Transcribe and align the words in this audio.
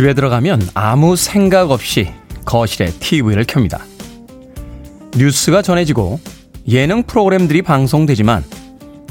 집에 0.00 0.14
들어가면 0.14 0.70
아무 0.72 1.14
생각 1.14 1.70
없이 1.70 2.10
거실에 2.46 2.86
TV를 2.86 3.44
켭니다. 3.44 3.84
뉴스가 5.14 5.60
전해지고 5.60 6.18
예능 6.68 7.02
프로그램들이 7.02 7.60
방송되지만 7.60 8.42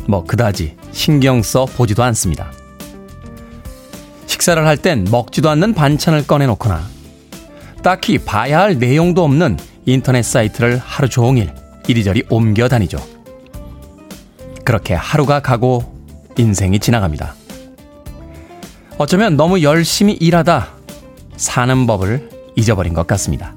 뭐 0.08 0.24
그다지 0.24 0.78
신경 0.92 1.44
써 1.44 1.66
보지도 1.66 2.02
않습니다. 2.06 2.52
식사를 4.26 4.66
할 4.66 4.78
땐 4.78 5.06
먹지도 5.12 5.52
않는 5.52 5.76
반찬을 5.76 6.26
꺼내놓거나 6.26 6.82
딱히 7.84 8.18
봐야 8.18 8.62
할 8.62 8.80
내용도 8.80 9.24
없는 9.24 9.60
인터넷 9.86 10.24
사이트를 10.24 10.82
하루 10.84 11.08
종일 11.08 11.54
이리저리 11.88 12.24
옮겨 12.32 12.68
다니죠. 12.68 12.98
그렇게 14.66 14.96
하루가 14.96 15.40
가고 15.40 15.84
인생이 16.36 16.80
지나갑니다. 16.80 17.36
어쩌면 18.98 19.38
너무 19.38 19.62
열심히 19.62 20.14
일하다 20.14 20.79
사는 21.40 21.88
법을 21.88 22.30
잊어버린 22.58 22.94
것 22.94 23.08
같습니다. 23.08 23.56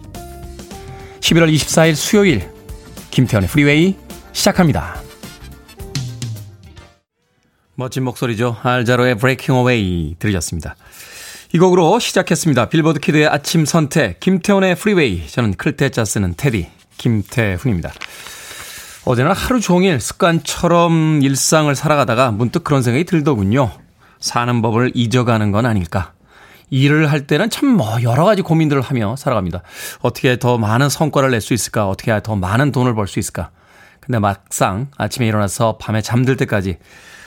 11월 1.20 1.52
24일 1.52 1.96
수요일 1.96 2.48
김태훈의 3.10 3.48
Freeway 3.48 3.96
시작합니다. 4.32 5.02
멋진 7.74 8.04
목소리죠. 8.04 8.56
알자로의 8.62 9.16
Breaking 9.16 9.58
Away 9.58 10.14
들으셨습니다. 10.20 10.76
이 11.52 11.58
곡으로 11.58 11.98
시작했습니다. 11.98 12.68
빌보드 12.68 13.00
kid의 13.00 13.26
아침 13.26 13.64
선택 13.64 14.20
김태훈의 14.20 14.76
Freeway 14.76 15.26
저는 15.26 15.54
클 15.54 15.77
태 15.77 15.93
자 15.93 16.04
쓰는 16.04 16.34
태디 16.36 16.68
김태훈입니다. 16.98 17.92
어제는 19.04 19.32
하루 19.32 19.60
종일 19.60 19.98
습관처럼 19.98 21.20
일상을 21.22 21.74
살아가다가 21.74 22.30
문득 22.30 22.62
그런 22.62 22.82
생각이 22.82 23.04
들더군요. 23.04 23.72
사는 24.20 24.62
법을 24.62 24.92
잊어가는 24.94 25.50
건 25.50 25.66
아닐까. 25.66 26.12
일을 26.72 27.12
할 27.12 27.26
때는 27.26 27.50
참 27.50 27.76
뭐 27.76 28.02
여러 28.02 28.24
가지 28.24 28.40
고민들을 28.42 28.82
하며 28.82 29.14
살아갑니다. 29.16 29.62
어떻게 30.00 30.38
더 30.38 30.56
많은 30.58 30.88
성과를 30.88 31.30
낼 31.30 31.40
수 31.40 31.52
있을까? 31.54 31.88
어떻게 31.88 32.18
더 32.22 32.34
많은 32.34 32.72
돈을 32.72 32.94
벌 32.94 33.06
수 33.06 33.18
있을까? 33.18 33.50
근데 34.00 34.18
막상 34.18 34.88
아침에 34.96 35.26
일어나서 35.26 35.76
밤에 35.78 36.00
잠들 36.00 36.36
때까지 36.36 36.78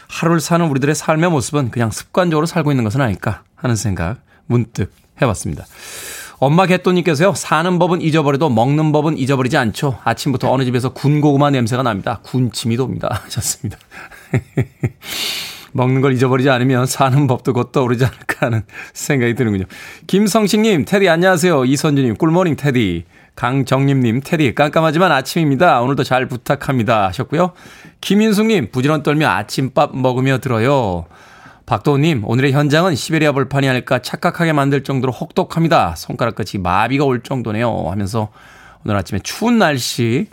하루를 0.08 0.40
사는 0.42 0.66
우리들의 0.68 0.94
삶의 0.96 1.30
모습은 1.30 1.72
그냥 1.72 1.92
습관적으로 1.92 2.46
살고 2.48 2.72
있는 2.72 2.84
것은 2.84 3.02
아닐까 3.02 3.44
하는 3.56 3.76
생각 3.76 4.18
문득 4.48 4.92
해봤습니다. 5.22 5.66
엄마 6.38 6.66
개또님께서요, 6.66 7.34
사는 7.34 7.80
법은 7.80 8.02
잊어버려도 8.02 8.50
먹는 8.50 8.92
법은 8.92 9.18
잊어버리지 9.18 9.56
않죠. 9.58 10.00
아침부터 10.04 10.52
어느 10.52 10.66
집에서 10.66 10.90
군고구마 10.90 11.50
냄새가 11.52 11.82
납니다. 11.84 12.20
군침이 12.24 12.76
돕니다. 12.78 13.22
하셨습니다. 13.26 13.78
먹는 15.76 16.00
걸 16.00 16.14
잊어버리지 16.14 16.50
않으면 16.50 16.86
사는 16.86 17.28
법도 17.28 17.52
곧 17.52 17.74
떠오르지 17.74 18.06
않을까 18.06 18.46
하는 18.46 18.64
생각이 18.94 19.36
드는군요. 19.36 19.66
김성식님, 20.08 20.86
테디 20.86 21.10
안녕하세요. 21.10 21.66
이선주님, 21.66 22.16
꿀모닝 22.16 22.56
테디. 22.56 23.04
강정림님, 23.36 24.22
테디 24.24 24.56
깜깜하지만 24.56 25.12
아침입니다. 25.12 25.82
오늘도 25.82 26.06
잘 26.06 26.30
부탁합니다. 26.30 27.08
하셨고요. 27.08 27.52
김인숙님, 28.00 28.72
부지런 28.72 29.04
떨며 29.04 29.28
아침밥 29.28 29.98
먹으며 29.98 30.38
들어요. 30.38 31.08
박도우님, 31.66 32.22
오늘의 32.24 32.54
현장은 32.54 32.96
시베리아 32.96 33.34
벌판이 33.34 33.68
아닐까 33.68 34.00
착각하게 34.00 34.54
만들 34.54 34.82
정도로 34.82 35.12
혹독합니다. 35.12 35.96
손가락 35.98 36.36
끝이 36.36 36.62
마비가 36.62 37.04
올 37.04 37.22
정도네요. 37.22 37.88
하면서 37.90 38.30
오늘 38.86 38.96
아침에 38.96 39.20
추운 39.20 39.58
날씨 39.58 40.30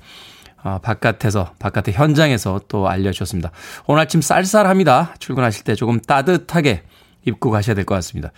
어, 0.64 0.78
바깥에서, 0.82 1.52
바깥의 1.58 1.94
현장에서 1.94 2.60
또 2.68 2.88
알려주셨습니다. 2.88 3.50
오늘 3.86 4.02
아침 4.02 4.20
쌀쌀합니다. 4.22 5.14
출근하실 5.18 5.64
때 5.64 5.74
조금 5.74 6.00
따뜻하게 6.00 6.82
입고 7.24 7.50
가셔야 7.50 7.74
될 7.74 7.84
것 7.84 7.94
같습니다. 7.96 8.32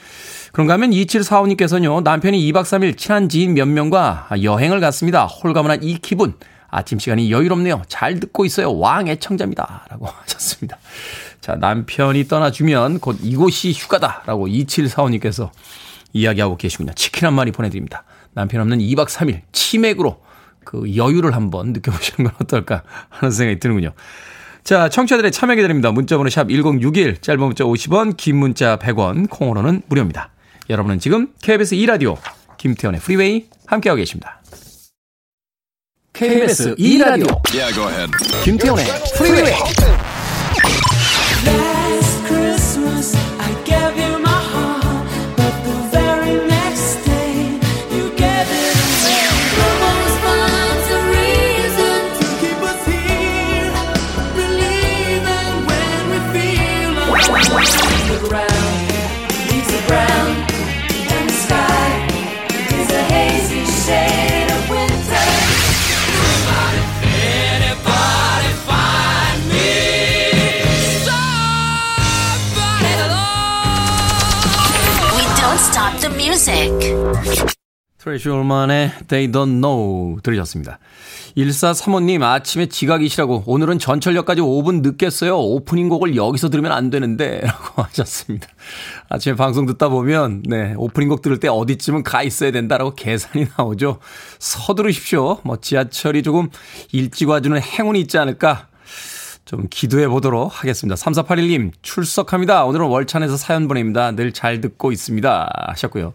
그런가 0.52 0.74
하면 0.74 0.90
2745님께서는요, 0.90 2.02
남편이 2.02 2.38
2박 2.52 2.62
3일 2.62 2.96
친한 2.96 3.28
지인 3.28 3.54
몇 3.54 3.66
명과 3.66 4.28
여행을 4.42 4.80
갔습니다. 4.80 5.26
홀가분한 5.26 5.82
이 5.82 5.98
기분. 5.98 6.34
아침 6.68 6.98
시간이 6.98 7.30
여유롭네요. 7.30 7.82
잘 7.88 8.18
듣고 8.18 8.44
있어요. 8.44 8.76
왕 8.76 9.06
애청자입니다. 9.08 9.86
라고 9.90 10.06
하셨습니다. 10.24 10.78
자, 11.40 11.54
남편이 11.54 12.26
떠나주면 12.26 12.98
곧 12.98 13.18
이곳이 13.22 13.72
휴가다. 13.72 14.22
라고 14.26 14.48
2745님께서 14.48 15.50
이야기하고 16.12 16.56
계시군요. 16.56 16.92
치킨 16.94 17.26
한 17.26 17.34
마리 17.34 17.52
보내드립니다. 17.52 18.04
남편 18.32 18.60
없는 18.62 18.78
2박 18.78 19.06
3일 19.08 19.42
치맥으로 19.52 20.23
그 20.64 20.96
여유를 20.96 21.34
한번 21.34 21.72
느껴보시는 21.72 22.30
건 22.30 22.36
어떨까 22.42 22.82
하는 23.08 23.30
생각이 23.30 23.60
드는군요. 23.60 23.92
자, 24.64 24.88
청취자들의 24.88 25.30
참여 25.30 25.56
기다립니다. 25.56 25.92
문자번호 25.92 26.30
샵 26.30 26.48
1061, 26.48 27.20
짧은 27.20 27.38
문자 27.38 27.64
50원, 27.64 28.16
긴 28.16 28.36
문자 28.36 28.78
100원, 28.78 29.28
콩으로는 29.28 29.82
무료입니다. 29.86 30.30
여러분은 30.70 30.98
지금 30.98 31.28
KBS 31.42 31.76
2라디오 31.76 32.16
김태훈의 32.56 33.00
Freeway 33.00 33.46
함께하고 33.66 33.98
계십니다. 33.98 34.40
KBS 36.14 36.76
2라디오 36.76 37.42
yeah, 37.52 38.10
김태훈의 38.44 38.86
Freeway 39.18 39.52
트레이시 78.04 78.28
울만의 78.28 78.92
They 79.08 79.32
Don't 79.32 79.62
Know 79.62 80.20
들으셨습니다. 80.22 80.78
1435님 81.38 82.22
아침에 82.22 82.66
지각이시라고 82.66 83.44
오늘은 83.46 83.78
전철역까지 83.78 84.42
5분 84.42 84.82
늦겠어요. 84.82 85.38
오프닝 85.38 85.88
곡을 85.88 86.14
여기서 86.14 86.50
들으면 86.50 86.72
안 86.72 86.90
되는데 86.90 87.40
라고 87.48 87.82
하셨습니다. 87.82 88.46
아침에 89.08 89.36
방송 89.36 89.64
듣다 89.64 89.88
보면 89.88 90.42
네 90.44 90.74
오프닝 90.76 91.08
곡 91.08 91.22
들을 91.22 91.40
때 91.40 91.48
어디쯤은 91.48 92.02
가 92.02 92.22
있어야 92.22 92.50
된다라고 92.50 92.94
계산이 92.94 93.46
나오죠. 93.56 94.00
서두르십시오. 94.38 95.38
뭐 95.42 95.56
지하철이 95.58 96.22
조금 96.22 96.50
일찍 96.92 97.30
와주는 97.30 97.58
행운이 97.58 98.00
있지 98.00 98.18
않을까 98.18 98.68
좀 99.46 99.66
기도해 99.70 100.08
보도록 100.08 100.60
하겠습니다. 100.60 100.94
3481님 100.94 101.70
출석합니다. 101.80 102.66
오늘은 102.66 102.86
월찬에서 102.86 103.38
사연 103.38 103.66
보냅니다. 103.66 104.10
늘 104.10 104.30
잘 104.32 104.60
듣고 104.60 104.92
있습니다 104.92 105.48
하셨고요. 105.68 106.12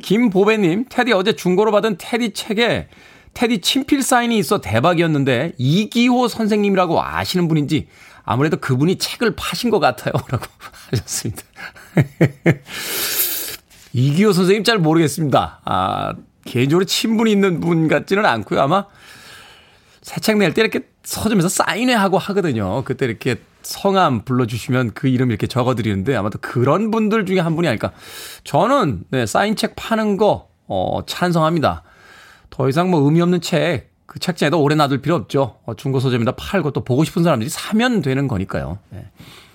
김보배님, 0.00 0.86
테디 0.88 1.12
어제 1.12 1.32
중고로 1.34 1.70
받은 1.72 1.96
테디 1.98 2.32
책에 2.32 2.88
테디 3.34 3.60
친필 3.60 4.02
사인이 4.02 4.36
있어 4.38 4.60
대박이었는데 4.60 5.52
이기호 5.58 6.28
선생님이라고 6.28 7.02
아시는 7.02 7.48
분인지 7.48 7.88
아무래도 8.24 8.56
그분이 8.58 8.96
책을 8.98 9.34
파신 9.36 9.70
것 9.70 9.80
같아요. 9.80 10.12
라고 10.30 10.44
하셨습니다. 10.90 11.42
이기호 13.92 14.32
선생님 14.32 14.64
잘 14.64 14.78
모르겠습니다. 14.78 15.60
아, 15.64 16.14
개인적으로 16.44 16.84
친분이 16.84 17.30
있는 17.30 17.60
분 17.60 17.88
같지는 17.88 18.24
않고요. 18.26 18.60
아마 18.60 18.86
새 20.02 20.20
책 20.20 20.36
낼 20.38 20.52
때 20.54 20.62
이렇게 20.62 20.80
서점에서 21.04 21.48
사인회 21.48 21.94
하고 21.94 22.18
하거든요. 22.18 22.82
그때 22.84 23.06
이렇게 23.06 23.36
성함 23.62 24.24
불러주시면 24.24 24.92
그 24.94 25.08
이름 25.08 25.30
이렇게 25.30 25.46
적어드리는데 25.46 26.14
아마도 26.16 26.38
그런 26.40 26.90
분들 26.90 27.26
중에 27.26 27.40
한 27.40 27.56
분이 27.56 27.68
아닐까. 27.68 27.92
저는 28.44 29.04
네, 29.10 29.26
사인 29.26 29.56
책 29.56 29.74
파는 29.76 30.16
거 30.16 30.48
어, 30.66 31.00
찬성합니다. 31.06 31.82
더 32.50 32.68
이상 32.68 32.90
뭐 32.90 33.00
의미 33.00 33.20
없는 33.20 33.40
책, 33.40 33.90
그 34.06 34.18
책장에도 34.18 34.60
오래 34.60 34.74
놔둘 34.74 35.00
필요 35.00 35.14
없죠. 35.16 35.58
어, 35.64 35.74
중고 35.74 36.00
서점에다 36.00 36.32
팔고 36.32 36.72
또 36.72 36.84
보고 36.84 37.04
싶은 37.04 37.22
사람들이 37.22 37.48
사면 37.48 38.02
되는 38.02 38.28
거니까요. 38.28 38.78
네. 38.90 39.10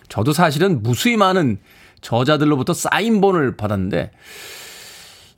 저도 0.09 0.33
사실은 0.33 0.81
무수히 0.81 1.18
많은 1.18 1.59
저자들로부터 2.01 2.74
사인본을 2.74 3.57
받았는데 3.57 4.12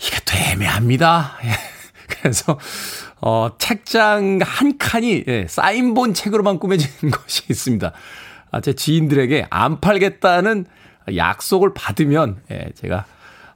이게 0.01 0.17
또 0.25 0.37
애매합니다. 0.37 1.37
예. 1.43 1.49
그래서 2.07 2.57
어, 3.21 3.51
책장 3.57 4.39
한 4.41 4.77
칸이 4.77 5.25
예, 5.27 5.45
사인본 5.47 6.13
책으로만 6.13 6.59
꾸며진 6.59 6.89
것이 7.11 7.43
있습니다. 7.49 7.91
아, 8.51 8.61
제 8.61 8.73
지인들에게 8.73 9.47
안 9.49 9.79
팔겠다는 9.79 10.65
약속을 11.15 11.73
받으면 11.73 12.37
예, 12.51 12.69
제가 12.75 13.05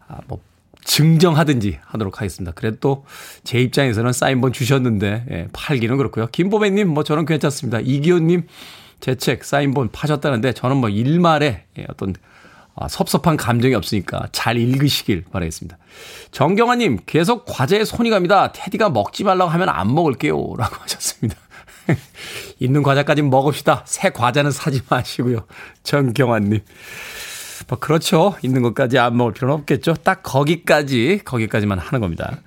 아, 0.07 0.18
뭐 0.28 0.40
증정하든지 0.84 1.80
하도록 1.86 2.18
하겠습니다. 2.19 2.51
그래도 2.54 2.78
또 2.80 3.06
제 3.44 3.60
입장에서는 3.62 4.12
사인본 4.13 4.54
주셨는데 4.54 5.25
예, 5.31 5.48
팔기는 5.54 5.98
그렇고요. 5.98 6.28
김보배님 6.28 6.88
뭐 6.90 7.04
저는 7.04 7.25
괜찮습니다. 7.25 7.80
이기호님 7.80 8.48
제 9.00 9.16
책 9.16 9.44
사인본 9.44 9.90
파셨다는데 9.92 10.54
저는 10.54 10.78
뭐 10.78 10.90
일말에 10.90 11.66
예, 11.78 11.86
어떤 11.89 12.13
아, 12.75 12.88
섭섭한 12.88 13.38
감정이 13.38 13.75
없으니까 13.75 14.28
잘 14.31 14.57
읽으시길 14.57 15.25
바라겠습니다. 15.31 15.78
정경아님, 16.31 17.01
계속 17.06 17.46
과제에 17.46 17.86
손이 17.86 18.10
갑니다. 18.10 18.51
테디가 18.51 18.89
먹지 18.89 19.24
말라고 19.24 19.51
하면 19.51 19.69
안 19.69 19.94
먹을게요. 19.94 20.34
라고 20.57 20.75
하셨습니다. 20.81 21.38
있는 22.60 22.84
과자까지 22.84 23.22
먹읍시다. 23.24 23.84
새 23.86 24.10
과자는 24.10 24.52
사지 24.52 24.82
마시고요. 24.90 25.46
정경아님. 25.84 26.60
뭐, 27.68 27.80
그렇죠. 27.80 28.36
있는 28.42 28.62
것까지 28.62 29.00
안 29.00 29.16
먹을 29.18 29.34
필요는 29.34 29.56
없겠죠. 29.56 29.96
딱 29.96 30.24
거기까지, 30.24 31.22
거기까지만 31.24 31.80
하는 31.80 32.02
겁니다. 32.02 32.38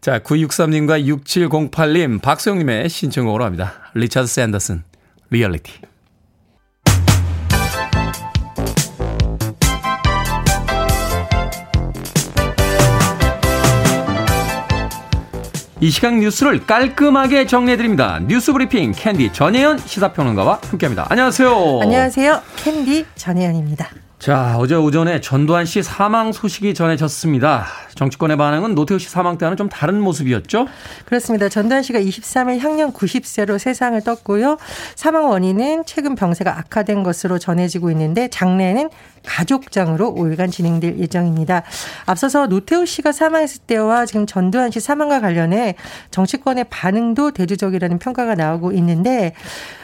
자, 0.00 0.20
963님과 0.20 1.04
6708님, 1.06 2.22
박수영님의 2.22 2.88
신청곡으로 2.88 3.44
합니다. 3.44 3.74
리차드 3.94 4.26
샌더슨, 4.26 4.84
리얼리티. 5.30 5.72
이 15.78 15.90
시간 15.90 16.20
뉴스를 16.20 16.64
깔끔하게 16.66 17.46
정리해드립니다. 17.46 18.18
뉴스 18.26 18.52
브리핑 18.52 18.92
캔디 18.92 19.34
전혜연 19.34 19.78
시사평론가와 19.78 20.60
함께합니다. 20.70 21.06
안녕하세요. 21.10 21.80
안녕하세요. 21.82 22.40
캔디 22.56 23.04
전혜연입니다. 23.14 23.90
자, 24.18 24.56
어제 24.56 24.74
오전에 24.74 25.20
전두환 25.20 25.66
씨 25.66 25.82
사망 25.82 26.32
소식이 26.32 26.72
전해졌습니다. 26.72 27.66
정치권의 27.96 28.36
반응은 28.36 28.74
노태우 28.74 28.98
씨 28.98 29.08
사망 29.08 29.38
때와는 29.38 29.56
좀 29.56 29.68
다른 29.68 30.00
모습이었죠? 30.00 30.66
그렇습니다. 31.06 31.48
전두환 31.48 31.82
씨가 31.82 31.98
23일 31.98 32.60
향년 32.60 32.92
90세로 32.92 33.58
세상을 33.58 34.00
떴고요. 34.02 34.58
사망 34.94 35.28
원인은 35.30 35.84
최근 35.86 36.14
병세가 36.14 36.58
악화된 36.58 37.02
것으로 37.02 37.38
전해지고 37.38 37.90
있는데 37.90 38.28
장례는 38.28 38.90
가족장으로 39.24 40.14
5일간 40.14 40.52
진행될 40.52 40.98
예정입니다. 40.98 41.62
앞서서 42.06 42.46
노태우 42.46 42.86
씨가 42.86 43.12
사망했을 43.12 43.62
때와 43.66 44.06
지금 44.06 44.26
전두환 44.26 44.70
씨 44.70 44.78
사망과 44.78 45.20
관련해 45.20 45.74
정치권의 46.10 46.66
반응도 46.70 47.32
대조적이라는 47.32 47.98
평가가 47.98 48.34
나오고 48.34 48.72
있는데 48.72 49.34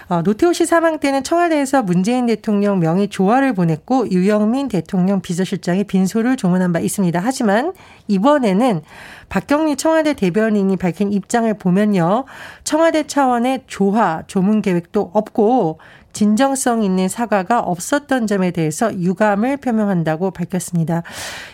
어, 0.08 0.23
노태우 0.23 0.53
씨 0.53 0.67
사망 0.67 0.99
때는 0.99 1.25
청와대에서 1.25 1.82
문재인 1.82 2.26
대통령 2.26 2.81
명의 2.81 3.08
조화를 3.08 3.55
보냈고 3.55 4.11
유영민 4.11 4.69
대통령 4.69 5.23
비서실장이 5.23 5.85
빈소를 5.85 6.37
조문한 6.37 6.73
바 6.73 6.81
있습니다. 6.81 7.19
하지만 7.23 7.73
이번에는 8.12 8.82
박경리 9.29 9.76
청와대 9.76 10.12
대변인이 10.12 10.76
밝힌 10.76 11.12
입장을 11.12 11.53
보면요. 11.55 12.25
청와대 12.64 13.06
차원의 13.06 13.64
조화, 13.67 14.23
조문 14.26 14.61
계획도 14.61 15.11
없고 15.14 15.79
진정성 16.12 16.82
있는 16.82 17.09
사과가 17.09 17.61
없었던 17.61 18.26
점에 18.26 18.50
대해서 18.50 18.93
유감을 18.93 19.56
표명한다고 19.56 20.31
밝혔습니다. 20.32 21.03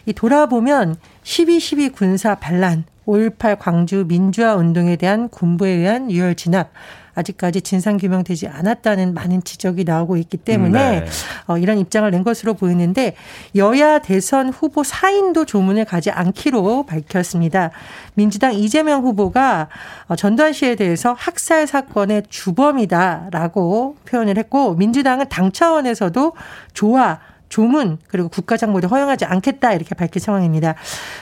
이 0.06 0.12
돌아보면 0.12 0.96
12.12 1.22 1.92
군사 1.92 2.34
반란, 2.34 2.84
5.18 3.06 3.58
광주 3.58 4.04
민주화 4.08 4.56
운동에 4.56 4.96
대한 4.96 5.28
군부에 5.28 5.70
의한 5.70 6.10
유혈 6.10 6.34
진압, 6.34 6.70
아직까지 7.18 7.62
진상 7.62 7.96
규명되지 7.96 8.48
않았다는 8.48 9.14
많은 9.14 9.42
지적이 9.42 9.84
나오고 9.84 10.16
있기 10.18 10.36
때문에 10.36 11.00
네. 11.00 11.06
어, 11.46 11.58
이런 11.58 11.78
입장을 11.78 12.08
낸 12.10 12.22
것으로 12.22 12.54
보이는데 12.54 13.14
여야 13.56 13.98
대선 13.98 14.48
후보 14.50 14.82
4인도 14.82 15.46
조문을 15.46 15.84
가지 15.84 16.10
않기로 16.10 16.84
밝혔습니다. 16.84 17.70
민주당 18.14 18.54
이재명 18.54 19.02
후보가 19.02 19.68
어, 20.06 20.16
전두환 20.16 20.52
씨에 20.52 20.76
대해서 20.76 21.14
학살 21.18 21.66
사건의 21.66 22.22
주범이다라고 22.28 23.96
표현을 24.04 24.38
했고 24.38 24.74
민주당은 24.74 25.28
당 25.28 25.50
차원에서도 25.52 26.32
조화 26.72 27.20
조문 27.48 27.98
그리고 28.08 28.28
국가장모도 28.28 28.88
허용하지 28.88 29.24
않겠다 29.24 29.72
이렇게 29.72 29.94
밝힌 29.94 30.20
상황입니다. 30.20 30.74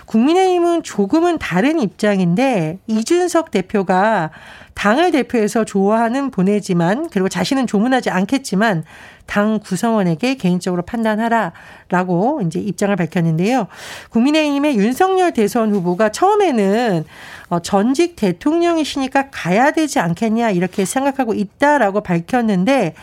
국민의힘은 0.07 0.83
조금은 0.83 1.39
다른 1.39 1.81
입장인데 1.81 2.79
이준석 2.87 3.51
대표가 3.51 4.31
당을 4.75 5.11
대표해서 5.11 5.65
좋아하는 5.65 6.31
보내지만 6.31 7.09
그리고 7.11 7.31
자신은 7.31 7.67
조문하지 7.67 8.11
않겠지만 8.11 8.85
당 9.25 9.59
구성원에게 9.59 10.37
개인적으로 10.37 10.83
판단하라라고 10.83 12.43
이제 12.47 12.61
입장을 12.61 12.95
밝혔는데요. 12.95 13.69
국민의힘의 14.11 14.77
윤석열 14.77 15.33
대선 15.33 15.73
후보가 15.73 16.11
처음에는 16.11 17.05
어, 17.49 17.61
전직 17.61 18.17
대통령이시니까 18.17 19.31
가야 19.31 19.71
되지 19.71 19.99
않겠냐 19.99 20.51
이렇게 20.51 20.85
생각하고 20.85 21.33
있다라고 21.33 22.03
밝혔는데 22.03 22.95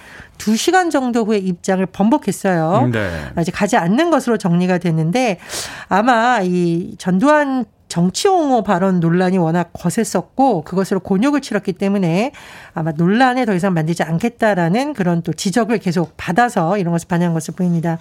2시간 0.44 0.92
정도 0.92 1.24
후에 1.24 1.38
입장을 1.38 1.86
번복했어요. 1.86 2.90
네. 2.92 3.10
아직 3.36 3.52
가지 3.52 3.78
않는 3.78 4.10
것으로 4.10 4.38
정리가 4.38 4.78
됐는데 4.80 5.40
아마 5.88 6.42
이 6.44 6.96
전두환 6.98 7.66
정치 7.88 8.28
옹호 8.28 8.64
발언 8.64 9.00
논란이 9.00 9.38
워낙 9.38 9.70
거셌었고 9.72 10.64
그것으로 10.64 11.00
곤욕을 11.02 11.42
치렀기 11.42 11.74
때문에 11.74 12.32
아마 12.74 12.92
논란에 12.92 13.46
더 13.46 13.54
이상 13.54 13.74
만들지 13.74 14.02
않겠다라는 14.02 14.94
그런 14.94 15.22
또 15.22 15.32
지적을 15.32 15.78
계속 15.78 16.18
받아서 16.18 16.78
이런 16.78 16.92
것을 16.92 17.08
반영한 17.08 17.36
것을 17.36 17.54
보입니다. 17.54 18.00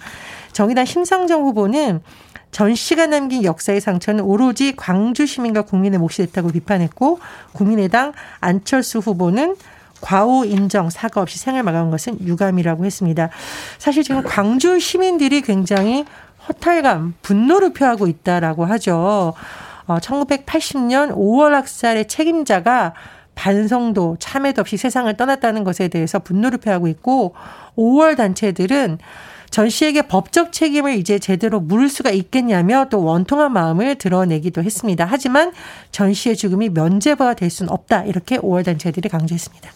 정의당 0.51 0.85
심상정 0.85 1.43
후보는 1.43 2.01
전 2.51 2.75
씨가 2.75 3.07
남긴 3.07 3.43
역사의 3.43 3.81
상처는 3.81 4.23
오로지 4.23 4.75
광주 4.75 5.25
시민과 5.25 5.63
국민의 5.63 5.99
몫이 5.99 6.25
됐다고 6.25 6.49
비판했고 6.49 7.19
국민의당 7.53 8.13
안철수 8.39 8.99
후보는 8.99 9.55
과오 10.03 10.43
인정 10.43 10.89
사과 10.89 11.21
없이 11.21 11.39
생을 11.39 11.63
마감한 11.63 11.89
것은 11.89 12.19
유감이라고 12.19 12.85
했습니다. 12.85 13.29
사실 13.77 14.03
지금 14.03 14.21
광주 14.21 14.77
시민들이 14.77 15.41
굉장히 15.41 16.05
허탈감, 16.47 17.15
분노를 17.21 17.71
표하고 17.71 18.07
있다라고 18.07 18.65
하죠. 18.65 19.33
어, 19.87 19.97
1980년 19.97 21.15
5월 21.15 21.51
학살의 21.51 22.09
책임자가 22.09 22.93
반성도 23.33 24.17
참여도 24.19 24.61
없이 24.61 24.75
세상을 24.75 25.11
떠났다는 25.15 25.63
것에 25.63 25.87
대해서 25.87 26.19
분노를 26.19 26.59
표하고 26.59 26.87
있고 26.89 27.33
5월 27.77 28.17
단체들은 28.17 28.99
전 29.53 29.69
씨에게 29.69 30.01
법적 30.07 30.51
책임을 30.51 30.97
이제 30.97 31.19
제대로 31.19 31.59
물을 31.59 31.87
수가 31.87 32.09
있겠냐며 32.09 32.87
또 32.89 33.03
원통한 33.03 33.53
마음을 33.53 33.93
드러내기도 33.93 34.63
했습니다. 34.63 35.05
하지만 35.07 35.51
전 35.91 36.11
씨의 36.11 36.35
죽음이 36.37 36.69
면제부가 36.69 37.35
될 37.35 37.51
수는 37.51 37.71
없다. 37.71 38.05
이렇게 38.05 38.39
5월 38.39 38.65
단체들이 38.65 39.09
강조했습니다. 39.09 39.69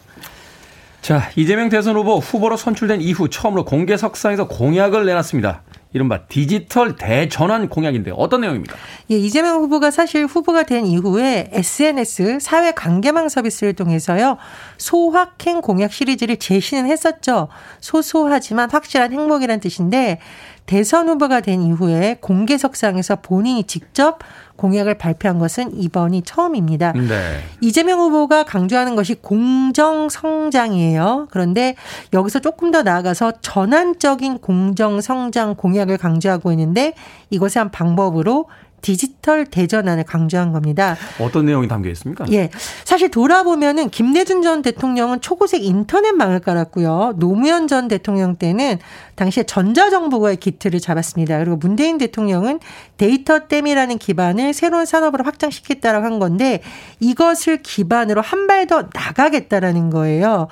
자, 1.04 1.30
이재명 1.36 1.70
대선 1.70 1.96
후보 1.96 2.18
후보로 2.18 2.58
선출된 2.58 3.02
이후 3.02 3.30
처음으로 3.30 3.66
공개 3.66 3.96
석상에서 3.98 4.48
공약을 4.48 5.06
내놨습니다. 5.06 5.62
이른바 5.94 6.26
디지털 6.28 6.96
대전환 6.96 7.70
공약인데 7.70 8.12
어떤 8.16 8.42
내용입니까? 8.42 8.76
예, 9.12 9.16
이재명 9.16 9.62
후보가 9.62 9.92
사실 9.92 10.26
후보가 10.26 10.64
된 10.64 10.86
이후에 10.86 11.50
SNS 11.52 12.40
사회 12.42 12.72
관계망 12.72 13.30
서비스를 13.30 13.74
통해서요. 13.74 14.38
소확행 14.78 15.62
공약 15.62 15.94
시리즈를 15.94 16.38
제시는 16.38 16.88
했었죠. 16.88 17.48
소소하지만 17.80 18.70
확실한 18.70 19.12
행복이란 19.12 19.60
뜻인데 19.60 20.20
대선 20.68 21.08
후보가 21.08 21.40
된 21.40 21.64
이후에 21.64 22.18
공개석상에서 22.22 23.18
본인이 23.22 23.64
직접 23.64 24.20
공약을 24.58 24.98
발표한 24.98 25.40
것은 25.40 25.76
이번이 25.76 26.24
처음입니다. 26.24 26.92
네. 26.92 27.40
이재명 27.62 28.00
후보가 28.00 28.44
강조하는 28.44 28.96
것이 28.96 29.16
공정 29.16 30.10
성장이에요. 30.10 31.28
그런데 31.32 31.76
여기서 32.14 32.40
조금 32.40 32.72
더 32.72 32.84
나아가서 32.84 33.34
전환적인 33.42 34.40
공정 34.40 35.00
성장 35.00 35.56
공약을 35.56 35.98
강조하고 35.98 36.52
있는데 36.52 36.94
이것의 37.30 37.52
한 37.56 37.72
방법으로 37.72 38.48
디지털 38.82 39.46
대전환을 39.46 40.04
강조한 40.04 40.52
겁니다. 40.52 40.96
어떤 41.20 41.46
내용이 41.46 41.68
담겨 41.68 41.90
있습니까? 41.92 42.26
예. 42.32 42.50
사실 42.86 43.10
돌아보면은 43.12 43.90
김대중 43.90 44.42
전 44.42 44.62
대통령은 44.62 45.22
초고색 45.22 45.64
인터넷망을 45.64 46.40
깔았고요. 46.40 47.16
노무현 47.18 47.68
전 47.68 47.88
대통령 47.88 48.36
때는 48.36 48.80
당시에 49.16 49.44
전자정보가의 49.44 50.38
기틀을 50.38 50.80
잡았습니다. 50.80 51.38
그리고 51.40 51.58
문재인 51.58 51.98
대통령은 51.98 52.60
데이터 52.98 53.48
댐이라는 53.48 53.98
기반을 53.98 54.54
새로운 54.54 54.86
산업으로 54.86 55.24
확장시켰다라고 55.24 56.06
한 56.06 56.20
건데 56.20 56.62
이것을 57.00 57.62
기반으로 57.62 58.22
한 58.22 58.48
발 58.48 58.68
더 58.68 58.84
나가겠다라는 58.94 59.90
거예요. 59.92 60.48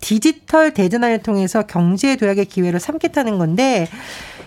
디지털 0.00 0.72
대전환을 0.74 1.22
통해서 1.22 1.62
경제 1.62 2.16
도약의 2.16 2.44
기회를 2.46 2.78
삼겠다는 2.80 3.38
건데 3.38 3.88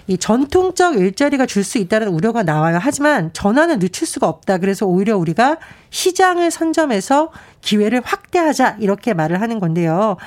이 0.09 0.17
전통적 0.17 0.97
일자리가 0.97 1.45
줄 1.45 1.63
수 1.63 1.77
있다는 1.77 2.07
우려가 2.07 2.41
나와요. 2.41 2.79
하지만 2.81 3.31
전환을 3.31 3.77
늦출 3.77 4.07
수가 4.07 4.27
없다. 4.27 4.57
그래서 4.57 4.87
오히려 4.87 5.15
우리가 5.17 5.57
시장을 5.91 6.49
선점해서 6.49 7.29
기회를 7.61 8.01
확대하자 8.03 8.77
이렇게 8.79 9.13
말을 9.13 9.39
하는 9.41 9.59
건데요. 9.59 10.17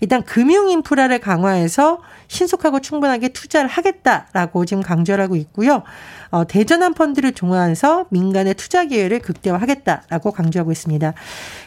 일단 0.00 0.22
금융 0.22 0.68
인프라를 0.70 1.18
강화해서 1.18 2.00
신속하고 2.28 2.80
충분하게 2.80 3.30
투자를 3.30 3.68
하겠다라고 3.68 4.64
지금 4.64 4.82
강조를 4.82 5.24
하고 5.24 5.34
있고요. 5.36 5.82
어, 6.30 6.46
대전환 6.46 6.94
펀드를 6.94 7.32
종합해서 7.32 8.06
민간의 8.10 8.54
투자 8.54 8.84
기회를 8.84 9.18
극대화하겠다라고 9.20 10.30
강조하고 10.30 10.70
있습니다. 10.70 11.14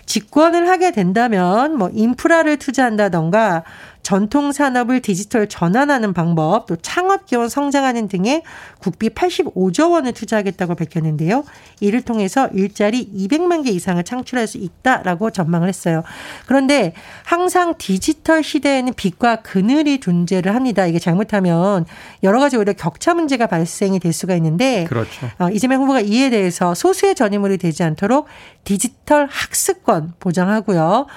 집권을 0.05 0.69
하게 0.69 0.91
된다면 0.91 1.77
뭐 1.77 1.89
인프라를 1.93 2.57
투자한다던가 2.57 3.63
전통 4.05 4.51
산업을 4.51 5.01
디지털 5.01 5.49
전환하는 5.49 6.13
방법, 6.13 6.67
또 6.67 6.75
창업 6.75 7.25
기원 7.25 7.49
성장하는 7.49 8.07
등에 8.07 8.43
국비 8.77 9.09
85조 9.09 9.93
원을 9.93 10.13
투자하겠다고 10.13 10.75
밝혔는데요. 10.75 11.43
이를 11.79 12.03
통해서 12.03 12.47
일자리 12.53 13.09
200만 13.11 13.65
개 13.65 13.71
이상을 13.71 14.03
창출할 14.03 14.45
수 14.45 14.59
있다라고 14.59 15.31
전망을 15.31 15.67
했어요. 15.67 16.03
그런데 16.45 16.93
항상 17.23 17.73
디지털 17.79 18.43
시대에는 18.43 18.93
빛과 18.93 19.37
그늘이 19.37 19.99
존재를 19.99 20.53
합니다. 20.53 20.85
이게 20.85 20.99
잘못하면 20.99 21.87
여러 22.21 22.39
가지 22.39 22.57
오히려 22.57 22.73
격차 22.73 23.15
문제가 23.15 23.47
발생이 23.47 23.99
될 23.99 24.13
수가 24.13 24.35
있는데 24.35 24.83
그렇죠. 24.83 25.31
어, 25.39 25.49
이재명 25.49 25.81
후보가 25.81 26.01
이에 26.01 26.29
대해서 26.29 26.75
소수의 26.75 27.15
전유물이 27.15 27.57
되지 27.57 27.81
않도록 27.81 28.27
디지털 28.65 29.27
학습권 29.31 30.13
보장하고요. 30.19 31.07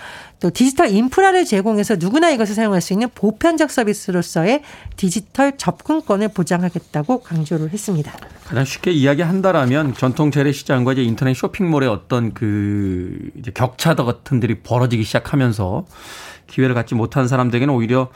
또 0.40 0.50
디지털 0.50 0.90
인프라를 0.90 1.44
제공해서 1.44 1.96
누구나 1.96 2.30
이것을 2.30 2.54
사용할 2.54 2.80
수 2.80 2.92
있는 2.92 3.08
보편적 3.14 3.70
서비스로서의 3.70 4.62
디지털 4.96 5.56
접근권을 5.56 6.28
보장하겠다고 6.28 7.22
강조를 7.22 7.70
했습니다. 7.70 8.12
가장 8.44 8.64
쉽게 8.64 8.92
이야기한다라면 8.92 9.94
전통 9.94 10.30
재래시장과 10.30 10.92
이제 10.92 11.02
인터넷 11.02 11.34
쇼핑몰의 11.34 11.88
어떤 11.88 12.32
그 12.34 13.30
격차 13.54 13.94
같은 13.94 14.38
들이 14.38 14.60
벌어지기 14.60 15.02
시작하면서 15.02 15.86
기회를 16.46 16.74
갖지 16.74 16.94
못한 16.94 17.26
사람들에게는 17.26 17.74
오히려 17.74 18.08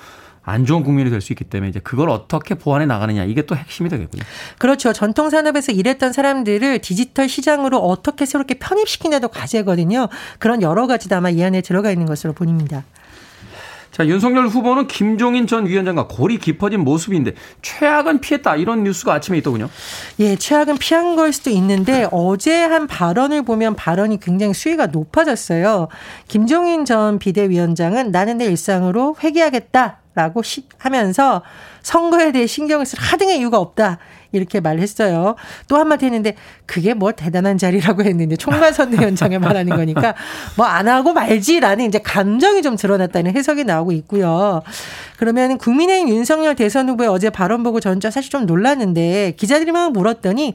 안 0.44 0.66
좋은 0.66 0.82
국민이 0.82 1.08
될 1.10 1.20
수 1.22 1.32
있기 1.32 1.44
때문에 1.44 1.70
이제 1.70 1.80
그걸 1.80 2.10
어떻게 2.10 2.54
보완해 2.56 2.84
나가느냐 2.86 3.24
이게 3.24 3.42
또 3.42 3.54
핵심이 3.54 3.88
되겠군요. 3.88 4.24
그렇죠. 4.58 4.92
전통 4.92 5.30
산업에서 5.30 5.72
일했던 5.72 6.12
사람들을 6.12 6.80
디지털 6.80 7.28
시장으로 7.28 7.78
어떻게 7.78 8.26
새롭게 8.26 8.54
편입시키냐도 8.54 9.28
과제거든요. 9.28 10.08
그런 10.38 10.62
여러 10.62 10.86
가지도 10.86 11.16
아마 11.16 11.30
이 11.30 11.42
안에 11.42 11.60
들어가 11.60 11.90
있는 11.90 12.06
것으로 12.06 12.32
보입니다. 12.32 12.82
자, 13.92 14.06
윤석열 14.06 14.48
후보는 14.48 14.86
김종인 14.88 15.46
전 15.46 15.66
위원장과 15.66 16.08
골이 16.08 16.38
깊어진 16.38 16.80
모습인데 16.80 17.34
최악은 17.60 18.20
피했다 18.20 18.56
이런 18.56 18.84
뉴스가 18.84 19.12
아침에 19.12 19.36
있더군요. 19.38 19.68
예, 20.18 20.34
최악은 20.34 20.78
피한 20.78 21.14
걸 21.14 21.32
수도 21.32 21.50
있는데 21.50 22.08
어제 22.10 22.64
한 22.64 22.86
발언을 22.86 23.42
보면 23.42 23.76
발언이 23.76 24.18
굉장히 24.20 24.54
수위가 24.54 24.86
높아졌어요. 24.86 25.88
김종인 26.26 26.86
전 26.86 27.18
비대위원장은 27.18 28.10
나는 28.12 28.38
내 28.38 28.46
일상으로 28.46 29.16
회귀하겠다. 29.22 30.01
라고 30.14 30.42
하면서 30.78 31.42
선거에 31.82 32.32
대해 32.32 32.46
신경을 32.46 32.86
쓸 32.86 32.98
하등의 33.00 33.38
이유가 33.38 33.58
없다. 33.58 33.98
이렇게 34.32 34.60
말했어요. 34.60 35.36
또 35.68 35.76
한마디 35.76 36.06
했는데 36.06 36.36
그게 36.64 36.94
뭐 36.94 37.12
대단한 37.12 37.58
자리라고 37.58 38.02
했는데 38.02 38.36
총괄 38.36 38.72
선대위원장을 38.72 39.38
말하는 39.38 39.76
거니까 39.76 40.14
뭐 40.56 40.66
안 40.66 40.88
하고 40.88 41.12
말지라는 41.12 41.84
이제 41.84 41.98
감정이 41.98 42.62
좀 42.62 42.76
드러났다는 42.76 43.36
해석이 43.36 43.64
나오고 43.64 43.92
있고요. 43.92 44.62
그러면 45.18 45.58
국민의힘 45.58 46.08
윤석열 46.08 46.54
대선 46.54 46.88
후보의 46.88 47.10
어제 47.10 47.28
발언 47.28 47.62
보고 47.62 47.78
전 47.78 48.00
사실 48.00 48.30
좀 48.30 48.46
놀랐는데 48.46 49.34
기자들이 49.36 49.70
막 49.70 49.92
물었더니 49.92 50.54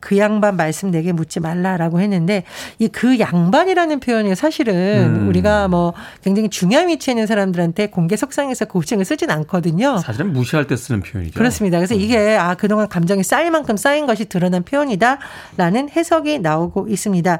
그 0.00 0.18
양반 0.18 0.56
말씀 0.56 0.90
내게 0.90 1.12
묻지 1.12 1.40
말라라고 1.40 2.00
했는데 2.00 2.44
이 2.78 2.88
그 2.98 3.18
양반이라는 3.20 4.00
표현이 4.00 4.34
사실은 4.34 4.74
음. 5.22 5.28
우리가 5.28 5.68
뭐 5.68 5.94
굉장히 6.24 6.48
중요한 6.48 6.88
위치에 6.88 7.12
있는 7.12 7.28
사람들한테 7.28 7.90
공개 7.90 8.16
석상에서 8.16 8.64
고칭을 8.64 9.04
그 9.04 9.08
쓰진 9.08 9.30
않거든요. 9.30 9.98
사실은 9.98 10.32
무시할 10.32 10.66
때 10.66 10.74
쓰는 10.74 11.00
표현이죠. 11.02 11.38
그렇습니다. 11.38 11.78
그래서 11.78 11.94
음. 11.94 12.00
이게 12.00 12.36
아 12.36 12.56
그동안 12.56 12.88
감정이 12.88 13.22
쌓일 13.22 13.52
만큼 13.52 13.76
쌓인 13.76 14.06
것이 14.06 14.24
드러난 14.24 14.64
표현이다라는 14.64 15.90
해석이 15.90 16.40
나오고 16.40 16.88
있습니다. 16.88 17.38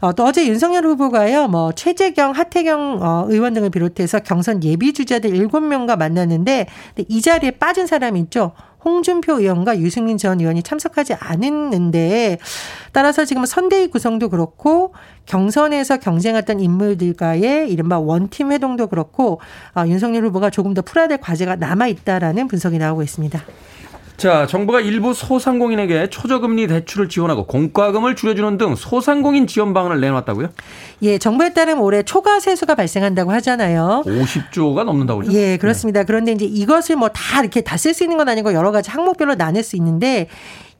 어, 0.00 0.12
또 0.12 0.24
어제 0.24 0.46
윤석열 0.46 0.84
후보가요, 0.84 1.48
뭐 1.48 1.72
최재경, 1.72 2.32
하태경 2.32 2.98
어, 3.02 3.24
의원 3.28 3.52
등을 3.54 3.70
비롯해서 3.70 4.20
경선 4.20 4.62
예비 4.62 4.92
주자들 4.92 5.30
7명과 5.30 5.96
만났는데 5.96 6.66
이 7.08 7.20
자리에 7.20 7.52
빠진 7.52 7.88
사람이 7.88 8.20
있죠. 8.20 8.52
홍준표 8.84 9.40
의원과 9.40 9.78
유승민 9.78 10.18
전 10.18 10.40
의원이 10.40 10.62
참석하지 10.62 11.14
않았는데 11.14 12.38
따라서 12.92 13.24
지금 13.24 13.44
선대위 13.46 13.88
구성도 13.88 14.28
그렇고 14.28 14.94
경선에서 15.26 15.98
경쟁했던 15.98 16.60
인물들과의 16.60 17.70
이른바 17.70 17.98
원팀 17.98 18.52
회동도 18.52 18.88
그렇고 18.88 19.40
아, 19.74 19.86
윤석열 19.86 20.24
후보가 20.26 20.50
조금 20.50 20.74
더 20.74 20.82
풀어야 20.82 21.08
될 21.08 21.18
과제가 21.18 21.56
남아 21.56 21.88
있다라는 21.88 22.48
분석이 22.48 22.78
나오고 22.78 23.02
있습니다. 23.02 23.40
자, 24.20 24.46
정부가 24.46 24.80
일부 24.82 25.14
소상공인에게 25.14 26.10
초저금리 26.10 26.66
대출을 26.66 27.08
지원하고 27.08 27.46
공과금을 27.46 28.16
줄여주는 28.16 28.58
등 28.58 28.74
소상공인 28.76 29.46
지원 29.46 29.72
방안을 29.72 29.98
내놨다고요? 29.98 30.50
예, 31.00 31.16
정부에 31.16 31.54
따르면 31.54 31.82
올해 31.82 32.02
초과 32.02 32.38
세수가 32.38 32.74
발생한다고 32.74 33.32
하잖아요. 33.32 34.02
50조가 34.04 34.84
넘는다고 34.84 35.20
그러죠? 35.20 35.34
예, 35.38 35.56
그렇습니다. 35.56 36.00
네. 36.00 36.04
그런데 36.06 36.32
이제 36.32 36.44
이것을 36.44 36.96
뭐 36.96 37.08
다 37.08 37.40
이렇게 37.40 37.62
다 37.62 37.76
쓸 37.78 37.94
수 37.94 38.04
있는 38.04 38.18
건 38.18 38.28
아니고 38.28 38.52
여러 38.52 38.72
가지 38.72 38.90
항목별로 38.90 39.36
나눌 39.36 39.62
수 39.62 39.74
있는데 39.76 40.28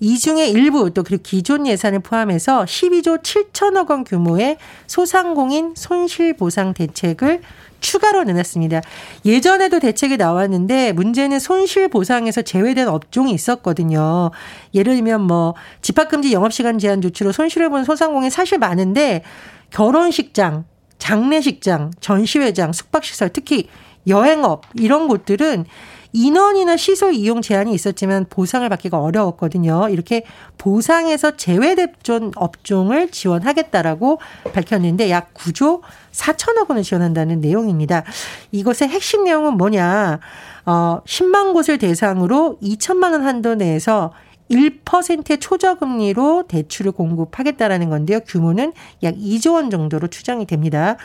이 0.01 0.19
중에 0.19 0.47
일부 0.49 0.91
또 0.93 1.03
그리고 1.03 1.23
기존 1.25 1.67
예산을 1.67 2.01
포함해서 2.01 2.65
12조 2.65 3.23
7천억 3.23 3.89
원 3.91 4.05
규모의 4.05 4.59
소상공인 4.87 5.73
손실보상 5.77 6.75
대책을 6.75 7.41
추가로 7.81 8.25
내놨습니다. 8.25 8.81
예전에도 9.25 9.79
대책이 9.79 10.17
나왔는데 10.17 10.93
문제는 10.93 11.39
손실 11.39 11.89
보상에서 11.89 12.43
제외된 12.43 12.89
업종이 12.89 13.33
있었거든요. 13.33 14.31
예를 14.75 14.95
들면 14.95 15.23
뭐 15.23 15.55
집합금지 15.83 16.33
영업시간 16.33 16.79
제한 16.79 17.01
조치로 17.01 17.33
손실을 17.33 17.71
본 17.71 17.85
소상공인 17.85 18.31
사실 18.31 18.59
많은데 18.59 19.23
결혼식장, 19.71 20.65
장례식장, 20.99 21.93
전시회장, 22.01 22.73
숙박시설 22.73 23.31
특히 23.33 23.69
여행업 24.07 24.65
이런 24.75 25.09
곳들은 25.09 25.65
인원이나 26.13 26.77
시설 26.77 27.15
이용 27.15 27.43
제한이 27.43 27.73
있었지만 27.73 28.27
보상을 28.29 28.69
받기가 28.69 28.99
어려웠거든요. 29.01 29.89
이렇게 29.91 30.25
보상에서 30.59 31.37
제외됐던 31.37 32.33
업종을 32.37 33.11
지원하겠다라고 33.11 34.21
밝혔는데 34.53 35.11
약 35.11 35.33
9조 35.35 35.81
4천억 36.13 36.69
원을 36.71 36.83
지원한다는 36.83 37.41
내용입니다. 37.41 38.05
이것의 38.53 38.89
핵심 38.89 39.25
내용은 39.25 39.55
뭐냐? 39.55 40.21
어, 40.67 41.01
10만 41.07 41.53
곳을 41.53 41.79
대상으로 41.79 42.59
2천만 42.63 43.13
원 43.13 43.25
한도 43.25 43.55
내에서 43.55 44.13
1%의 44.51 45.39
초저금리로 45.39 46.45
대출을 46.49 46.93
공급하겠다라는 46.93 47.89
건데요. 47.89 48.21
규모는 48.21 48.73
약 49.03 49.15
2조 49.15 49.55
원 49.55 49.71
정도로 49.71 50.09
추정이 50.09 50.47
됩니다. 50.47 50.97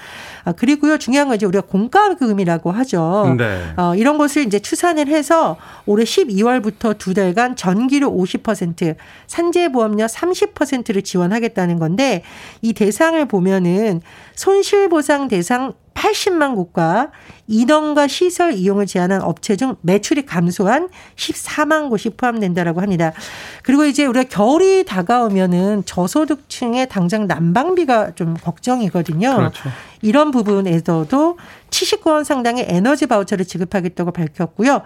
아, 0.43 0.51
그리고요, 0.51 0.97
중요한 0.97 1.27
건 1.27 1.35
이제 1.35 1.45
우리가 1.45 1.65
공과금이라고 1.67 2.71
하죠. 2.71 3.35
네. 3.37 3.61
어, 3.77 3.95
이런 3.95 4.17
것을 4.17 4.43
이제 4.45 4.59
추산을 4.59 5.07
해서 5.07 5.57
올해 5.85 6.03
12월부터 6.03 6.97
두 6.97 7.13
달간 7.13 7.55
전기료 7.55 8.11
50%, 8.11 8.95
산재보험료 9.27 10.05
30%를 10.05 11.01
지원하겠다는 11.03 11.79
건데 11.79 12.23
이 12.61 12.73
대상을 12.73 13.23
보면은 13.25 14.01
손실보상 14.35 15.27
대상 15.27 15.73
80만 15.95 16.55
곳과 16.55 17.11
인원과 17.47 18.07
시설 18.07 18.53
이용을 18.53 18.85
제한한 18.85 19.21
업체 19.21 19.55
중 19.55 19.75
매출이 19.81 20.25
감소한 20.25 20.89
14만 21.15 21.89
곳이 21.89 22.09
포함된다라고 22.09 22.81
합니다. 22.81 23.13
그리고 23.63 23.85
이제 23.85 24.05
우리가 24.05 24.25
겨울이 24.29 24.83
다가오면은 24.85 25.83
저소득층의 25.85 26.89
당장 26.89 27.27
난방비가 27.27 28.15
좀 28.15 28.35
걱정이거든요. 28.35 29.35
그렇죠. 29.35 29.69
이런 30.01 30.31
부분에서도 30.31 31.37
79원 31.69 32.23
상당의 32.23 32.65
에너지 32.69 33.05
바우처를 33.07 33.45
지급하겠다고 33.45 34.11
밝혔고요. 34.11 34.81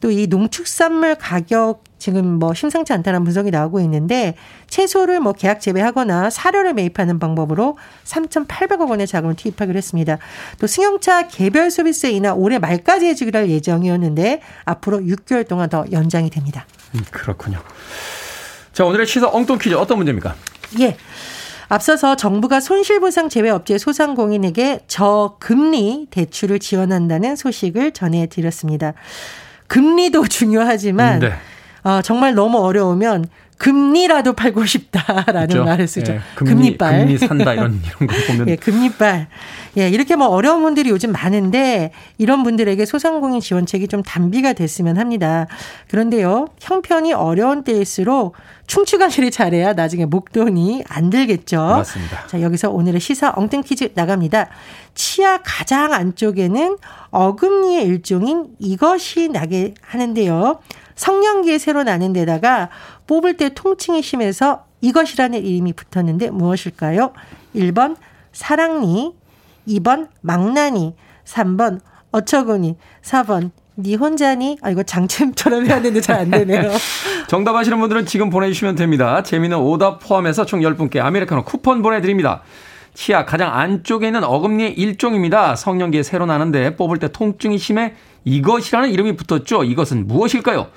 또 0.00 0.10
이 0.10 0.26
농축산물 0.28 1.16
가격 1.16 1.82
지금 2.04 2.38
뭐 2.38 2.52
심상치 2.52 2.92
않다는 2.92 3.24
분석이 3.24 3.50
나오고 3.50 3.80
있는데 3.80 4.34
채소를 4.68 5.20
뭐 5.20 5.32
계약 5.32 5.62
재배하거나 5.62 6.28
사료를 6.28 6.74
매입하는 6.74 7.18
방법으로 7.18 7.78
3,800억 8.04 8.90
원의 8.90 9.06
자금을 9.06 9.36
투입하기로 9.36 9.78
했습니다. 9.78 10.18
또 10.60 10.66
승용차 10.66 11.28
개별 11.28 11.70
소비세 11.70 12.10
인하 12.10 12.34
올해 12.34 12.58
말까지 12.58 13.06
해주기로 13.06 13.38
할 13.38 13.48
예정이었는데 13.48 14.42
앞으로 14.66 14.98
6개월 14.98 15.48
동안 15.48 15.70
더 15.70 15.86
연장이 15.92 16.28
됩니다. 16.28 16.66
음, 16.94 17.00
그렇군요. 17.10 17.62
자, 18.74 18.84
오늘의 18.84 19.06
시사 19.06 19.30
엉뚱 19.32 19.56
퀴즈 19.56 19.74
어떤 19.74 19.96
문제입니까? 19.96 20.34
예. 20.80 20.98
앞서서 21.70 22.16
정부가 22.16 22.60
손실보상 22.60 23.30
제외 23.30 23.48
업체 23.48 23.78
소상공인에게 23.78 24.80
저금리 24.88 26.08
대출을 26.10 26.58
지원한다는 26.58 27.34
소식을 27.34 27.92
전해드렸습니다. 27.92 28.92
금리도 29.68 30.26
중요하지만 30.28 31.20
네. 31.20 31.32
어, 31.84 32.00
정말 32.02 32.34
너무 32.34 32.58
어려우면 32.58 33.26
금리라도 33.58 34.32
팔고 34.32 34.66
싶다라는 34.66 35.46
그렇죠? 35.48 35.64
말을 35.64 35.86
쓰죠. 35.86 36.14
예, 36.14 36.20
금리, 36.34 36.50
금리빨. 36.50 36.98
금리 37.00 37.18
산다 37.18 37.52
이런 37.52 37.80
이런 37.86 38.08
거 38.08 38.14
보면 38.26 38.48
예, 38.48 38.56
금리빨. 38.56 39.28
예, 39.78 39.88
이렇게 39.88 40.16
뭐 40.16 40.26
어려운 40.28 40.62
분들이 40.62 40.90
요즘 40.90 41.12
많은데 41.12 41.92
이런 42.18 42.42
분들에게 42.42 42.84
소상공인 42.84 43.40
지원책이 43.40 43.88
좀 43.88 44.02
단비가 44.02 44.54
됐으면 44.54 44.98
합니다. 44.98 45.46
그런데요. 45.88 46.48
형편이 46.60 47.12
어려운 47.12 47.62
때일수록 47.64 48.34
충치 48.66 48.98
관리를 48.98 49.30
잘해야 49.30 49.72
나중에 49.74 50.04
목돈이 50.06 50.84
안 50.88 51.10
들겠죠. 51.10 51.58
맞습니다. 51.58 52.26
자, 52.26 52.40
여기서 52.40 52.70
오늘의 52.70 53.00
시사 53.00 53.32
엉뚱 53.36 53.62
퀴즈 53.62 53.90
나갑니다. 53.94 54.48
치아 54.94 55.38
가장 55.44 55.92
안쪽에는 55.92 56.76
어금니의 57.10 57.84
일종인 57.84 58.48
이것이 58.58 59.28
나게 59.28 59.74
하는데요. 59.82 60.60
성년기에 60.96 61.58
새로 61.58 61.82
나는 61.82 62.12
데다가 62.12 62.70
뽑을 63.06 63.36
때 63.36 63.50
통증이 63.54 64.02
심해서 64.02 64.64
이것이라는 64.80 65.44
이름이 65.44 65.72
붙었는데 65.72 66.30
무엇일까요? 66.30 67.12
1번 67.54 67.96
사랑니, 68.32 69.14
2번 69.68 70.08
망나니, 70.20 70.94
3번 71.24 71.80
어처구니, 72.12 72.76
4번 73.02 73.50
니 73.76 73.96
혼자니? 73.96 74.58
아, 74.62 74.70
이거 74.70 74.84
장챔처럼 74.84 75.66
해야 75.66 75.76
되는데 75.76 76.00
잘 76.00 76.20
안 76.20 76.30
되네요. 76.30 76.70
정답 77.26 77.56
아시는 77.56 77.80
분들은 77.80 78.06
지금 78.06 78.30
보내주시면 78.30 78.76
됩니다. 78.76 79.24
재미는 79.24 79.58
오답 79.58 79.98
포함해서 79.98 80.46
총 80.46 80.60
10분께 80.60 80.98
아메리카노 81.00 81.42
쿠폰 81.42 81.82
보내드립니다. 81.82 82.42
치아 82.94 83.24
가장 83.24 83.52
안쪽에 83.52 84.06
있는 84.06 84.22
어금니의 84.22 84.74
일종입니다. 84.74 85.56
성년기에 85.56 86.04
새로 86.04 86.24
나는데 86.26 86.76
뽑을 86.76 86.98
때 86.98 87.08
통증이 87.08 87.58
심해 87.58 87.94
이것이라는 88.24 88.90
이름이 88.90 89.16
붙었죠. 89.16 89.64
이것은 89.64 90.06
무엇일까요? 90.06 90.68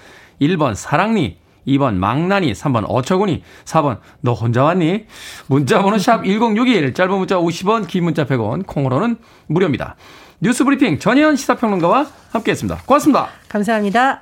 1번 0.42 0.76
사랑니, 0.76 1.38
2번 1.68 1.96
망나니, 1.96 2.54
3번 2.54 2.86
어처구니, 2.88 3.44
4번 3.66 4.00
너 4.22 4.34
혼자 4.34 4.64
왔니? 4.64 5.06
문자번호 5.48 5.98
샵 5.98 6.24
1061, 6.24 6.94
짧은 6.94 7.18
문자 7.18 7.38
50원, 7.38 7.88
긴 7.88 8.06
문자 8.06 8.26
100원, 8.26 8.66
콩으로는 8.66 9.18
무료입니다. 9.48 9.96
뉴스 10.40 10.64
브리핑 10.64 11.00
전혜연 11.00 11.36
시사평론가와 11.36 12.08
함께했습니다. 12.32 12.84
고맙습니다. 12.86 13.30
감사합니다. 13.50 14.22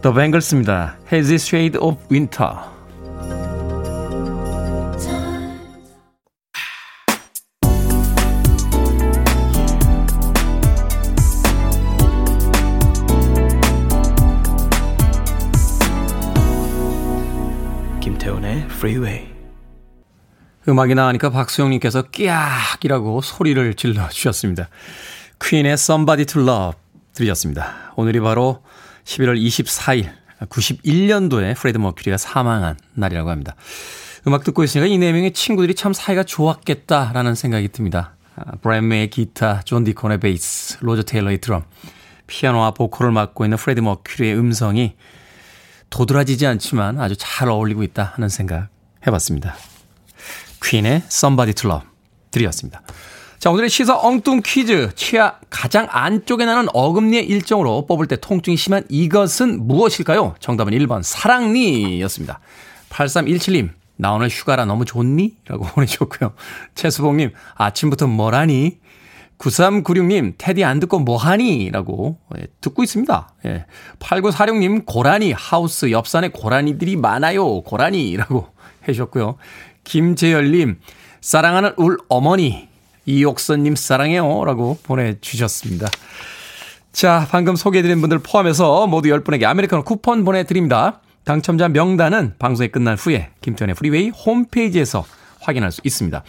더 0.00 0.14
뱅글스입니다. 0.14 0.96
Hazy 1.12 1.34
Shade 1.34 1.78
of 1.78 1.98
Winter. 2.10 2.69
Freeway. 18.02 19.28
음악이 20.68 20.94
나가니까 20.94 21.30
박수영님께서 21.30 22.02
끼악이라고 22.02 23.20
소리를 23.20 23.74
질러 23.74 24.08
주셨습니다. 24.08 24.68
퀸의 25.42 25.72
Somebody 25.72 26.24
to 26.26 26.42
Love 26.42 26.78
들으셨습니다. 27.14 27.92
오늘이 27.96 28.20
바로 28.20 28.62
11월 29.04 29.38
24일 29.40 30.10
91년도에 30.48 31.56
프레드 31.56 31.78
머큐리가 31.78 32.16
사망한 32.16 32.78
날이라고 32.94 33.28
합니다. 33.30 33.54
음악 34.26 34.44
듣고 34.44 34.64
있으니까 34.64 34.86
이 34.86 34.98
네 34.98 35.12
명의 35.12 35.32
친구들이 35.32 35.74
참 35.74 35.92
사이가 35.92 36.24
좋았겠다라는 36.24 37.34
생각이 37.34 37.68
듭니다. 37.68 38.16
브라이언 38.62 38.88
메이의 38.88 39.10
기타, 39.10 39.60
존 39.62 39.84
디콘의 39.84 40.20
베이스, 40.20 40.78
로저 40.80 41.02
테일러의 41.02 41.38
드럼, 41.38 41.64
피아노와 42.26 42.70
보컬을 42.72 43.12
맡고 43.12 43.44
있는 43.44 43.58
프레드 43.58 43.80
머큐리의 43.80 44.36
음성이 44.38 44.94
도드라지지 45.90 46.46
않지만 46.46 47.00
아주 47.00 47.16
잘 47.18 47.48
어울리고 47.48 47.82
있다 47.82 48.12
하는 48.14 48.28
생각 48.28 48.68
해봤습니다. 49.06 49.56
퀸의 50.62 51.02
Somebody 51.06 51.54
to 51.54 51.70
Love 51.70 51.88
드렸습니다. 52.30 52.82
자, 53.38 53.50
오늘의 53.50 53.70
시사 53.70 53.98
엉뚱 53.98 54.42
퀴즈. 54.44 54.90
치아 54.94 55.36
가장 55.48 55.86
안쪽에 55.90 56.44
나는 56.44 56.68
어금니의 56.74 57.26
일정으로 57.26 57.86
뽑을 57.86 58.06
때 58.06 58.16
통증이 58.16 58.56
심한 58.56 58.84
이것은 58.90 59.66
무엇일까요? 59.66 60.34
정답은 60.40 60.74
1번 60.74 61.02
사랑니 61.02 62.02
였습니다. 62.02 62.40
8317님, 62.90 63.70
나 63.96 64.12
오늘 64.12 64.28
휴가라 64.28 64.66
너무 64.66 64.84
좋니? 64.84 65.36
라고 65.46 65.64
보내주셨고요. 65.72 66.34
최수봉님, 66.74 67.32
아침부터 67.54 68.08
뭐라니? 68.08 68.78
9396님, 69.40 70.34
테디 70.36 70.64
안 70.64 70.80
듣고 70.80 70.98
뭐하니? 71.00 71.70
라고 71.70 72.18
예, 72.36 72.46
듣고 72.60 72.82
있습니다. 72.82 73.34
예. 73.46 73.64
8946님, 73.98 74.84
고라니, 74.84 75.32
하우스 75.32 75.90
옆산에 75.90 76.28
고라니들이 76.28 76.96
많아요. 76.96 77.62
고라니. 77.62 78.16
라고 78.16 78.48
해주셨고요. 78.86 79.36
김재열님, 79.84 80.78
사랑하는 81.22 81.72
울 81.78 81.96
어머니, 82.08 82.68
이옥선님 83.06 83.76
사랑해요. 83.76 84.44
라고 84.44 84.78
보내주셨습니다. 84.82 85.88
자, 86.92 87.26
방금 87.30 87.56
소개해드린 87.56 88.00
분들 88.00 88.18
포함해서 88.18 88.86
모두 88.86 89.08
10분에게 89.08 89.44
아메리카노 89.44 89.84
쿠폰 89.84 90.24
보내드립니다. 90.24 91.00
당첨자 91.24 91.68
명단은 91.68 92.34
방송이 92.38 92.68
끝난 92.68 92.96
후에 92.96 93.30
김태훈의 93.40 93.74
Freeway 93.74 94.10
홈페이지에서 94.10 95.04
확인할 95.40 95.72
수 95.72 95.80
있습니다. 95.84 96.22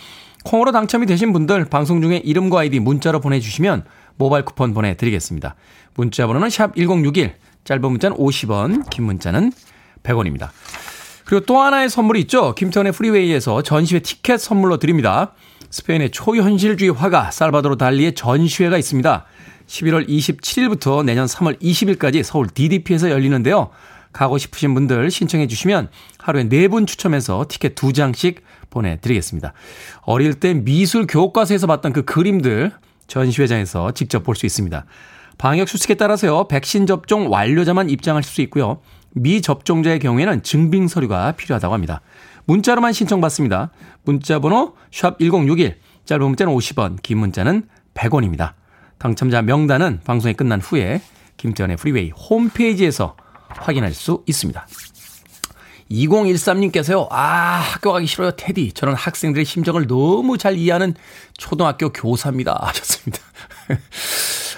콩으로 0.44 0.72
당첨이 0.72 1.06
되신 1.06 1.34
분들 1.34 1.66
방송 1.66 2.02
중에 2.02 2.18
이름과 2.18 2.62
아이디 2.62 2.80
문자로 2.80 3.20
보내주시면 3.20 3.86
모바일 4.18 4.46
쿠폰 4.46 4.74
보내드리겠습니다. 4.74 5.56
문자 5.96 6.28
번호는 6.28 6.50
샵 6.50 6.76
1061, 6.76 7.36
짧은 7.64 7.82
문자는 7.82 8.18
50원, 8.18 8.90
긴 8.90 9.06
문자는 9.06 9.52
100원입니다. 10.04 10.50
그리고 11.26 11.46
또 11.46 11.60
하나의 11.60 11.90
선물이 11.90 12.22
있죠. 12.22 12.56
김태훈의 12.56 12.92
Freeway에서 12.92 13.62
전시회 13.62 14.00
티켓 14.00 14.38
선물로 14.38 14.78
드립니다. 14.78 15.34
스페인의 15.70 16.12
초현실주의 16.12 16.92
화가 16.92 17.32
살바도르 17.32 17.78
달리의 17.78 18.16
전시회가 18.16 18.78
있습니다. 18.78 19.26
11월 19.68 20.08
27일부터 20.10 21.06
내년 21.06 21.28
3월 21.28 21.62
20일까지 21.62 22.24
서울 22.24 22.48
DDP에서 22.48 23.10
열리는데요. 23.10 23.70
가고 24.12 24.38
싶으신 24.38 24.74
분들 24.74 25.10
신청해 25.10 25.48
주시면 25.48 25.90
하루에 26.18 26.44
4분 26.50 26.86
추첨해서 26.86 27.46
티켓 27.48 27.76
2장씩 27.76 28.38
보내드리겠습니다. 28.72 29.54
어릴 30.02 30.34
때 30.40 30.56
미술 30.56 31.06
교과서에서 31.06 31.68
봤던 31.68 31.94
그 31.94 32.04
그림들 32.04 32.72
전시회장에서 33.08 33.92
직접 33.92 34.24
볼 34.24 34.36
수 34.36 34.48
있습니다. 34.48 34.86
방역 35.38 35.70
수칙에 35.70 35.96
따라서요, 35.96 36.48
백신 36.48 36.86
접종 36.86 37.32
완료자만 37.32 37.90
입장하실 37.90 38.32
수 38.32 38.42
있고요. 38.42 38.80
미접종자의 39.12 40.00
경우에는 40.00 40.44
증빙 40.44 40.88
서류가 40.88 41.34
필요하다고 41.34 41.74
합니다. 41.74 42.02
문자로만 42.46 42.94
신청받습니다. 42.94 43.72
문자 44.04 44.40
번호 44.40 44.76
샵1061, 44.92 45.76
짧은 46.06 46.26
문자는 46.26 46.54
50원, 46.54 47.02
긴 47.02 47.20
문자는 47.20 47.64
100원입니다. 47.94 48.54
당첨자 48.98 49.42
명단은 49.42 50.02
방송이 50.06 50.34
끝난 50.34 50.62
후에 50.62 51.02
김태훈의 51.38 51.78
Freeway 51.78 52.12
홈페이지에서 52.12 53.16
확인할 53.50 53.94
수 53.94 54.24
있습니다. 54.28 54.66
2013님께서요, 55.92 57.08
아, 57.12 57.60
학교 57.60 57.92
가기 57.92 58.08
싫어요, 58.08 58.32
테디. 58.32 58.72
저는 58.74 58.94
학생들의 58.96 59.46
심정을 59.46 59.88
너무 59.88 60.38
잘 60.38 60.58
이해하는 60.58 60.96
초등학교 61.38 61.90
교사입니다. 61.92 62.58
하셨습니다. 62.64 63.20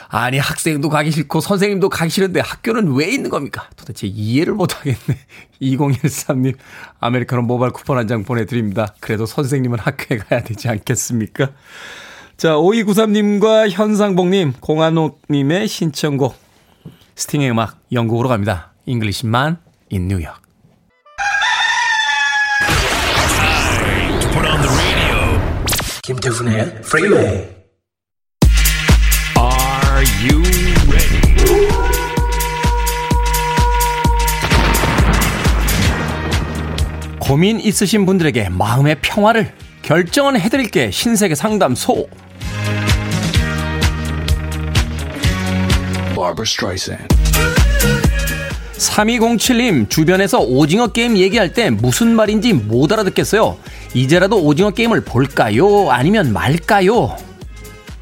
아니, 0.10 0.38
학생도 0.38 0.90
가기 0.90 1.10
싫고 1.10 1.42
선생님도 1.42 1.90
가기 1.90 2.12
싫은데 2.12 2.40
학교는 2.40 2.94
왜 2.94 3.10
있는 3.12 3.32
겁니까? 3.32 3.68
도대체 3.76 4.06
이해를 4.06 4.54
못 4.54 4.78
하겠네. 4.78 4.98
2013님, 5.60 6.56
아메리카노 7.00 7.42
모바일 7.42 7.72
쿠폰 7.74 7.98
한 7.98 8.08
장 8.08 8.24
보내드립니다. 8.24 8.94
그래도 9.00 9.26
선생님은 9.26 9.80
학교에 9.80 10.20
가야 10.20 10.44
되지 10.44 10.70
않겠습니까? 10.70 11.50
자, 12.38 12.54
5293님과 12.56 13.70
현상복님, 13.70 14.54
공한옥님의 14.60 15.68
신청곡, 15.68 16.36
스팅의 17.16 17.50
음악, 17.52 17.80
영국으로 17.92 18.30
갑니다. 18.30 18.74
Englishman 18.86 19.58
in 19.92 20.04
New 20.04 20.24
York. 20.24 20.43
김태훈의 26.06 26.64
Freeway. 26.80 27.48
Are 29.40 30.04
you 30.22 30.44
ready? 30.92 31.22
고민 37.20 37.58
있으신 37.62 38.06
분들에게 38.06 38.50
마음의 38.50 38.98
평화를 39.02 39.54
결정은 39.82 40.38
해드릴게 40.38 40.92
신세계 40.92 41.36
상담소. 41.36 42.10
3207님, 48.90 49.90
주변에서 49.90 50.40
오징어 50.40 50.88
게임 50.88 51.18
얘기할 51.18 51.54
때 51.54 51.70
무슨 51.70 52.16
말인지 52.16 52.54
못 52.54 52.92
알아듣겠어요. 52.92 53.58
이제라도 53.94 54.42
오징어 54.44 54.72
게임을 54.72 55.02
볼까요? 55.02 55.90
아니면 55.90 56.34
말까요? 56.34 57.16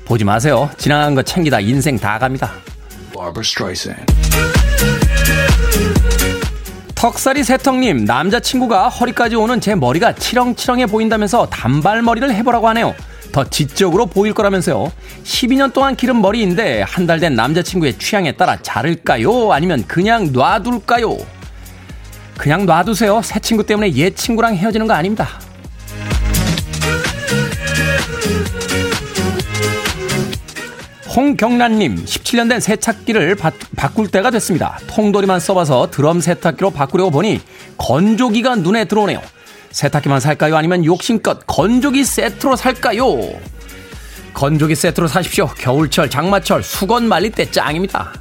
보지 0.06 0.24
마세요. 0.24 0.70
지나간 0.78 1.16
거 1.16 1.22
챙기다 1.22 1.60
인생 1.60 1.98
다 1.98 2.18
갑니다. 2.18 2.52
턱살이 6.96 7.44
세턱님, 7.44 8.06
남자친구가 8.06 8.90
허리까지 8.90 9.36
오는 9.36 9.60
제 9.60 9.74
머리가 9.74 10.14
치렁치렁해 10.14 10.86
보인다면서 10.86 11.48
단발머리를 11.48 12.34
해보라고 12.36 12.68
하네요. 12.70 12.94
더 13.32 13.44
지적으로 13.50 14.06
보일 14.06 14.34
거라면서요. 14.34 14.92
12년 15.24 15.72
동안 15.74 15.96
기른 15.96 16.22
머리인데 16.22 16.82
한 16.84 17.08
달 17.08 17.20
된 17.20 17.36
남자친구의 17.36 17.98
취향에 17.98 18.34
따라 18.34 18.58
자를까요? 18.62 19.52
아니면 19.54 19.84
그냥 19.88 20.32
놔둘까요? 20.32 21.18
그냥 22.38 22.66
놔두세요. 22.66 23.22
새 23.24 23.40
친구 23.40 23.66
때문에 23.66 23.94
옛 23.94 24.16
친구랑 24.16 24.56
헤어지는 24.56 24.88
거 24.88 24.94
아닙니다. 24.94 25.28
홍경란님, 31.16 32.06
17년 32.06 32.48
된 32.50 32.60
세탁기를 32.62 33.36
바, 33.36 33.52
바꿀 33.76 34.08
때가 34.10 34.32
됐습니다. 34.32 34.80
통돌이만 34.88 35.40
써봐서 35.42 35.90
드럼 35.92 36.22
세탁기로 36.22 36.72
바꾸려고 36.72 37.12
보니 37.12 37.42
건조기가 37.78 38.56
눈에 38.56 38.86
들어오네요. 38.86 39.22
세탁기만 39.72 40.20
살까요? 40.20 40.56
아니면 40.56 40.86
욕심껏 40.86 41.46
건조기 41.48 42.04
세트로 42.04 42.56
살까요? 42.56 43.06
건조기 44.34 44.76
세트로 44.76 45.08
사십시오. 45.08 45.48
겨울철, 45.48 46.10
장마철, 46.10 46.64
수건 46.64 47.08
말릴 47.08 47.32
때 47.32 47.50
짱입니다. 47.50 48.14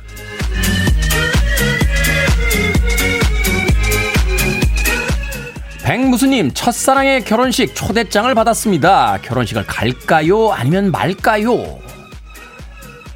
백무수님, 5.85 6.53
첫사랑의 6.53 7.25
결혼식 7.25 7.75
초대장을 7.75 8.33
받았습니다. 8.35 9.19
결혼식을 9.23 9.67
갈까요? 9.67 10.53
아니면 10.53 10.93
말까요? 10.93 11.81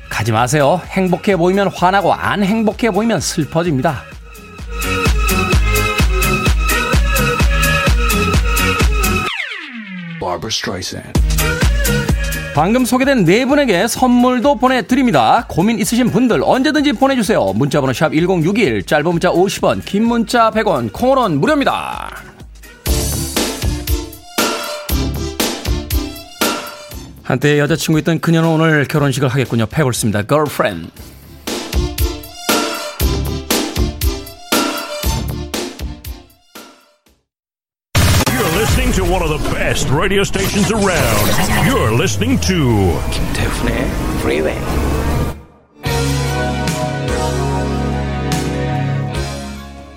가지 0.08 0.32
마세요. 0.32 0.80
행복해 0.88 1.36
보이면 1.36 1.68
화나고 1.68 2.12
안 2.12 2.42
행복해 2.42 2.90
보이면 2.90 3.20
슬퍼집니다. 3.20 4.02
방금 12.54 12.84
소개된 12.84 13.24
네 13.24 13.44
분에게 13.44 13.88
선물도 13.88 14.56
보내드립니다. 14.58 15.44
고민 15.48 15.78
있으신 15.80 16.10
분들 16.10 16.40
언제든지 16.44 16.92
보내주세요. 16.92 17.52
문자번호 17.52 17.92
샵 17.92 18.12
1061, 18.12 18.84
짧은 18.84 19.04
문자 19.10 19.30
50원, 19.30 19.84
긴 19.84 20.04
문자 20.04 20.50
100원, 20.52 20.92
콩으로는 20.92 21.40
무료입니다. 21.40 22.10
한때 27.24 27.58
여자친구였던 27.58 28.20
그녀는 28.20 28.48
오늘 28.50 28.84
결혼식을 28.84 29.28
하겠군요. 29.28 29.66
페블스입니다. 29.66 30.22
Girlfriend. 30.22 30.92
Best 39.74 39.90
radio 39.90 40.22
stations 40.22 40.70
around. 40.70 41.26
You're 41.66 41.92
listening 41.92 42.40
to 42.42 42.94
김태훈의 43.10 43.74
Freeway. 44.20 44.58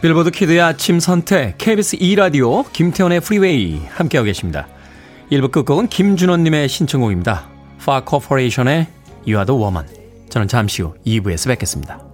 빌보드 0.01 0.31
키드의 0.31 0.61
아침 0.61 0.99
선택 0.99 1.59
KBS 1.59 1.97
2 1.99 2.15
라디오 2.15 2.63
김태훈의 2.63 3.17
Freeway 3.17 3.85
함께하고 3.89 4.25
계십니다. 4.25 4.67
1부 5.31 5.51
끝곡은 5.51 5.89
김준호님의 5.89 6.69
신청곡입니다. 6.69 7.47
Far 7.79 8.03
Corporation의 8.07 8.87
You 9.27 9.35
Are 9.35 9.45
the 9.45 9.61
Woman. 9.61 9.85
저는 10.29 10.47
잠시 10.47 10.81
후 10.81 10.95
2부에서 11.05 11.49
뵙겠습니다. 11.49 12.06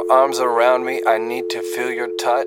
Your 0.00 0.12
arms 0.12 0.40
around 0.40 0.84
me. 0.84 1.02
I 1.06 1.16
need 1.16 1.48
to 1.50 1.60
feel 1.60 1.92
your 1.92 2.10
touch. 2.16 2.46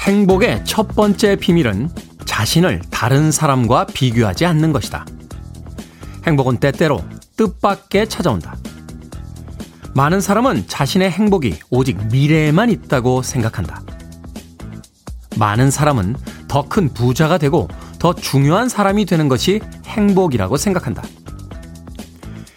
행복의 0.00 0.64
첫 0.64 0.88
번째 0.88 1.36
비밀은 1.36 1.90
자신을 2.24 2.82
다른 2.90 3.30
사람과 3.30 3.86
비교하지 3.86 4.46
않는 4.46 4.72
것이다. 4.72 5.06
행복은 6.26 6.58
때때로 6.58 7.02
뜻밖의 7.36 8.08
찾아온다. 8.08 8.56
많은 9.94 10.20
사람은 10.20 10.66
자신의 10.66 11.10
행복이 11.10 11.58
오직 11.70 11.98
미래에만 12.10 12.70
있다고 12.70 13.22
생각한다. 13.22 13.82
많은 15.36 15.70
사람은 15.70 16.16
더 16.50 16.62
큰 16.68 16.92
부자가 16.92 17.38
되고 17.38 17.68
더 18.00 18.12
중요한 18.12 18.68
사람이 18.68 19.04
되는 19.04 19.28
것이 19.28 19.60
행복이라고 19.86 20.56
생각한다. 20.56 21.02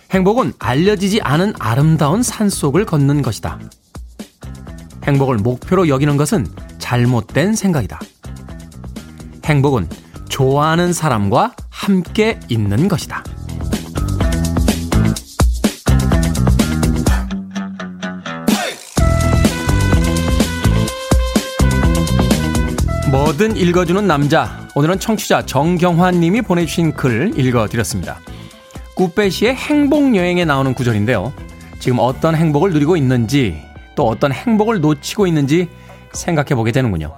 행복은 0.10 0.54
알려지지 0.58 1.22
않은 1.22 1.54
아름다운 1.60 2.24
산속을 2.24 2.86
걷는 2.86 3.22
것이다. 3.22 3.60
행복을 5.04 5.38
목표로 5.38 5.90
여기는 5.90 6.18
것은 6.18 6.48
잘못된 6.80 7.56
생각이다. 7.56 8.00
행복은 9.46 9.88
좋아하는 10.28 10.92
사람과 10.92 11.54
함께 11.70 12.40
있는 12.50 12.88
것이다. 12.88 13.24
뭐든 23.14 23.56
읽어주는 23.58 24.08
남자. 24.08 24.68
오늘은 24.74 24.98
청취자 24.98 25.46
정경환 25.46 26.20
님이 26.20 26.42
보내주신 26.42 26.94
글 26.94 27.38
읽어드렸습니다. 27.38 28.20
꾸빼시의 28.96 29.54
행복여행에 29.54 30.46
나오는 30.46 30.74
구절인데요. 30.74 31.32
지금 31.78 32.00
어떤 32.00 32.34
행복을 32.34 32.74
누리고 32.74 32.98
있는지 32.98 33.62
또 33.94 34.08
어떤 34.08 34.32
행복을 34.32 34.82
놓치고 34.82 35.28
있는지 35.28 35.70
생각해 36.12 36.56
보게 36.56 36.72
되는군요. 36.72 37.14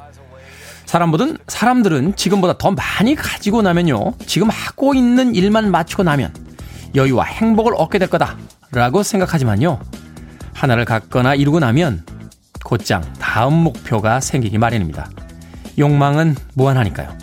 사람보든 0.86 1.38
사람들은 1.48 2.18
지금보다 2.18 2.58
더 2.58 2.72
많이 2.72 3.16
가지고 3.16 3.62
나면요. 3.62 4.16
지금 4.26 4.50
하고 4.50 4.96
있는 4.96 5.34
일만 5.34 5.72
마치고 5.72 6.04
나면 6.04 6.34
여유와 6.94 7.24
행복을 7.24 7.72
얻게 7.78 8.00
될 8.00 8.10
거다라고 8.10 9.02
생각하지만요. 9.02 9.80
하나를 10.54 10.84
갖거나 10.84 11.36
이루고 11.36 11.62
나면 11.62 12.06
곧장 12.66 13.02
다음 13.18 13.54
목표가 13.54 14.20
생기기 14.20 14.58
마련입니다. 14.58 15.10
욕망은 15.78 16.36
무한하니까요. 16.54 17.18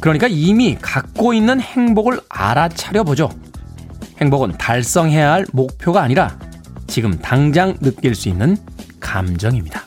그러니까 0.00 0.26
이미 0.28 0.76
갖고 0.80 1.32
있는 1.32 1.60
행복을 1.60 2.20
알아차려 2.28 3.04
보죠. 3.04 3.30
행복은 4.20 4.58
달성해야 4.58 5.32
할 5.32 5.46
목표가 5.52 6.02
아니라 6.02 6.38
지금 6.86 7.18
당장 7.18 7.76
느낄 7.78 8.14
수 8.14 8.28
있는 8.28 8.56
감정입니다. 9.00 9.84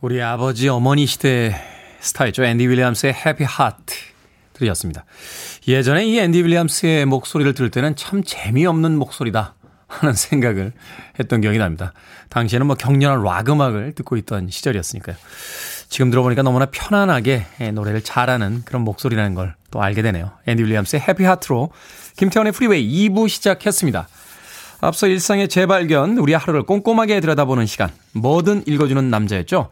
우리 0.00 0.22
아버지 0.22 0.68
어머니 0.68 1.06
시대 1.06 1.56
스타일죠. 2.00 2.44
앤디 2.44 2.68
윌리엄스의 2.68 3.14
해피 3.14 3.42
하트 3.44 3.94
들으셨습니다. 4.52 5.04
예전에 5.66 6.06
이 6.06 6.18
앤디 6.18 6.44
윌리엄스의 6.44 7.06
목소리를 7.06 7.52
들을 7.54 7.70
때는 7.70 7.96
참 7.96 8.22
재미없는 8.22 8.96
목소리다. 8.98 9.55
하는 9.86 10.14
생각을 10.14 10.72
했던 11.18 11.40
기억이 11.40 11.58
납니다. 11.58 11.92
당시에는 12.28 12.66
뭐 12.66 12.76
격렬한 12.76 13.22
락 13.22 13.48
음악을 13.48 13.92
듣고 13.94 14.16
있던 14.16 14.50
시절이었으니까요. 14.50 15.16
지금 15.88 16.10
들어보니까 16.10 16.42
너무나 16.42 16.66
편안하게 16.66 17.46
예, 17.60 17.70
노래를 17.70 18.02
잘하는 18.02 18.62
그런 18.64 18.82
목소리라는 18.82 19.34
걸 19.34 19.54
또 19.76 19.82
알게 19.82 20.00
되네요. 20.00 20.30
앤디 20.46 20.62
윌리엄스의 20.62 21.02
Happy 21.06 21.24
Heart로 21.24 21.70
김태훈의 22.16 22.52
Freeway 22.52 23.10
2부 23.10 23.28
시작했습니다. 23.28 24.08
앞서 24.80 25.06
일상의 25.06 25.48
재발견, 25.48 26.16
우리 26.16 26.32
하루를 26.32 26.62
꼼꼼하게 26.62 27.20
들여다보는 27.20 27.66
시간, 27.66 27.90
뭐든 28.12 28.64
읽어주는 28.66 29.10
남자였죠. 29.10 29.68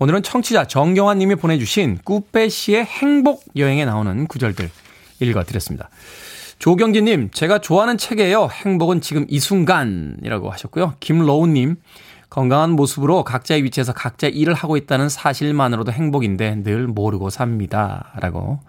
오늘은 0.00 0.22
청취자 0.22 0.66
정경환 0.66 1.18
님이 1.18 1.34
보내주신 1.34 2.00
꾸빼 2.04 2.50
씨의 2.50 2.84
행복 2.84 3.42
여행에 3.56 3.86
나오는 3.86 4.26
구절들 4.26 4.70
읽어드렸습니다. 5.20 5.88
조경진님, 6.58 7.30
제가 7.32 7.60
좋아하는 7.60 7.98
책이에요. 7.98 8.48
행복은 8.50 9.00
지금 9.00 9.26
이 9.28 9.38
순간이라고 9.38 10.50
하셨고요. 10.50 10.94
김로우님, 11.00 11.76
건강한 12.30 12.72
모습으로 12.72 13.24
각자의 13.24 13.64
위치에서 13.64 13.92
각자 13.92 14.26
일을 14.26 14.54
하고 14.54 14.76
있다는 14.76 15.08
사실만으로도 15.08 15.92
행복인데 15.92 16.62
늘 16.62 16.86
모르고 16.86 17.30
삽니다. 17.30 18.12
라고 18.20 18.60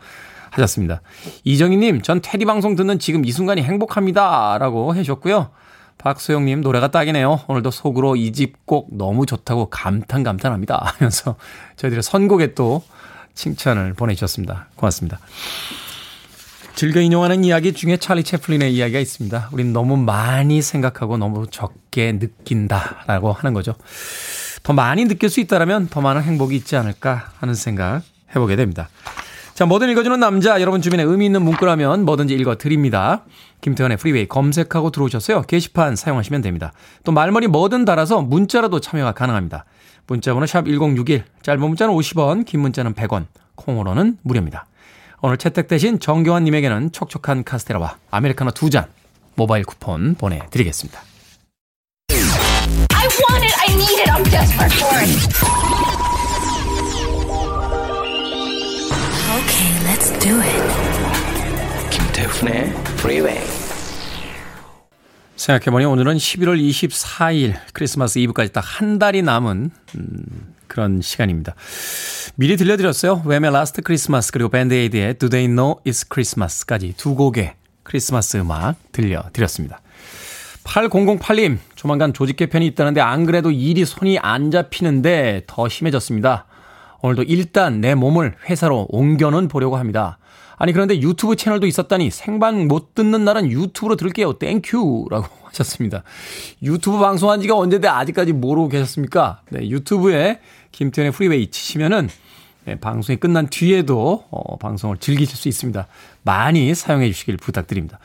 하셨습니다. 0.51 1.01
이정희님, 1.43 2.01
전 2.01 2.21
테디 2.21 2.45
방송 2.45 2.75
듣는 2.75 2.99
지금 2.99 3.25
이 3.25 3.31
순간이 3.31 3.63
행복합니다. 3.63 4.57
라고 4.59 4.95
해주셨고요. 4.95 5.49
박소영님, 5.97 6.61
노래가 6.61 6.91
딱이네요. 6.91 7.41
오늘도 7.47 7.71
속으로 7.71 8.15
이집곡 8.15 8.95
너무 8.95 9.25
좋다고 9.25 9.69
감탄, 9.69 10.23
감탄합니다. 10.23 10.93
하면서 10.97 11.35
저희들의 11.75 12.03
선곡에 12.03 12.53
또 12.53 12.83
칭찬을 13.33 13.93
보내주셨습니다. 13.95 14.67
고맙습니다. 14.75 15.19
즐겨 16.79 17.01
인용하는 17.01 17.43
이야기 17.43 17.73
중에 17.73 17.97
찰리 17.97 18.23
채플린의 18.23 18.73
이야기가 18.73 19.01
있습니다. 19.01 19.49
우린 19.51 19.73
너무 19.73 19.97
많이 19.97 20.61
생각하고 20.61 21.17
너무 21.17 21.45
적게 21.45 22.13
느낀다라고 22.13 23.33
하는 23.33 23.53
거죠. 23.53 23.75
더 24.63 24.71
많이 24.71 25.03
느낄 25.03 25.29
수 25.29 25.41
있다면 25.41 25.89
더 25.89 25.99
많은 25.99 26.23
행복이 26.23 26.55
있지 26.55 26.77
않을까 26.77 27.31
하는 27.37 27.53
생각 27.53 28.03
해보게 28.33 28.55
됩니다. 28.55 28.87
자, 29.55 29.65
뭐든 29.65 29.89
읽어주는 29.89 30.17
남자, 30.21 30.61
여러분 30.61 30.81
주변에 30.81 31.03
의미 31.03 31.25
있는 31.25 31.41
문구라면 31.41 32.05
뭐든지 32.05 32.33
읽어드립니다. 32.35 33.25
김태훈의 33.59 33.97
Freeway 33.97 34.29
검색하고 34.29 34.91
들어오셨어요. 34.91 35.41
게시판 35.41 35.97
사용하시면 35.97 36.41
됩니다. 36.41 36.71
또 37.03 37.11
말머리 37.11 37.47
뭐든 37.47 37.83
달아서 37.83 38.21
문자라도 38.21 38.79
참여가 38.79 39.11
가능합니다. 39.11 39.65
문자번호 40.07 40.45
샵 40.45 40.63
1061, 40.63 41.25
짧은 41.41 41.59
문자는 41.59 41.93
50원, 41.93 42.45
긴 42.45 42.61
문자는 42.61 42.93
100원, 42.93 43.25
콩으로는 43.55 44.19
무료입니다. 44.21 44.68
오늘 45.21 45.37
채택되신 45.37 45.99
정경환님에게는 45.99 46.91
촉촉한 46.91 47.43
카스테라와 47.43 47.97
아메리카노 48.11 48.51
두 48.51 48.69
잔 48.69 48.85
모바일 49.35 49.63
쿠폰 49.65 50.15
보내드리겠습니다. 50.15 51.01
I 52.11 53.07
want 53.07 53.45
it, 53.45 53.55
I 53.67 53.73
need 53.73 54.01
it, 54.01 54.11
I'm 54.11 54.23
desperate 54.29 54.75
for 54.75 54.99
it. 54.99 55.09
Okay, 59.39 59.69
let's 59.87 60.11
do 60.19 60.35
it. 60.41 61.89
김태훈의 61.89 62.69
Freeway. 62.99 63.39
생각해보니 65.37 65.85
오늘은 65.85 66.17
11월 66.17 66.59
24일 66.59 67.55
크리스마스 67.73 68.19
이브까지 68.19 68.51
딱 68.51 68.59
한 68.65 68.99
달이 68.99 69.21
남은 69.21 69.71
음, 69.95 70.53
그런 70.69 71.01
시간입니다. 71.01 71.55
미리 72.35 72.55
들려드렸어요. 72.55 73.23
Wham의 73.25 73.49
Last 73.49 73.81
Christmas 73.81 74.31
그리고 74.31 74.49
밴드에이드의 74.49 75.15
Do 75.15 75.27
They 75.27 75.47
Know 75.53 75.81
It's 75.83 76.07
Christmas까지 76.09 76.93
두 76.95 77.15
곡의 77.15 77.55
크리스마스 77.83 78.37
음악 78.37 78.75
들려드렸습니다. 78.93 79.81
8008님, 80.63 81.57
조만간 81.75 82.13
조직 82.13 82.37
개편이 82.37 82.65
있다는데 82.67 83.01
안 83.01 83.25
그래도 83.25 83.51
일이 83.51 83.83
손이 83.83 84.19
안 84.19 84.51
잡히는데 84.51 85.43
더 85.47 85.67
심해졌습니다. 85.67 86.45
오늘도 87.01 87.23
일단 87.23 87.81
내 87.81 87.95
몸을 87.95 88.35
회사로 88.49 88.87
옮겨는 88.89 89.47
보려고 89.47 89.77
합니다. 89.77 90.19
아니 90.57 90.73
그런데 90.73 90.99
유튜브 90.99 91.35
채널도 91.35 91.65
있었다니 91.65 92.11
생방 92.11 92.67
못 92.67 92.93
듣는 92.93 93.23
날은 93.23 93.49
유튜브로 93.49 93.95
들을게요. 93.95 94.33
Thank 94.33 94.79
you 94.79 95.07
라고 95.09 95.27
하셨습니다. 95.49 96.03
유튜브 96.63 96.99
방송한 96.99 97.41
지가 97.41 97.55
언제인데 97.55 97.87
아직까지 97.87 98.33
모르고 98.33 98.69
계셨습니까? 98.69 99.41
네, 99.49 99.69
유튜브에 99.69 100.39
김태훈의 100.71 101.11
Freeway 101.11 101.51
치시면은 101.51 102.09
네, 102.65 102.79
방송이 102.79 103.17
끝난 103.17 103.47
뒤에도 103.47 104.25
어, 104.29 104.57
방송을 104.57 104.97
즐기실 104.97 105.37
수 105.37 105.47
있습니다. 105.47 105.87
많이 106.23 106.73
사용해 106.75 107.07
주시길 107.11 107.37
부탁드립니다. 107.37 107.99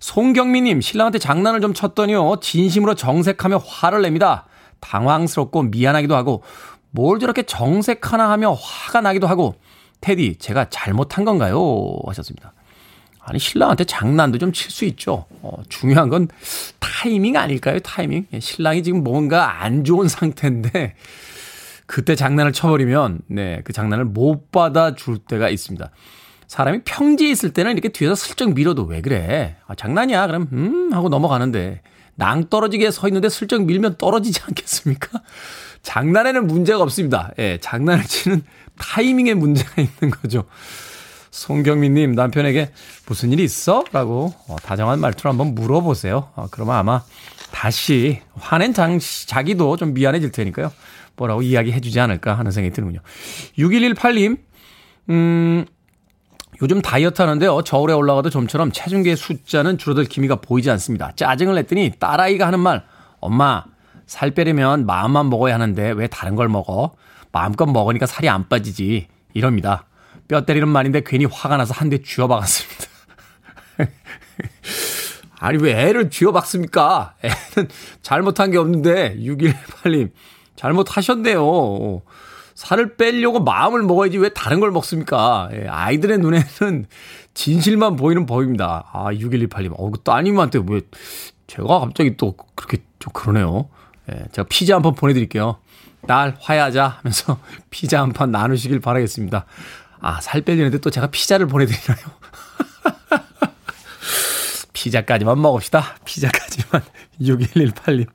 송경미님, 0.00 0.80
신랑한테 0.80 1.18
장난을 1.18 1.60
좀 1.60 1.74
쳤더니요. 1.74 2.40
진심으로 2.40 2.94
정색하며 2.94 3.58
화를 3.58 4.02
냅니다. 4.02 4.46
당황스럽고 4.80 5.64
미안하기도 5.64 6.16
하고, 6.16 6.42
뭘 6.90 7.20
저렇게 7.20 7.42
정색하나 7.42 8.30
하며 8.30 8.52
화가 8.52 9.02
나기도 9.02 9.26
하고, 9.26 9.56
테디, 10.00 10.38
제가 10.38 10.70
잘못한 10.70 11.26
건가요? 11.26 11.98
하셨습니다. 12.06 12.54
아니, 13.22 13.38
신랑한테 13.38 13.84
장난도 13.84 14.38
좀 14.38 14.52
칠 14.52 14.70
수 14.70 14.84
있죠. 14.86 15.26
어, 15.42 15.62
중요한 15.68 16.08
건 16.08 16.28
타이밍 16.78 17.36
아닐까요? 17.36 17.78
타이밍. 17.80 18.26
예, 18.32 18.40
신랑이 18.40 18.82
지금 18.82 19.02
뭔가 19.04 19.62
안 19.62 19.84
좋은 19.84 20.08
상태인데, 20.08 20.94
그때 21.86 22.14
장난을 22.14 22.52
쳐버리면, 22.52 23.20
네, 23.28 23.60
그 23.64 23.72
장난을 23.72 24.04
못 24.06 24.50
받아줄 24.52 25.18
때가 25.18 25.48
있습니다. 25.48 25.90
사람이 26.46 26.80
평지에 26.84 27.30
있을 27.30 27.52
때는 27.52 27.72
이렇게 27.72 27.88
뒤에서 27.90 28.14
슬쩍 28.14 28.52
밀어도 28.54 28.84
왜 28.84 29.00
그래? 29.00 29.56
아, 29.66 29.74
장난이야. 29.74 30.26
그럼, 30.26 30.48
음, 30.52 30.92
하고 30.92 31.08
넘어가는데, 31.08 31.82
낭떨어지게 32.16 32.90
서 32.90 33.08
있는데 33.08 33.28
슬쩍 33.28 33.64
밀면 33.64 33.96
떨어지지 33.96 34.40
않겠습니까? 34.46 35.20
장난에는 35.82 36.46
문제가 36.46 36.82
없습니다. 36.82 37.30
예, 37.38 37.58
장난을 37.60 38.04
치는 38.04 38.42
타이밍에 38.78 39.34
문제가 39.34 39.80
있는 39.80 40.10
거죠. 40.10 40.44
송경민님, 41.30 42.12
남편에게 42.12 42.72
무슨 43.06 43.32
일이 43.32 43.44
있어? 43.44 43.84
라고 43.92 44.34
어, 44.48 44.56
다정한 44.62 45.00
말투로 45.00 45.30
한번 45.30 45.54
물어보세요. 45.54 46.30
어, 46.34 46.48
그러면 46.50 46.76
아마 46.76 47.02
다시 47.52 48.20
화낸 48.34 48.74
장, 48.74 48.98
자기도 49.26 49.76
좀 49.76 49.94
미안해질 49.94 50.32
테니까요. 50.32 50.72
뭐라고 51.16 51.42
이야기해 51.42 51.80
주지 51.80 52.00
않을까 52.00 52.34
하는 52.34 52.50
생각이 52.50 52.74
드는군요. 52.74 53.00
6118님, 53.58 54.38
음, 55.10 55.66
요즘 56.62 56.82
다이어트 56.82 57.22
하는데요. 57.22 57.62
저울에 57.62 57.92
올라가도 57.92 58.30
좀처럼 58.30 58.72
체중계 58.72 59.16
숫자는 59.16 59.78
줄어들 59.78 60.04
기미가 60.04 60.36
보이지 60.36 60.70
않습니다. 60.70 61.12
짜증을 61.16 61.54
냈더니 61.54 61.92
딸아이가 61.98 62.46
하는 62.46 62.60
말, 62.60 62.84
엄마, 63.20 63.64
살 64.06 64.32
빼려면 64.32 64.86
마음만 64.86 65.30
먹어야 65.30 65.54
하는데 65.54 65.92
왜 65.92 66.06
다른 66.08 66.34
걸 66.34 66.48
먹어? 66.48 66.94
마음껏 67.32 67.66
먹으니까 67.66 68.06
살이 68.06 68.28
안 68.28 68.48
빠지지. 68.48 69.06
이럽니다. 69.32 69.84
뼈 70.30 70.44
때리는 70.44 70.68
말인데 70.68 71.02
괜히 71.04 71.24
화가 71.24 71.56
나서 71.56 71.74
한 71.74 71.90
대 71.90 71.98
쥐어박았습니다. 72.02 72.84
아니, 75.40 75.58
왜 75.60 75.72
애를 75.88 76.08
쥐어박습니까? 76.10 77.14
애는 77.22 77.68
잘못한 78.02 78.50
게 78.52 78.58
없는데, 78.58 79.16
6118님. 79.18 80.10
잘못하셨네요. 80.54 82.02
살을 82.54 82.96
빼려고 82.96 83.40
마음을 83.40 83.82
먹어야지 83.82 84.18
왜 84.18 84.28
다른 84.28 84.60
걸 84.60 84.70
먹습니까? 84.70 85.48
예, 85.52 85.66
아이들의 85.66 86.18
눈에는 86.18 86.86
진실만 87.34 87.96
보이는 87.96 88.26
법입니다. 88.26 88.84
아, 88.92 89.06
6128님. 89.12 89.72
어, 89.78 89.90
그 89.90 89.98
따님한테 90.02 90.60
왜, 90.68 90.82
제가 91.46 91.80
갑자기 91.80 92.16
또 92.18 92.36
그렇게 92.54 92.78
좀 92.98 93.12
그러네요. 93.14 93.68
예, 94.12 94.26
제가 94.32 94.46
피자 94.48 94.74
한 94.76 94.82
판 94.82 94.94
보내드릴게요. 94.94 95.56
딸, 96.06 96.36
화해하자 96.38 96.86
하면서 96.98 97.38
피자 97.70 98.02
한 98.02 98.12
판 98.12 98.30
나누시길 98.30 98.80
바라겠습니다. 98.80 99.46
아, 100.00 100.20
살 100.20 100.40
빼려는데 100.42 100.78
또 100.78 100.90
제가 100.90 101.08
피자를 101.08 101.46
보내드리나요? 101.46 102.06
피자까지만 104.72 105.40
먹읍시다. 105.40 105.96
피자까지만. 106.04 106.82
6118님. 107.20 108.06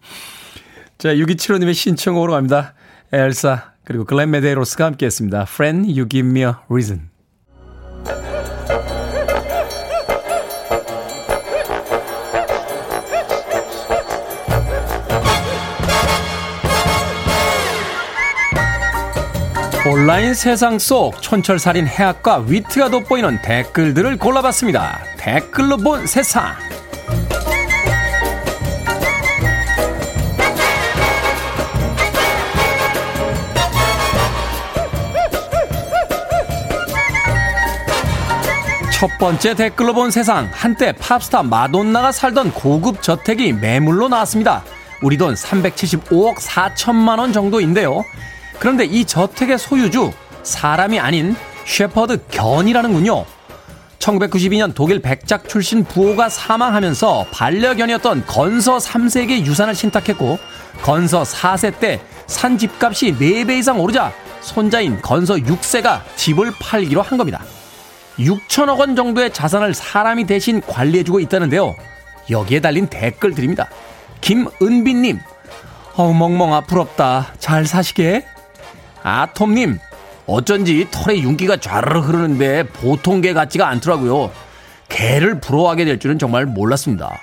자, 0.97 1.13
6275님의 1.13 1.73
신청곡으로 1.73 2.33
갑니다. 2.33 2.73
엘사, 3.11 3.73
그리고 3.83 4.05
글렌 4.05 4.31
메데로스가 4.31 4.85
함께 4.85 5.05
했습니다. 5.05 5.43
Friend, 5.43 5.87
you 5.87 6.07
give 6.09 6.29
me 6.29 6.41
a 6.41 6.53
reason. 6.69 7.09
온라인 19.87 20.33
세상 20.33 20.79
속 20.79 21.21
촌철살인 21.21 21.85
해학과 21.85 22.39
위트가 22.39 22.89
돋보이는 22.89 23.43
댓글들을 23.43 24.17
골라봤습니다. 24.17 24.99
댓글로 25.15 25.77
본 25.77 26.07
세상. 26.07 26.55
첫 38.91 39.09
번째 39.19 39.53
댓글로 39.53 39.93
본 39.93 40.09
세상. 40.09 40.49
한때 40.51 40.93
팝스타 40.93 41.43
마돈나가 41.43 42.11
살던 42.11 42.53
고급 42.53 43.03
저택이 43.03 43.53
매물로 43.53 44.09
나왔습니다. 44.09 44.63
우리 45.03 45.15
돈 45.15 45.35
375억 45.35 46.37
4천만 46.37 47.19
원 47.19 47.31
정도인데요. 47.31 48.03
그런데 48.59 48.85
이 48.85 49.05
저택의 49.05 49.57
소유주 49.57 50.11
사람이 50.43 50.99
아닌 50.99 51.35
셰퍼드 51.65 52.25
견이라는군요. 52.29 53.25
1992년 53.99 54.73
독일 54.75 55.01
백작 55.01 55.49
출신 55.49 55.83
부호가 55.83 56.29
사망하면서 56.29 57.27
반려견이었던 57.31 58.25
건서 58.27 58.77
3세에게 58.77 59.45
유산을 59.45 59.73
신탁했고 59.73 60.37
건서 60.83 61.23
4세 61.23 61.79
때 61.79 62.01
산 62.27 62.57
집값이 62.57 63.13
4배 63.13 63.59
이상 63.59 63.79
오르자 63.79 64.11
손자인 64.41 65.01
건서 65.01 65.35
6세가 65.35 66.01
집을 66.15 66.51
팔기로 66.59 67.01
한 67.01 67.17
겁니다. 67.17 67.43
6천억 68.19 68.79
원 68.79 68.95
정도의 68.95 69.33
자산을 69.33 69.73
사람이 69.73 70.25
대신 70.25 70.61
관리해주고 70.61 71.19
있다는데요. 71.19 71.75
여기에 72.29 72.61
달린 72.61 72.87
댓글들입니다. 72.87 73.69
김은빈님, 74.21 75.19
어우, 75.95 76.13
멍멍아, 76.13 76.61
부럽다. 76.61 77.33
잘 77.39 77.65
사시게. 77.65 78.25
아톰님, 79.05 79.77
어쩐지 80.25 80.87
털에 80.89 81.19
윤기가 81.19 81.57
좌르르 81.57 81.99
흐르는데 81.99 82.63
보통 82.63 83.21
개 83.21 83.33
같지가 83.33 83.67
않더라고요. 83.67 84.31
개를 84.89 85.39
부러워하게 85.39 85.85
될 85.85 85.99
줄은 85.99 86.17
정말 86.17 86.47
몰랐습니다. 86.47 87.21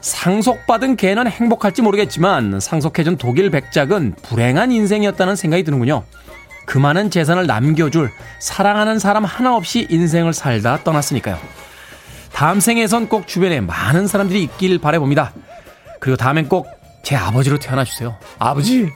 상속받은 0.00 0.94
개는 0.94 1.26
행복할지 1.26 1.82
모르겠지만 1.82 2.60
상속해준 2.60 3.16
독일 3.16 3.50
백작은 3.50 4.14
불행한 4.22 4.70
인생이었다는 4.70 5.34
생각이 5.34 5.64
드는군요. 5.64 6.04
그 6.64 6.78
많은 6.78 7.10
재산을 7.10 7.48
남겨줄 7.48 8.12
사랑하는 8.38 9.00
사람 9.00 9.24
하나 9.24 9.56
없이 9.56 9.88
인생을 9.90 10.32
살다 10.32 10.84
떠났으니까요. 10.84 11.38
다음 12.32 12.60
생에선 12.60 13.08
꼭 13.08 13.26
주변에 13.26 13.60
많은 13.60 14.06
사람들이 14.06 14.44
있길 14.44 14.78
바래봅니다. 14.78 15.32
그리고 15.98 16.16
다음엔 16.16 16.48
꼭 16.48 16.76
제 17.06 17.14
아버지로 17.14 17.56
태어나 17.60 17.84
주세요. 17.84 18.16
아버지! 18.36 18.90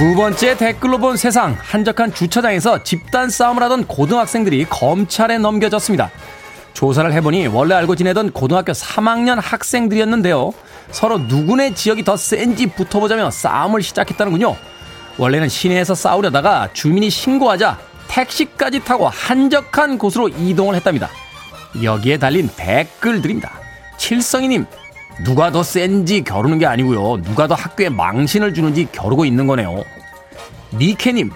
두 0.00 0.14
번째 0.14 0.56
댓글로 0.56 0.96
본 0.96 1.18
세상 1.18 1.58
한적한 1.60 2.14
주차장에서 2.14 2.82
집단 2.84 3.28
싸움을 3.28 3.62
하던 3.64 3.86
고등학생들이 3.86 4.64
검찰에 4.64 5.36
넘겨졌습니다. 5.36 6.10
조사를 6.72 7.12
해보니 7.12 7.48
원래 7.48 7.74
알고 7.74 7.96
지내던 7.96 8.30
고등학교 8.30 8.72
3학년 8.72 9.38
학생들이었는데요. 9.38 10.54
서로 10.90 11.18
누구네 11.18 11.74
지역이 11.74 12.04
더 12.04 12.16
센지 12.16 12.68
붙어보자며 12.68 13.30
싸움을 13.30 13.82
시작했다는군요. 13.82 14.56
원래는 15.18 15.50
시내에서 15.50 15.94
싸우려다가 15.94 16.70
주민이 16.72 17.10
신고하자 17.10 17.78
택시까지 18.08 18.80
타고 18.80 19.06
한적한 19.06 19.98
곳으로 19.98 20.28
이동을 20.28 20.76
했답니다. 20.76 21.10
여기에 21.82 22.16
달린 22.16 22.48
댓글들입니다. 22.56 23.52
칠성이님, 23.98 24.64
누가 25.24 25.50
더 25.50 25.62
센지 25.62 26.22
겨루는 26.22 26.58
게 26.58 26.66
아니고요. 26.66 27.22
누가 27.22 27.46
더 27.46 27.54
학교에 27.54 27.88
망신을 27.88 28.54
주는지 28.54 28.88
겨루고 28.90 29.24
있는 29.24 29.46
거네요. 29.46 29.84
니케님, 30.74 31.30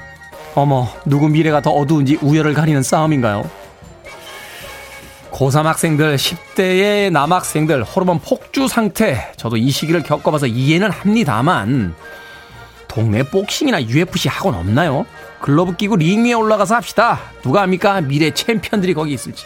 어머, 0.54 0.88
누구 1.04 1.28
미래가 1.28 1.60
더 1.60 1.70
어두운지 1.70 2.18
우열을 2.22 2.54
가리는 2.54 2.82
싸움인가요? 2.82 3.48
고3 5.32 5.64
학생들, 5.64 6.16
10대의 6.16 7.10
남학생들, 7.10 7.82
호르몬 7.82 8.20
폭주 8.20 8.68
상태. 8.68 9.32
저도 9.36 9.56
이 9.56 9.70
시기를 9.70 10.04
겪어봐서 10.04 10.46
이해는 10.46 10.90
합니다만, 10.90 11.94
동네 12.86 13.24
복싱이나 13.24 13.82
UFC 13.82 14.28
학원 14.28 14.54
없나요? 14.54 15.04
글러브 15.40 15.74
끼고 15.74 15.96
링 15.96 16.24
위에 16.24 16.32
올라가서 16.32 16.76
합시다. 16.76 17.18
누가 17.42 17.62
합니까? 17.62 18.00
미래 18.00 18.30
챔피언들이 18.30 18.94
거기 18.94 19.12
있을지. 19.12 19.44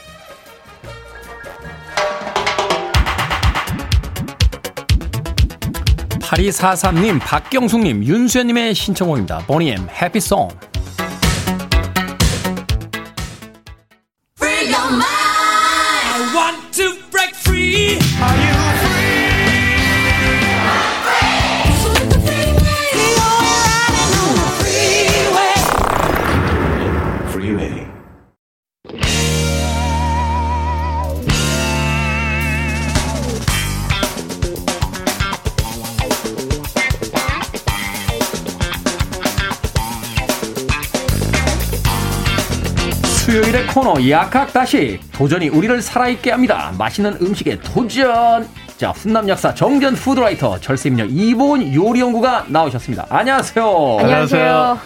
8243님, 6.28 7.20
박경숙님, 7.20 8.04
윤수연님의 8.04 8.74
신청곡입니다. 8.74 9.38
보니엠 9.46 9.88
해피송. 9.90 10.48
코너 43.98 44.10
약학 44.10 44.52
다시 44.52 45.00
도전이 45.12 45.48
우리를 45.48 45.82
살아있게 45.82 46.30
합니다. 46.30 46.72
맛있는 46.78 47.18
음식에 47.20 47.58
도전. 47.58 48.48
자 48.76 48.90
훈남 48.90 49.28
약사 49.28 49.52
정전 49.52 49.94
푸드라이터 49.94 50.60
절세미녀 50.60 51.06
이보은 51.06 51.74
요리연구가 51.74 52.46
나오셨습니다. 52.48 53.06
안녕하세요. 53.10 53.96
안녕하세요. 54.00 54.78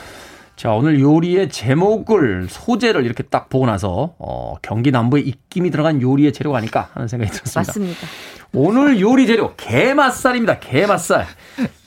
자 0.57 0.71
오늘 0.71 0.99
요리의 0.99 1.51
제목을 1.51 2.47
소재를 2.49 3.05
이렇게 3.05 3.23
딱 3.25 3.51
보고 3.51 3.67
나서 3.67 4.15
어, 4.19 4.55
경기 4.63 4.91
남부에 4.91 5.21
입김이 5.21 5.71
들어간 5.71 6.01
요리의 6.01 6.33
재료가 6.33 6.57
아닐까 6.57 6.89
하는 6.95 7.07
생각이 7.07 7.31
들었습니다. 7.33 7.61
맞습니다. 7.71 8.07
오늘 8.55 9.01
요리 9.01 9.27
재료 9.27 9.55
게맛살입니다. 9.57 10.59
게맛살. 10.61 11.27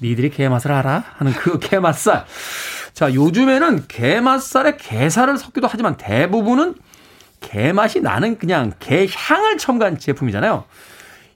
니들이 0.01 0.29
게맛을 0.29 0.71
알아? 0.71 1.03
하는 1.17 1.33
그 1.33 1.59
게맛살. 1.59 2.25
자, 2.93 3.13
요즘에는 3.13 3.85
게맛살에 3.87 4.77
게살을 4.77 5.37
섞기도 5.37 5.67
하지만 5.69 5.97
대부분은 5.97 6.75
게 7.47 7.71
맛이 7.73 8.01
나는 8.01 8.37
그냥 8.37 8.71
게 8.79 9.07
향을 9.09 9.57
첨가한 9.57 9.99
제품이잖아요. 9.99 10.63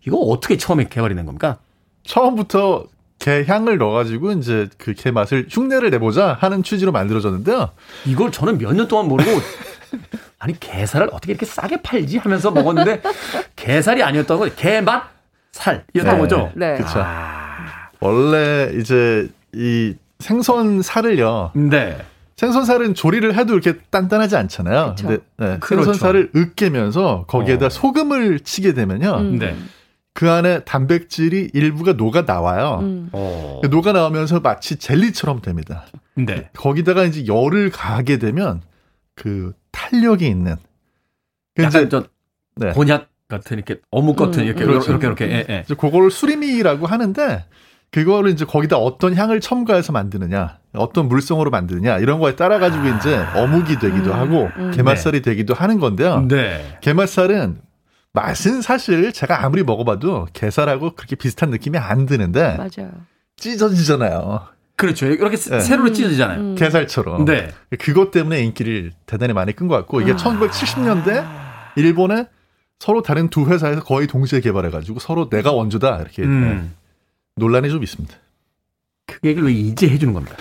이거 0.07 0.17
어떻게 0.17 0.57
처음에 0.57 0.87
개발이 0.89 1.15
된 1.15 1.25
겁니까? 1.25 1.57
처음부터 2.03 2.85
게 3.19 3.43
향을 3.45 3.77
넣어가지고 3.77 4.31
이제 4.33 4.69
그 4.77 4.93
게 4.93 5.11
맛을 5.11 5.45
흉내를 5.49 5.89
내보자 5.89 6.37
하는 6.39 6.63
취지로 6.63 6.91
만들어졌는데요. 6.93 7.69
이걸 8.05 8.31
저는 8.31 8.57
몇 8.57 8.71
년 8.73 8.87
동안 8.87 9.07
모르고 9.07 9.29
아니 10.39 10.57
게살을 10.59 11.09
어떻게 11.11 11.33
이렇게 11.33 11.45
싸게 11.45 11.81
팔지 11.81 12.17
하면서 12.19 12.49
먹었는데 12.51 13.01
게살이 13.57 14.01
아니었던 14.03 14.39
거죠. 14.39 14.55
게맛 14.55 15.03
살이었던 15.51 16.13
네. 16.13 16.17
거죠. 16.17 16.51
네. 16.55 16.75
그렇죠. 16.75 16.99
아, 17.03 17.89
원래 17.99 18.71
이제 18.79 19.27
이 19.53 19.95
생선 20.19 20.81
살을요. 20.81 21.51
네. 21.55 21.97
생선살은 22.39 22.93
조리를 22.93 23.35
해도 23.35 23.53
이렇게 23.53 23.79
단단하지 23.89 24.37
않잖아요. 24.37 24.95
그쵸. 24.95 25.07
근데 25.07 25.23
네, 25.37 25.57
그렇죠. 25.59 25.83
생선살을 25.83 26.31
으깨면서 26.33 27.25
거기에다 27.27 27.65
어. 27.65 27.69
소금을 27.69 28.39
치게 28.39 28.73
되면요. 28.73 29.15
음. 29.17 29.39
네. 29.39 29.57
그 30.13 30.29
안에 30.29 30.63
단백질이 30.63 31.51
일부가 31.53 31.93
녹아 31.93 32.21
나와요. 32.21 32.79
음. 32.81 33.09
어. 33.11 33.59
녹아 33.69 33.91
나오면서 33.91 34.39
마치 34.39 34.77
젤리처럼 34.77 35.41
됩니다. 35.41 35.85
네. 36.15 36.49
거기다가 36.55 37.03
이제 37.03 37.25
열을 37.27 37.71
가하게 37.71 38.19
되면 38.19 38.61
그 39.15 39.51
탄력이 39.73 40.25
있는 40.25 40.55
그 41.55 41.63
약간 41.63 41.81
이제 41.81 41.89
저 41.89 42.05
네. 42.55 42.71
곤약 42.71 43.09
같은 43.27 43.57
이렇게 43.57 43.81
어묵 43.91 44.15
같은 44.15 44.43
음, 44.43 44.47
이렇게 44.47 44.63
음. 44.63 44.71
이렇게 44.71 45.07
이렇게 45.07 45.25
예, 45.29 45.45
예. 45.49 45.63
이제 45.65 45.75
그거를 45.75 46.09
수리미라고 46.09 46.87
하는데 46.87 47.43
그거를 47.91 48.31
이제 48.31 48.45
거기다 48.45 48.77
어떤 48.77 49.15
향을 49.15 49.41
첨가해서 49.41 49.91
만드느냐, 49.91 50.59
어떤 50.73 51.07
물성으로 51.07 51.49
만드느냐 51.49 51.97
이런 51.97 52.19
거에 52.19 52.35
따라 52.35 52.59
가지고 52.59 52.87
이제 52.87 53.17
어묵이 53.35 53.79
되기도 53.79 54.11
음, 54.11 54.19
하고 54.19 54.49
음. 54.57 54.71
게맛살이 54.71 55.21
되기도 55.21 55.53
하는 55.55 55.79
건데요. 55.79 56.27
네. 56.27 56.77
게맛살은 56.81 57.61
맛은 58.13 58.61
사실 58.61 59.11
제가 59.11 59.43
아무리 59.43 59.63
먹어봐도 59.63 60.27
게살하고 60.33 60.95
그렇게 60.95 61.15
비슷한 61.15 61.49
느낌이 61.49 61.77
안 61.77 62.05
드는데 62.05 62.57
맞아요. 62.57 62.91
찢어지잖아요. 63.37 64.41
그렇죠. 64.75 65.07
이렇게 65.07 65.35
네. 65.35 65.59
세로로 65.59 65.91
찢어지잖아요. 65.91 66.39
음. 66.39 66.55
게살처럼. 66.55 67.25
네. 67.25 67.49
그것 67.79 68.11
때문에 68.11 68.41
인기를 68.43 68.91
대단히 69.05 69.33
많이 69.33 69.53
끈 69.53 69.67
것 69.67 69.75
같고 69.75 70.01
이게 70.01 70.13
아. 70.13 70.15
1970년대 70.15 71.25
일본에 71.75 72.27
서로 72.79 73.01
다른 73.01 73.29
두 73.29 73.45
회사에서 73.45 73.81
거의 73.83 74.07
동시에 74.07 74.39
개발해가지고 74.39 74.99
서로 74.99 75.29
내가 75.29 75.51
원조다 75.51 75.97
이렇게 75.97 76.23
음. 76.23 76.73
논란이 77.39 77.69
좀 77.69 77.81
있습니다. 77.83 78.13
그 79.07 79.27
얘기를 79.27 79.47
왜 79.47 79.53
이제 79.53 79.89
해주는 79.89 80.13
겁니까? 80.13 80.35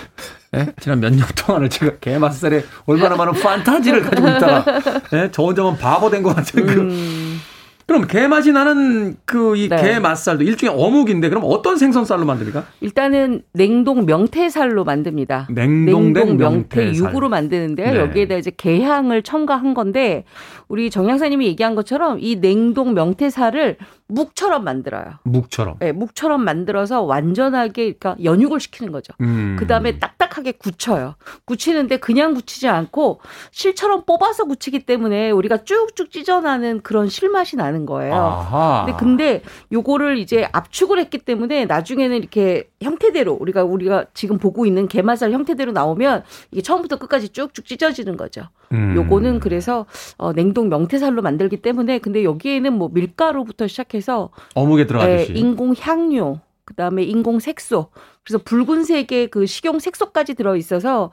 예? 0.56 0.66
지난 0.80 1.00
몇 1.00 1.10
년 1.14 1.26
동안을 1.36 1.68
제가 1.70 1.96
게맛살에 2.00 2.64
얼마나 2.86 3.16
많은 3.16 3.32
판타지를 3.34 4.02
가지고 4.02 4.28
있다가 4.28 4.80
예? 5.14 5.28
저 5.32 5.42
혼자만 5.42 5.78
바보 5.78 6.10
된 6.10 6.22
것 6.22 6.34
같은 6.36 6.66
그 6.66 6.72
음. 6.80 7.38
그럼 7.86 8.06
게맛이 8.06 8.52
나는 8.52 9.16
그이 9.24 9.70
네. 9.70 9.76
게맛살도 9.80 10.44
일종의 10.44 10.76
어묵인데 10.78 11.30
그럼 11.30 11.44
어떤 11.46 11.78
생선살로 11.78 12.26
만듭니까? 12.26 12.66
일단은 12.82 13.40
냉동 13.54 14.04
명태살로 14.04 14.84
만듭니다. 14.84 15.48
냉동된 15.50 16.36
명태 16.36 16.84
명태살. 16.84 16.94
육으로 16.94 17.30
만드는데요. 17.30 17.92
네. 17.92 17.98
여기에다 18.00 18.36
이제 18.36 18.52
게향을 18.54 19.22
첨가한 19.22 19.72
건데 19.72 20.24
우리 20.68 20.90
정 20.90 21.08
양사님이 21.08 21.46
얘기한 21.46 21.74
것처럼 21.74 22.18
이 22.20 22.36
냉동 22.36 22.92
명태살을 22.92 23.78
묵처럼 24.08 24.64
만들어요. 24.64 25.18
묵처럼. 25.24 25.76
네, 25.80 25.92
묵처럼 25.92 26.42
만들어서 26.42 27.02
완전하게 27.02 27.92
그러니까 27.92 28.16
연육을 28.22 28.58
시키는 28.58 28.90
거죠. 28.90 29.12
음. 29.20 29.56
그 29.58 29.66
다음에 29.66 29.98
딱딱하게 29.98 30.52
굳혀요. 30.52 31.14
굳히는데 31.44 31.98
그냥 31.98 32.34
굳히지 32.34 32.68
않고 32.68 33.20
실처럼 33.50 34.04
뽑아서 34.06 34.44
굳히기 34.44 34.86
때문에 34.86 35.30
우리가 35.30 35.64
쭉쭉 35.64 36.10
찢어나는 36.10 36.80
그런 36.80 37.08
실맛이 37.08 37.56
나는 37.56 37.84
거예요. 37.84 38.14
아하. 38.14 38.84
근데, 38.86 38.98
근데 38.98 39.42
요거를 39.72 40.18
이제 40.18 40.48
압축을 40.52 40.98
했기 40.98 41.18
때문에 41.18 41.66
나중에는 41.66 42.16
이렇게 42.16 42.70
형태대로 42.80 43.34
우리가 43.34 43.64
우리가 43.64 44.06
지금 44.14 44.38
보고 44.38 44.64
있는 44.64 44.88
게맛살 44.88 45.32
형태대로 45.32 45.72
나오면 45.72 46.24
이게 46.50 46.62
처음부터 46.62 46.98
끝까지 46.98 47.28
쭉쭉 47.28 47.66
찢어지는 47.66 48.16
거죠. 48.16 48.48
음. 48.72 48.94
요거는 48.96 49.40
그래서 49.40 49.86
어, 50.16 50.32
냉동 50.32 50.68
명태살로 50.68 51.22
만들기 51.22 51.58
때문에 51.58 51.98
근데 51.98 52.24
여기에는 52.24 52.72
뭐 52.72 52.88
밀가루부터 52.92 53.66
시작해 53.66 53.97
서 54.00 54.30
어묵에 54.54 54.82
예, 54.82 54.86
들어가듯이. 54.86 55.32
인공 55.32 55.74
향료 55.78 56.40
그다음에 56.64 57.02
인공 57.02 57.40
색소. 57.40 57.88
그래서 58.24 58.44
붉은색의 58.44 59.28
그 59.30 59.46
식용 59.46 59.78
색소까지 59.78 60.34
들어 60.34 60.54
있어서 60.54 61.10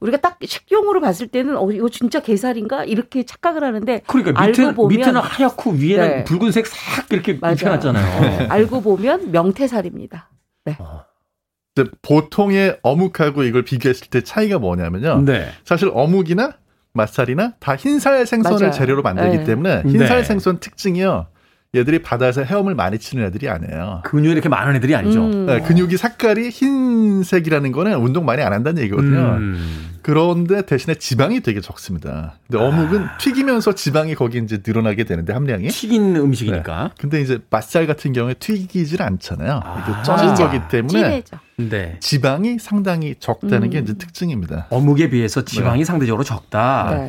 우리가 0.00 0.18
딱 0.18 0.38
식용으로 0.42 1.00
봤을 1.00 1.28
때는 1.28 1.56
어 1.56 1.70
이거 1.70 1.88
진짜 1.88 2.20
게살인가 2.20 2.84
이렇게 2.84 3.22
착각을 3.22 3.64
하는데 3.64 4.02
그러니까 4.06 4.38
알고 4.38 4.60
밑에 4.60 4.74
보면 4.74 4.98
밑에는 4.98 5.20
하얗고 5.20 5.70
위에는 5.70 6.08
네. 6.08 6.24
붉은색 6.24 6.66
싹 6.66 7.10
이렇게 7.10 7.38
맞아요. 7.40 7.54
입혀놨잖아요. 7.54 8.20
네, 8.20 8.46
알고 8.50 8.82
보면 8.82 9.32
명태살입니다. 9.32 10.28
근데 11.74 11.90
보통의 12.02 12.78
어묵하고 12.82 13.44
이걸 13.44 13.64
비교했을 13.64 14.08
때 14.08 14.20
차이가 14.22 14.58
뭐냐면요. 14.58 15.22
네. 15.24 15.48
사실 15.64 15.90
어묵이나 15.94 16.52
맛살이나 16.92 17.54
다 17.60 17.76
흰살 17.76 18.26
생선을 18.26 18.58
맞아요. 18.58 18.72
재료로 18.72 19.02
만들기 19.02 19.38
네. 19.38 19.44
때문에 19.44 19.82
흰살 19.86 20.18
네. 20.18 20.24
생선 20.24 20.60
특징이요. 20.60 21.28
얘들이 21.74 22.00
바다에서 22.00 22.44
헤엄을 22.44 22.74
많이 22.74 22.98
치는 22.98 23.26
애들이 23.26 23.46
아니에요. 23.50 24.00
근육이 24.04 24.32
이렇게 24.32 24.48
많은 24.48 24.76
애들이 24.76 24.94
아니죠. 24.94 25.22
음. 25.26 25.44
네, 25.44 25.60
근육이 25.60 25.98
색깔이 25.98 26.48
흰색이라는 26.48 27.72
거는 27.72 27.94
운동 27.98 28.24
많이 28.24 28.40
안 28.42 28.54
한다는 28.54 28.82
얘기거든요. 28.84 29.36
음. 29.36 29.98
그런데 30.00 30.62
대신에 30.62 30.94
지방이 30.94 31.40
되게 31.40 31.60
적습니다. 31.60 32.36
근데 32.46 32.64
어묵은 32.64 33.06
튀기면서 33.20 33.74
지방이 33.74 34.14
거기 34.14 34.38
이제 34.38 34.62
늘어나게 34.66 35.04
되는데 35.04 35.34
함량이. 35.34 35.68
튀긴 35.68 36.16
음식이니까. 36.16 36.92
근데 36.98 37.20
이제 37.20 37.38
맛살 37.50 37.86
같은 37.86 38.14
경우에 38.14 38.32
튀기질 38.32 39.02
않잖아요. 39.02 39.60
아. 39.62 39.84
이게 39.84 40.02
쪄는. 40.04 40.34
거기 40.36 40.60
때문에. 40.70 41.22
네. 41.58 41.96
지방이 42.00 42.58
상당히 42.58 43.14
적다는 43.18 43.64
음. 43.64 43.70
게 43.70 43.78
이제 43.80 43.92
특징입니다. 43.92 44.68
어묵에 44.70 45.10
비해서 45.10 45.44
지방이 45.44 45.84
상대적으로 45.84 46.24
적다. 46.24 47.08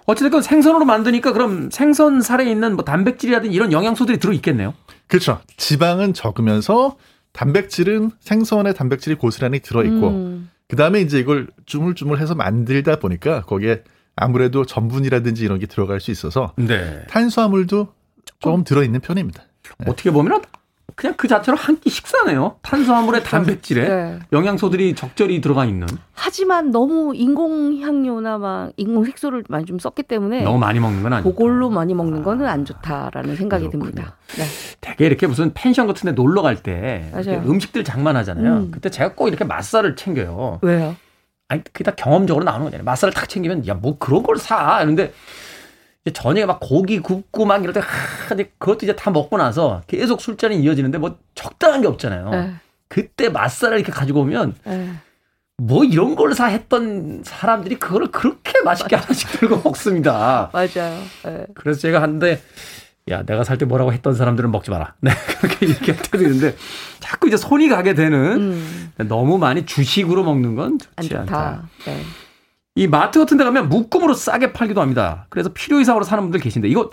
네. 0.00 0.04
어쨌든 0.06 0.42
생선으로 0.42 0.84
만드니까 0.84 1.32
그럼 1.32 1.70
생선 1.70 2.20
살에 2.20 2.50
있는 2.50 2.76
뭐 2.76 2.84
단백질이라든지 2.84 3.54
이런 3.54 3.72
영양소들이 3.72 4.18
들어 4.18 4.32
있겠네요. 4.32 4.74
그렇죠. 5.06 5.40
지방은 5.56 6.14
적으면서 6.14 6.96
단백질은 7.32 8.10
생선의 8.20 8.74
단백질이 8.74 9.16
고스란히 9.16 9.60
들어 9.60 9.84
있고 9.84 10.08
음. 10.08 10.50
그다음에 10.68 11.00
이제 11.00 11.18
이걸 11.18 11.48
주물주물해서 11.66 12.34
만들다 12.34 12.96
보니까 12.96 13.42
거기에 13.42 13.82
아무래도 14.16 14.64
전분이라든지 14.64 15.44
이런 15.44 15.58
게 15.58 15.66
들어갈 15.66 16.00
수 16.00 16.10
있어서 16.10 16.52
네. 16.56 17.04
탄수화물도 17.08 17.88
좀 18.40 18.64
들어 18.64 18.82
있는 18.82 19.00
편입니다. 19.00 19.44
어떻게 19.86 20.10
보면 20.10 20.42
그냥 20.96 21.14
그 21.16 21.28
자체로 21.28 21.56
한 21.56 21.78
끼 21.80 21.88
식사네요. 21.90 22.56
탄수화물에 22.62 23.22
단백질에 23.22 23.88
네. 23.88 24.18
영양소들이 24.32 24.94
적절히 24.94 25.40
들어가 25.40 25.64
있는. 25.64 25.86
하지만 26.14 26.70
너무 26.70 27.12
인공 27.14 27.80
향료나 27.80 28.38
막 28.38 28.72
인공 28.76 29.04
색소를 29.04 29.44
많이 29.48 29.64
좀 29.64 29.78
썼기 29.78 30.02
때문에 30.02 30.42
너무 30.42 30.58
많이 30.58 30.78
먹는 30.80 31.02
건 31.02 31.12
아니고. 31.14 31.34
그걸로 31.34 31.70
많이 31.70 31.94
먹는 31.94 32.22
거는 32.22 32.46
안 32.46 32.64
좋다라는 32.64 33.36
생각이 33.36 33.68
그렇군요. 33.68 33.92
듭니다. 33.92 34.16
네. 34.36 34.44
되게 34.80 35.06
이렇게 35.06 35.26
무슨 35.26 35.52
펜션 35.54 35.86
같은 35.86 36.06
데 36.06 36.12
놀러 36.12 36.42
갈 36.42 36.56
때. 36.56 37.10
음식들 37.46 37.84
장만하잖아요. 37.84 38.52
음. 38.56 38.70
그때 38.70 38.90
제가 38.90 39.14
꼭 39.14 39.28
이렇게 39.28 39.44
맛살을 39.44 39.96
챙겨요. 39.96 40.58
왜요? 40.62 40.96
아니 41.48 41.64
그게 41.64 41.82
다 41.82 41.92
경험적으로 41.96 42.44
나오는 42.44 42.64
거잖아요. 42.64 42.84
맛살을 42.84 43.12
탁 43.12 43.28
챙기면 43.28 43.66
야 43.66 43.74
뭐 43.74 43.98
그런 43.98 44.22
걸 44.22 44.36
사. 44.36 44.80
이런데 44.82 45.12
이제 46.04 46.12
저녁에 46.12 46.46
막 46.46 46.58
고기 46.60 46.98
굽고 47.00 47.44
막 47.44 47.62
이럴 47.62 47.72
때 47.74 47.80
하, 47.80 48.34
이제 48.34 48.50
그것도 48.58 48.78
이제 48.86 48.96
다 48.96 49.10
먹고 49.10 49.36
나서 49.36 49.82
계속 49.86 50.20
술자리 50.20 50.56
이어지는데 50.60 50.98
뭐 50.98 51.18
적당한 51.34 51.82
게 51.82 51.88
없잖아요. 51.88 52.30
네. 52.30 52.52
그때 52.88 53.28
맛살을 53.28 53.78
이렇게 53.78 53.92
가지고 53.92 54.20
오면 54.20 54.54
네. 54.64 54.92
뭐 55.58 55.84
이런 55.84 56.16
걸 56.16 56.32
사 56.34 56.46
했던 56.46 57.20
사람들이 57.22 57.78
그거를 57.78 58.10
그렇게 58.10 58.62
맛있게 58.62 58.96
하나씩 58.96 59.30
들고 59.32 59.60
먹습니다. 59.62 60.48
맞아요. 60.54 61.02
네. 61.24 61.46
그래서 61.54 61.80
제가 61.80 62.00
한데 62.00 62.40
야 63.10 63.22
내가 63.22 63.44
살 63.44 63.58
때 63.58 63.66
뭐라고 63.66 63.92
했던 63.92 64.14
사람들은 64.14 64.50
먹지 64.50 64.70
마라. 64.70 64.94
네 65.02 65.10
그렇게 65.40 65.68
얘기할 65.68 66.00
때도 66.00 66.22
있는데 66.24 66.56
자꾸 66.98 67.28
이제 67.28 67.36
손이 67.36 67.68
가게 67.68 67.92
되는 67.92 68.18
음, 68.40 68.92
너무 69.08 69.36
많이 69.36 69.66
주식으로 69.66 70.24
먹는 70.24 70.54
건안 70.56 70.78
좋지 70.78 71.14
않다. 71.14 71.68
네. 71.84 72.02
이 72.76 72.86
마트 72.86 73.18
같은 73.18 73.36
데 73.36 73.44
가면 73.44 73.68
묶음으로 73.68 74.14
싸게 74.14 74.52
팔기도 74.52 74.80
합니다. 74.80 75.26
그래서 75.28 75.50
필요 75.52 75.80
이상으로 75.80 76.04
사는 76.04 76.22
분들 76.22 76.40
계신데 76.40 76.68
이거 76.68 76.90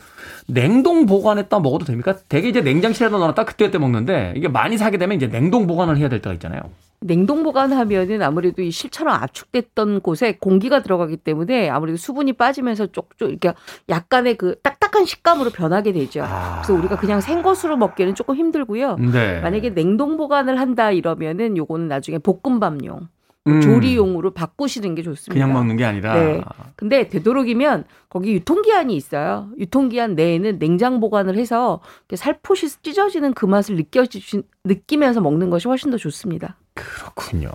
냉동 0.48 1.06
보관했다 1.06 1.60
먹어도 1.60 1.86
됩니까? 1.86 2.16
되게 2.28 2.50
이제 2.50 2.62
냉장실에다 2.62 3.18
넣어놨다 3.18 3.46
그때 3.46 3.66
그때 3.66 3.78
먹는데 3.78 4.34
이게 4.36 4.48
많이 4.48 4.78
사게 4.78 4.98
되면 4.98 5.16
이제 5.16 5.30
냉동 5.30 5.68
보관을 5.68 5.98
해야 5.98 6.10
될 6.10 6.22
때가 6.22 6.34
있잖아요. 6.34 6.62
냉동 7.00 7.44
보관하면은 7.44 8.24
아무래도 8.24 8.64
이 8.64 8.72
실처럼 8.72 9.14
압축됐던 9.22 10.02
곳에 10.02 10.38
공기가 10.42 10.82
들어가기 10.82 11.18
때문에 11.18 11.70
아무래도 11.70 11.96
수분이 11.96 12.34
빠지면서 12.34 12.88
쪽쪽 12.88 13.30
이렇게 13.30 13.54
약간의 13.88 14.36
그 14.36 14.56
딱딱한 14.64 15.06
식감으로 15.06 15.52
변하게 15.52 15.94
되죠. 15.94 16.24
아. 16.24 16.62
그래서 16.64 16.74
우리가 16.74 16.98
그냥 16.98 17.22
생것으로 17.22 17.78
먹기는 17.78 18.16
조금 18.16 18.36
힘들고요. 18.36 18.96
네. 18.96 19.42
만약에 19.42 19.76
냉동 19.76 20.18
보관을 20.18 20.60
한다 20.60 20.92
이러면은 20.92 21.56
요거는 21.56 21.88
나중에 21.88 22.18
볶음밥용, 22.18 23.10
음, 23.48 23.62
조리용으로 23.62 24.32
바꾸시는 24.32 24.96
게 24.96 25.04
좋습니다. 25.04 25.34
그냥 25.34 25.54
먹는 25.54 25.78
게 25.78 25.86
아니라 25.86 26.14
네. 26.16 26.42
근데 26.76 27.10
되도록이면 27.10 27.86
거기 28.10 28.34
유통기한이 28.34 28.96
있어요. 28.96 29.50
유통기한 29.58 30.16
내에는 30.16 30.60
냉장 30.60 31.00
보관을 31.00 31.38
해서 31.38 31.82
살포시 32.14 32.82
찢어지는 32.82 33.34
그 33.34 33.46
맛을 33.46 33.76
느껴지, 33.76 34.44
느끼면서 34.64 35.22
먹는 35.22 35.50
것이 35.50 35.68
훨씬 35.68 35.92
더 35.92 35.98
좋습니다. 35.98 36.58
그렇군요. 36.74 37.52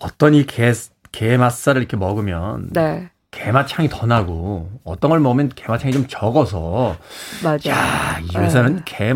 어떤 0.00 0.34
이 0.34 0.44
게, 0.46 0.72
게 1.12 1.36
맛살을 1.36 1.80
이렇게 1.80 1.96
먹으면 1.96 2.68
네. 2.70 3.10
게맛 3.30 3.78
향이 3.78 3.88
더 3.88 4.06
나고 4.06 4.70
어떤 4.84 5.10
걸 5.10 5.20
먹으면 5.20 5.50
게맛 5.54 5.84
향이 5.84 5.92
좀 5.92 6.06
적어서 6.08 6.96
맞아. 7.42 7.70
야, 7.70 8.18
이 8.20 8.36
회사는 8.36 8.82
게, 8.84 9.14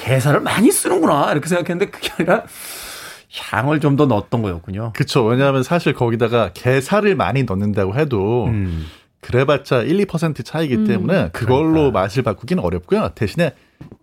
게살을 0.00 0.40
많이 0.40 0.70
쓰는구나 0.70 1.32
이렇게 1.32 1.48
생각했는데 1.48 1.90
그게 1.90 2.10
아니라 2.16 2.44
향을 3.32 3.80
좀 3.80 3.96
더 3.96 4.06
넣었던 4.06 4.42
거였군요. 4.42 4.92
그렇죠. 4.94 5.24
왜냐하면 5.24 5.62
사실 5.62 5.92
거기다가 5.92 6.50
게살을 6.54 7.16
많이 7.16 7.42
넣는다고 7.42 7.94
해도 7.96 8.46
음. 8.46 8.86
그래봤자 9.20 9.82
1, 9.82 10.06
2% 10.06 10.44
차이기 10.44 10.76
음. 10.76 10.86
때문에 10.86 11.30
그걸로 11.32 11.72
그러니까. 11.72 12.00
맛을 12.00 12.22
바꾸기는 12.22 12.62
어렵고요. 12.62 13.10
대신에 13.14 13.54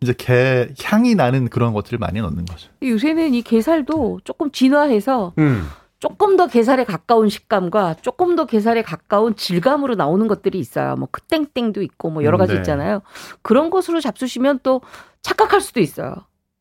이제 0.01 0.13
게 0.13 0.69
향이 0.81 1.15
나는 1.15 1.49
그런 1.49 1.73
것들을 1.73 1.97
많이 1.99 2.21
넣는 2.21 2.45
거죠. 2.45 2.69
요새는 2.83 3.33
이 3.33 3.41
게살도 3.41 4.21
조금 4.23 4.51
진화해서 4.51 5.33
음. 5.39 5.67
조금 5.99 6.37
더 6.37 6.45
게살에 6.45 6.83
가까운 6.83 7.27
식감과 7.27 7.95
조금 8.01 8.35
더 8.35 8.45
게살에 8.45 8.83
가까운 8.83 9.35
질감으로 9.35 9.95
나오는 9.95 10.27
것들이 10.27 10.59
있어요. 10.59 10.95
뭐 10.95 11.07
크땡땡도 11.11 11.81
있고 11.81 12.11
뭐 12.11 12.23
여러 12.23 12.37
가지 12.37 12.53
네. 12.53 12.59
있잖아요. 12.59 13.01
그런 13.41 13.71
것으로 13.71 13.99
잡수시면 13.99 14.59
또 14.61 14.81
착각할 15.23 15.59
수도 15.59 15.79
있어요. 15.79 16.13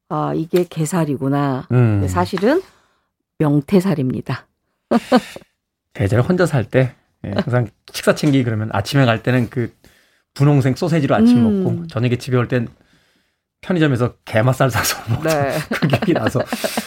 아, 0.09 0.33
이게 0.35 0.65
게살이구나. 0.69 1.69
음. 1.73 2.07
사실은 2.09 2.63
명태살입니다. 3.39 4.47
대전에 5.93 6.23
혼자 6.23 6.47
살 6.47 6.65
때 6.65 6.95
예, 7.25 7.31
항상 7.35 7.69
식사 7.93 8.15
챙기기 8.15 8.45
그러면 8.45 8.69
아침에 8.73 9.05
갈 9.05 9.23
때는 9.23 9.49
그 9.51 9.73
분홍색 10.35 10.77
소세지로 10.79 11.15
아침 11.15 11.39
음. 11.39 11.65
먹고 11.65 11.87
저녁에 11.89 12.17
집에 12.17 12.37
올 12.37 12.47
땐 12.49 12.69
편의점에서 13.63 14.15
게맛살 14.27 14.71
사서 14.71 14.99
먹던 15.11 15.33
네. 15.33 15.59
그 15.73 15.89
기억이 15.89 16.13
나서 16.13 16.41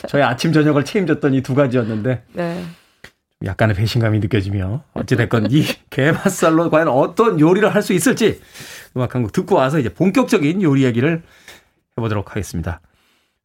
저희 0.08 0.22
아침 0.22 0.54
저녁을 0.54 0.86
책임졌던 0.86 1.34
이 1.34 1.42
두 1.42 1.56
가지였는데 1.56 2.24
네. 2.34 2.64
약간의 3.44 3.76
배신감이 3.76 4.20
느껴지며 4.20 4.84
어찌됐건 4.94 5.48
이 5.52 5.66
게맛살로 5.90 6.70
과연 6.70 6.88
어떤 6.90 7.40
요리를 7.40 7.74
할 7.74 7.82
수 7.82 7.94
있을지 7.94 8.40
음악 8.96 9.16
한 9.16 9.24
곡 9.24 9.32
듣고 9.34 9.56
와서 9.56 9.80
이제 9.80 9.90
본격적인 9.90 10.62
요리 10.62 10.84
얘기를 10.84 11.24
해보도록 11.98 12.32
하겠습니다. 12.32 12.80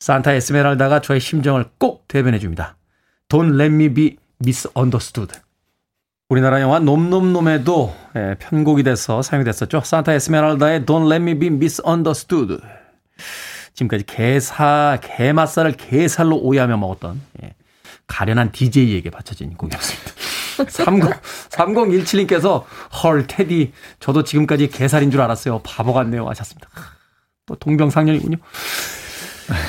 산타 0.00 0.32
에스메랄다가 0.32 1.00
저의 1.00 1.20
심정을 1.20 1.64
꼭 1.78 2.06
대변해 2.08 2.38
줍니다. 2.38 2.76
Don't 3.28 3.54
let 3.60 3.74
me 3.74 3.92
be 3.92 4.16
misunderstood. 4.42 5.32
우리나라 6.28 6.60
영화 6.60 6.78
놈놈놈에도 6.78 7.94
예, 8.16 8.36
편곡이 8.38 8.82
돼서 8.82 9.22
사용이 9.22 9.44
됐었죠. 9.44 9.82
산타 9.84 10.12
에스메랄다의 10.12 10.80
Don't 10.82 11.10
let 11.10 11.22
me 11.22 11.38
be 11.38 11.48
misunderstood. 11.48 12.58
지금까지 13.74 14.04
게사, 14.04 14.98
게맛살을 15.02 15.72
게살로 15.72 16.36
오해하며 16.36 16.76
먹었던 16.76 17.20
예, 17.42 17.54
가련한 18.06 18.52
DJ에게 18.52 19.10
바쳐진 19.10 19.54
곡이었습니다. 19.56 20.12
30, 20.68 21.22
3017님께서 21.50 22.64
헐 23.02 23.26
테디 23.26 23.72
저도 23.98 24.22
지금까지 24.22 24.68
게살인 24.68 25.10
줄 25.10 25.20
알았어요. 25.20 25.60
바보 25.64 25.92
같네요 25.92 26.28
하셨습니다. 26.28 26.68
또 27.46 27.56
동병상련이군요. 27.56 28.36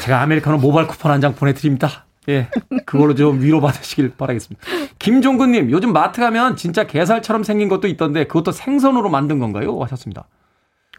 제가 0.04 0.22
아메리카노 0.22 0.58
모바일 0.58 0.88
쿠폰 0.88 1.12
한 1.12 1.22
장 1.22 1.34
보내드립니다. 1.36 2.06
예, 2.28 2.48
그걸로 2.86 3.14
좀 3.14 3.40
위로받으시길 3.42 4.14
바라겠습니다. 4.18 4.66
김종근님, 4.98 5.70
요즘 5.72 5.94
마트 5.94 6.20
가면 6.22 6.56
진짜 6.56 6.86
게살처럼 6.86 7.44
생긴 7.44 7.70
것도 7.70 7.88
있던데 7.88 8.26
그것도 8.26 8.52
생선으로 8.52 9.10
만든 9.10 9.38
건가요? 9.40 9.80
하셨습니다. 9.82 10.26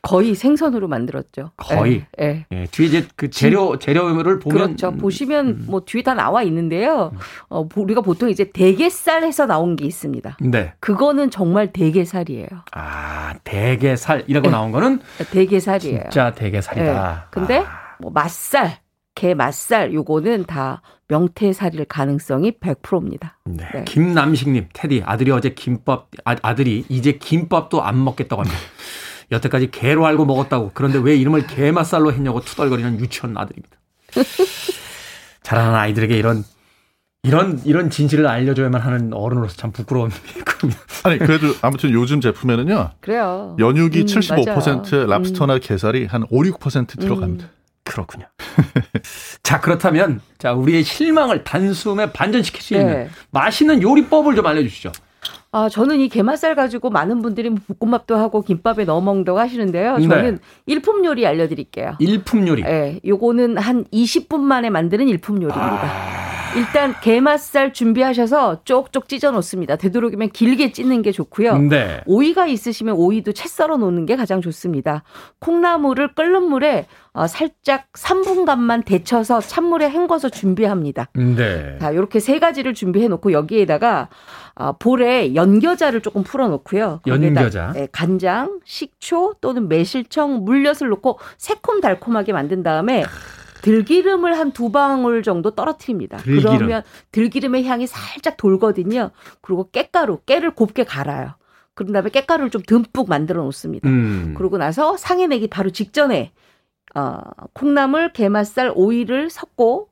거의 0.03 0.37
생선으로 0.37 0.87
만들었죠. 0.87 1.51
거의? 1.57 2.05
예. 2.21 2.25
예. 2.25 2.47
예, 2.53 2.67
뒤에 2.71 2.87
이제 2.87 3.09
그 3.17 3.29
재료, 3.29 3.77
재료를 3.77 4.39
보면. 4.39 4.57
그렇죠. 4.57 4.91
음, 4.91 4.99
보시면 4.99 5.65
뭐 5.67 5.81
뒤에 5.85 6.03
다 6.05 6.15
나와 6.15 6.45
있는데요. 6.45 7.11
어, 7.51 7.67
우리가 7.75 8.03
보통 8.03 8.31
이제 8.31 8.53
대게살 8.53 9.25
해서 9.25 9.47
나온 9.47 9.75
게 9.75 9.85
있습니다. 9.85 10.37
네. 10.43 10.75
그거는 10.79 11.31
정말 11.33 11.73
대게살이에요. 11.73 12.47
아, 12.73 13.35
대게살이라고 13.43 14.49
나온 14.51 14.71
거는 14.71 15.01
대게살이에요. 15.33 16.03
진짜 16.05 16.31
대게살이다. 16.33 17.23
예. 17.25 17.27
근데 17.33 17.59
아, 17.67 17.86
뭐 18.01 18.11
맛살 18.11 18.79
게 19.15 19.35
맛살 19.35 19.95
요거는 19.95 20.45
다 20.45 20.83
명태살일 21.09 21.87
가능성이 21.87 22.53
100%입니다. 22.61 23.39
네. 23.45 23.65
네. 23.73 23.85
김남식님, 23.85 24.69
테디 24.73 25.03
아들이 25.07 25.31
어제 25.31 25.51
김밥 25.51 26.09
아, 26.25 26.37
아들이 26.43 26.85
이제 26.89 27.13
김밥도 27.13 27.83
안 27.83 28.03
먹겠다고 28.05 28.43
합니다. 28.43 28.59
여태까지 29.33 29.71
개로 29.71 30.07
알고 30.07 30.25
먹었다고 30.25 30.71
그런데 30.75 30.99
왜 30.99 31.17
이름을 31.17 31.47
게맛살로 31.47 32.13
했냐고 32.13 32.41
투덜거리는 32.41 33.01
유치원 33.01 33.37
아들입니다. 33.37 33.77
자라는 35.43 35.75
아이들에게 35.75 36.17
이런 36.17 36.45
이런 37.23 37.61
이런 37.65 37.91
진실을 37.91 38.27
알려줘야만 38.27 38.81
하는 38.81 39.13
어른으로서 39.13 39.57
참 39.57 39.73
부끄러운 39.73 40.11
일입니다. 40.61 40.81
아니 41.05 41.19
그래도 41.19 41.49
아무튼 41.63 41.91
요즘 41.91 42.21
제품에는요 42.21 42.91
그래요. 43.01 43.57
연육이 43.59 44.01
음, 44.01 44.07
75% 44.07 44.93
맞아요. 44.95 45.07
랍스터나 45.07 45.59
게살이 45.59 46.07
한 46.07 46.25
5, 46.31 46.43
6% 46.43 47.01
들어갑니다. 47.01 47.49
그렇군요. 47.87 48.27
자 49.43 49.61
그렇다면 49.61 50.21
자 50.39 50.53
우리의 50.53 50.83
실망을 50.83 51.45
단숨에 51.45 52.13
반전시킬 52.13 52.61
수 52.61 52.75
있는 52.75 52.93
네. 52.93 53.09
맛있는 53.31 53.81
요리법을 53.81 54.35
좀 54.35 54.45
알려주시죠. 54.45 54.93
아, 55.53 55.69
저는 55.71 56.01
이 56.01 56.09
게맛살 56.09 56.55
가지고 56.55 56.91
많은 56.91 57.23
분들이 57.23 57.49
볶음밥도 57.79 58.17
하고 58.17 58.43
김밥에 58.43 58.85
넣어 58.85 59.01
먹는다고 59.01 59.39
하시는데요. 59.39 59.97
네. 59.97 60.07
저는 60.07 60.39
일품 60.67 61.05
요리 61.05 61.27
알려드릴게요. 61.27 61.95
일품 61.99 62.47
요리. 62.47 62.63
예, 62.67 63.01
요거는 63.07 63.57
한 63.57 63.85
20분 63.85 64.41
만에 64.41 64.69
만드는 64.69 65.09
일품 65.09 65.37
요리입니다. 65.37 65.83
아. 65.83 66.36
일단 66.55 66.95
게맛살 67.01 67.73
준비하셔서 67.73 68.65
쪽쪽 68.65 69.09
찢어 69.09 69.31
놓습니다. 69.33 69.77
되도록이면 69.77 70.31
길게 70.31 70.73
찢는 70.73 71.03
게 71.03 71.13
좋고요. 71.13 71.59
네. 71.59 72.01
오이가 72.07 72.47
있으시면 72.47 72.95
오이도 72.97 73.33
채 73.33 73.49
썰어 73.49 73.77
놓는 73.77 74.07
게 74.07 74.17
가장 74.17 74.41
좋습니다. 74.41 75.03
콩나물을 75.41 76.15
끓는 76.15 76.45
물에 76.45 76.87
어, 77.13 77.27
살짝 77.27 77.87
3분간만 77.93 78.85
데쳐서 78.85 79.41
찬물에 79.41 79.89
헹궈서 79.91 80.29
준비합니다. 80.29 81.09
네. 81.15 81.79
자, 81.81 81.91
이렇게 81.91 82.21
세 82.21 82.39
가지를 82.39 82.75
준비해 82.75 83.09
놓고 83.09 83.33
여기에다가 83.33 84.09
아, 84.55 84.73
볼에 84.73 85.35
연겨자를 85.35 86.01
조금 86.01 86.23
풀어 86.23 86.49
놓고요. 86.49 87.01
연겨자. 87.07 87.73
예, 87.77 87.89
간장, 87.93 88.61
식초 88.65 89.35
또는 89.41 89.69
매실청, 89.69 90.45
물엿을 90.45 90.89
넣고 90.91 91.19
새콤달콤하게 91.37 92.33
만든 92.33 92.63
다음에 92.63 93.05
들기름을 93.67 94.39
한 94.39 94.53
두 94.53 94.71
방울 94.71 95.23
정도 95.23 95.51
떨어뜨립니다. 95.55 96.19
들기름. 96.19 96.57
그러면 96.57 96.83
들기름의 97.13 97.65
향이 97.65 97.87
살짝 97.87 98.37
돌거든요. 98.37 99.11
그리고 99.43 99.69
깻가루, 99.73 100.25
깨를 100.25 100.55
곱게 100.55 100.85
갈아요. 100.85 101.35
그런 101.75 101.93
다음에 101.93 102.09
깻가루를 102.11 102.51
좀 102.51 102.63
듬뿍 102.63 103.09
만들어 103.09 103.43
놓습니다. 103.43 103.89
음. 103.89 104.35
그러고 104.37 104.57
나서 104.57 104.97
상에 104.97 105.27
내기 105.27 105.49
바로 105.49 105.71
직전에 105.71 106.33
어, 106.95 107.19
콩나물, 107.53 108.13
게맛살, 108.13 108.73
오이를 108.75 109.29
섞고 109.31 109.91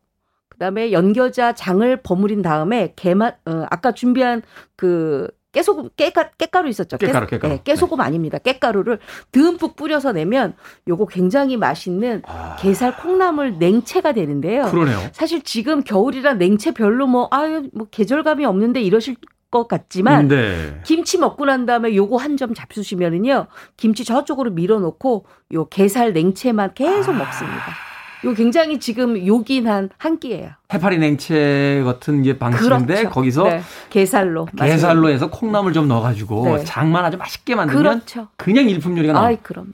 그다음에 0.48 0.92
연겨자 0.92 1.54
장을 1.54 1.96
버무린 2.02 2.40
다음에 2.42 2.94
게맛 2.96 3.40
어, 3.46 3.66
아까 3.70 3.92
준비한 3.92 4.40
그 4.76 5.28
깨소금 5.54 5.88
깨가, 5.96 6.30
깨가루 6.36 6.68
있었죠. 6.68 6.98
깨- 6.98 7.06
깨가루, 7.06 7.26
깨가루. 7.26 7.54
네, 7.54 7.60
깨소금 7.64 8.00
아닙니다. 8.00 8.38
깨가루를 8.38 8.98
듬뿍 9.32 9.76
뿌려서 9.76 10.12
내면 10.12 10.54
요거 10.88 11.06
굉장히 11.06 11.56
맛있는 11.56 12.22
아, 12.26 12.56
게살 12.58 12.96
콩나물 12.98 13.58
냉채가 13.58 14.12
되는데요. 14.12 14.64
그러네요. 14.64 14.98
사실 15.12 15.42
지금 15.42 15.82
겨울이라 15.82 16.34
냉채 16.34 16.72
별로 16.72 17.06
뭐 17.06 17.28
아유 17.30 17.68
뭐 17.72 17.86
계절감이 17.90 18.44
없는데 18.44 18.82
이러실 18.82 19.16
것 19.50 19.68
같지만 19.68 20.26
네. 20.26 20.80
김치 20.84 21.16
먹고 21.16 21.44
난 21.44 21.64
다음에 21.64 21.94
요거 21.94 22.16
한 22.16 22.36
점 22.36 22.52
잡수시면은요 22.54 23.46
김치 23.76 24.04
저쪽으로 24.04 24.50
밀어놓고 24.50 25.26
요 25.54 25.68
게살 25.68 26.12
냉채만 26.12 26.74
계속 26.74 27.12
먹습니다. 27.14 27.62
요 28.24 28.34
굉장히 28.34 28.78
지금 28.80 29.26
요긴한 29.26 29.90
한 29.98 30.18
끼예요. 30.18 30.50
해파리 30.72 30.98
냉채 30.98 31.82
같은 31.84 32.22
이제 32.22 32.38
방식인데 32.38 32.94
그렇죠. 32.94 33.10
거기서 33.10 33.44
네, 33.44 33.62
게살로 33.90 34.48
게살로 34.56 35.10
해서 35.10 35.30
콩나물 35.30 35.72
좀 35.72 35.88
넣어가지고 35.88 36.56
네. 36.56 36.64
장만 36.64 37.04
아주 37.04 37.16
맛있게 37.16 37.54
만들면 37.54 37.82
그렇죠. 37.82 38.28
그냥 38.36 38.68
일품 38.68 38.96
요리가 38.96 39.12
나와. 39.12 39.26
아이 39.26 39.36
그럼. 39.42 39.72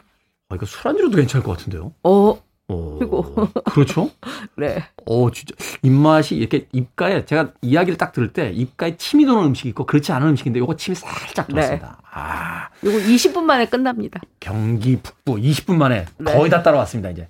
어, 0.51 0.55
이거 0.57 0.66
술안주로도 0.66 1.16
괜찮을 1.16 1.44
것 1.44 1.57
같은데요. 1.57 1.92
어, 2.03 2.38
어, 2.68 2.96
그리고. 2.98 3.48
그렇죠. 3.72 4.11
네. 4.57 4.84
어, 5.07 5.30
진짜 5.30 5.55
입맛이 5.82 6.36
이렇게 6.36 6.66
입가에 6.72 7.24
제가 7.24 7.53
이야기를 7.62 7.98
딱 7.98 8.12
들을 8.12 8.32
때 8.32 8.51
입가에 8.51 8.96
침이 8.96 9.26
도는 9.26 9.44
음식이 9.44 9.68
있고 9.70 9.86
그렇지 9.86 10.12
않은 10.12 10.28
음식인데 10.28 10.61
요거 10.61 10.76
침이 10.76 10.94
살짝 10.94 11.46
네. 11.48 11.55
돌았습니다. 11.55 11.98
아, 12.12 12.68
요거 12.84 12.98
20분 12.98 13.42
만에 13.42 13.66
끝납니다. 13.66 14.20
경기 14.40 14.96
북부 14.96 15.36
20분 15.36 15.76
만에 15.76 16.07
네. 16.18 16.32
거의 16.32 16.51
다 16.51 16.62
따라왔습니다. 16.62 17.11
이제 17.11 17.28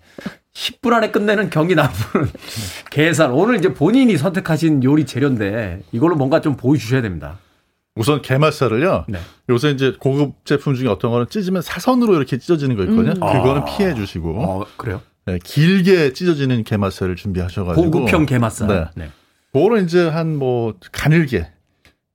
10분 0.54 0.92
안에 0.92 1.10
끝내는 1.10 1.50
경기 1.50 1.74
남부는 1.74 2.28
게살. 2.90 3.30
오늘 3.32 3.56
이제 3.56 3.72
본인이 3.72 4.16
선택하신 4.16 4.82
요리 4.84 5.06
재료인데 5.06 5.82
이걸로 5.92 6.16
뭔가 6.16 6.40
좀 6.40 6.56
보여주셔야 6.56 7.02
됩니다. 7.02 7.38
우선 7.96 8.22
게맛살을요. 8.22 9.04
네. 9.08 9.18
요새 9.48 9.70
이제 9.70 9.94
고급 9.98 10.44
제품 10.44 10.74
중에 10.74 10.88
어떤 10.88 11.10
거는 11.10 11.26
찢으면 11.28 11.62
사선으로 11.62 12.14
이렇게 12.16 12.38
찢어지는 12.38 12.76
거 12.76 12.82
있거든요. 12.84 13.10
음. 13.10 13.14
그거는 13.14 13.62
아. 13.62 13.64
피해 13.64 13.94
주시고 13.94 14.40
어, 14.42 14.66
그래요? 14.76 15.02
네, 15.26 15.38
길게 15.42 16.12
찢어지는 16.14 16.64
게맛살을 16.64 17.16
준비하셔가지고 17.16 17.90
고급형 17.90 18.26
게맛살. 18.26 18.68
네. 18.68 18.84
네. 18.94 19.10
그거를 19.52 19.82
이제 19.84 20.08
한 20.08 20.36
뭐 20.36 20.74
가늘게 20.92 21.48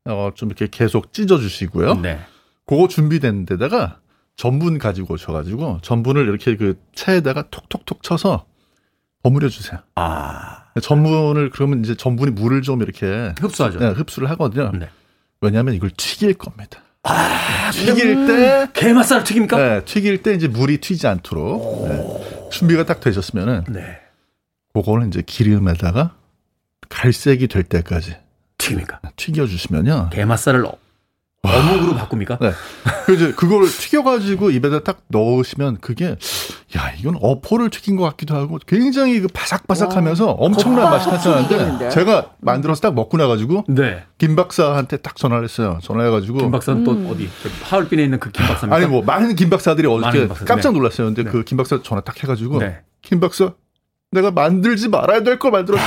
어, 0.05 0.31
좀 0.35 0.49
이렇게 0.49 0.67
계속 0.71 1.13
찢어 1.13 1.37
주시고요. 1.37 1.95
네. 1.95 2.19
그거 2.65 2.87
준비된 2.87 3.45
데다가 3.45 3.99
전분 4.37 4.77
가지고 4.77 5.13
오셔가지고 5.13 5.79
전분을 5.81 6.27
이렇게 6.27 6.55
그 6.57 6.79
체에다가 6.93 7.45
톡톡톡 7.49 8.03
쳐서 8.03 8.45
버무려 9.23 9.49
주세요. 9.49 9.79
아, 9.95 10.65
전분을 10.81 11.49
그러면 11.49 11.83
이제 11.83 11.95
전분이 11.95 12.31
물을 12.31 12.61
좀 12.61 12.81
이렇게 12.81 13.33
흡수하죠. 13.39 13.79
네, 13.79 13.87
흡수를 13.87 14.29
하거든요. 14.31 14.71
네. 14.77 14.89
왜냐하면 15.41 15.73
이걸 15.73 15.89
튀길 15.95 16.35
겁니다. 16.35 16.81
네, 17.03 17.71
튀길 17.71 18.27
때 18.27 18.67
게맛살 18.73 19.23
튀깁니까? 19.23 19.57
네, 19.57 19.85
튀길 19.85 20.21
때 20.21 20.33
이제 20.33 20.47
물이 20.47 20.79
튀지 20.79 21.07
않도록 21.07 21.87
네, 21.87 22.49
준비가 22.51 22.85
딱 22.85 22.99
되셨으면은 22.99 23.63
네. 23.69 23.99
그거는 24.73 25.07
이제 25.07 25.23
기름에다가 25.25 26.15
갈색이 26.89 27.47
될 27.47 27.63
때까지 27.63 28.17
튀깁니까? 28.57 28.99
튀겨 29.15 29.47
주시면요. 29.47 30.09
게맛살을 30.11 30.65
어- 31.45 31.59
어묵으로 31.59 31.95
바꿉니까? 31.95 32.37
네. 32.41 32.51
그 33.05 33.13
이제 33.15 33.31
그걸 33.33 33.67
튀겨가지고 33.67 34.49
입에다 34.51 34.79
딱 34.81 35.01
넣으시면 35.07 35.77
그게 35.81 36.15
야 36.77 36.91
이건 36.99 37.17
어포를 37.21 37.69
튀긴 37.69 37.95
것 37.95 38.03
같기도 38.03 38.35
하고 38.35 38.57
굉장히 38.67 39.19
그 39.19 39.27
바삭바삭하면서 39.33 40.31
엄청난 40.31 40.85
맛이 40.85 41.09
나타나는데? 41.09 41.89
제가 41.89 42.31
만들어서 42.41 42.81
딱 42.81 42.93
먹고 42.95 43.17
나가지고 43.17 43.65
네. 43.69 44.03
김 44.17 44.35
박사한테 44.35 44.97
딱 44.97 45.15
전화를 45.15 45.43
했어요. 45.43 45.79
전화해가지고 45.83 46.37
김 46.39 46.51
박사는 46.51 46.81
음. 46.81 46.83
또 47.05 47.11
어디? 47.13 47.29
하얼빈에 47.63 48.03
있는 48.03 48.19
그 48.19 48.31
김 48.31 48.45
박사입니까? 48.47 48.75
아니 48.75 48.85
뭐 48.87 49.01
많은 49.03 49.35
김 49.35 49.49
박사들이 49.49 49.87
어저께. 49.87 50.27
깜짝 50.45 50.71
네. 50.71 50.77
놀랐어요. 50.79 51.07
근데 51.07 51.23
네. 51.23 51.29
그김 51.31 51.57
박사 51.57 51.81
전화 51.81 52.01
딱 52.01 52.21
해가지고 52.21 52.59
네. 52.59 52.79
김 53.01 53.19
박사 53.19 53.53
내가 54.11 54.31
만들지 54.31 54.89
말아야 54.89 55.23
될 55.23 55.39
걸 55.39 55.51
만들었어. 55.51 55.83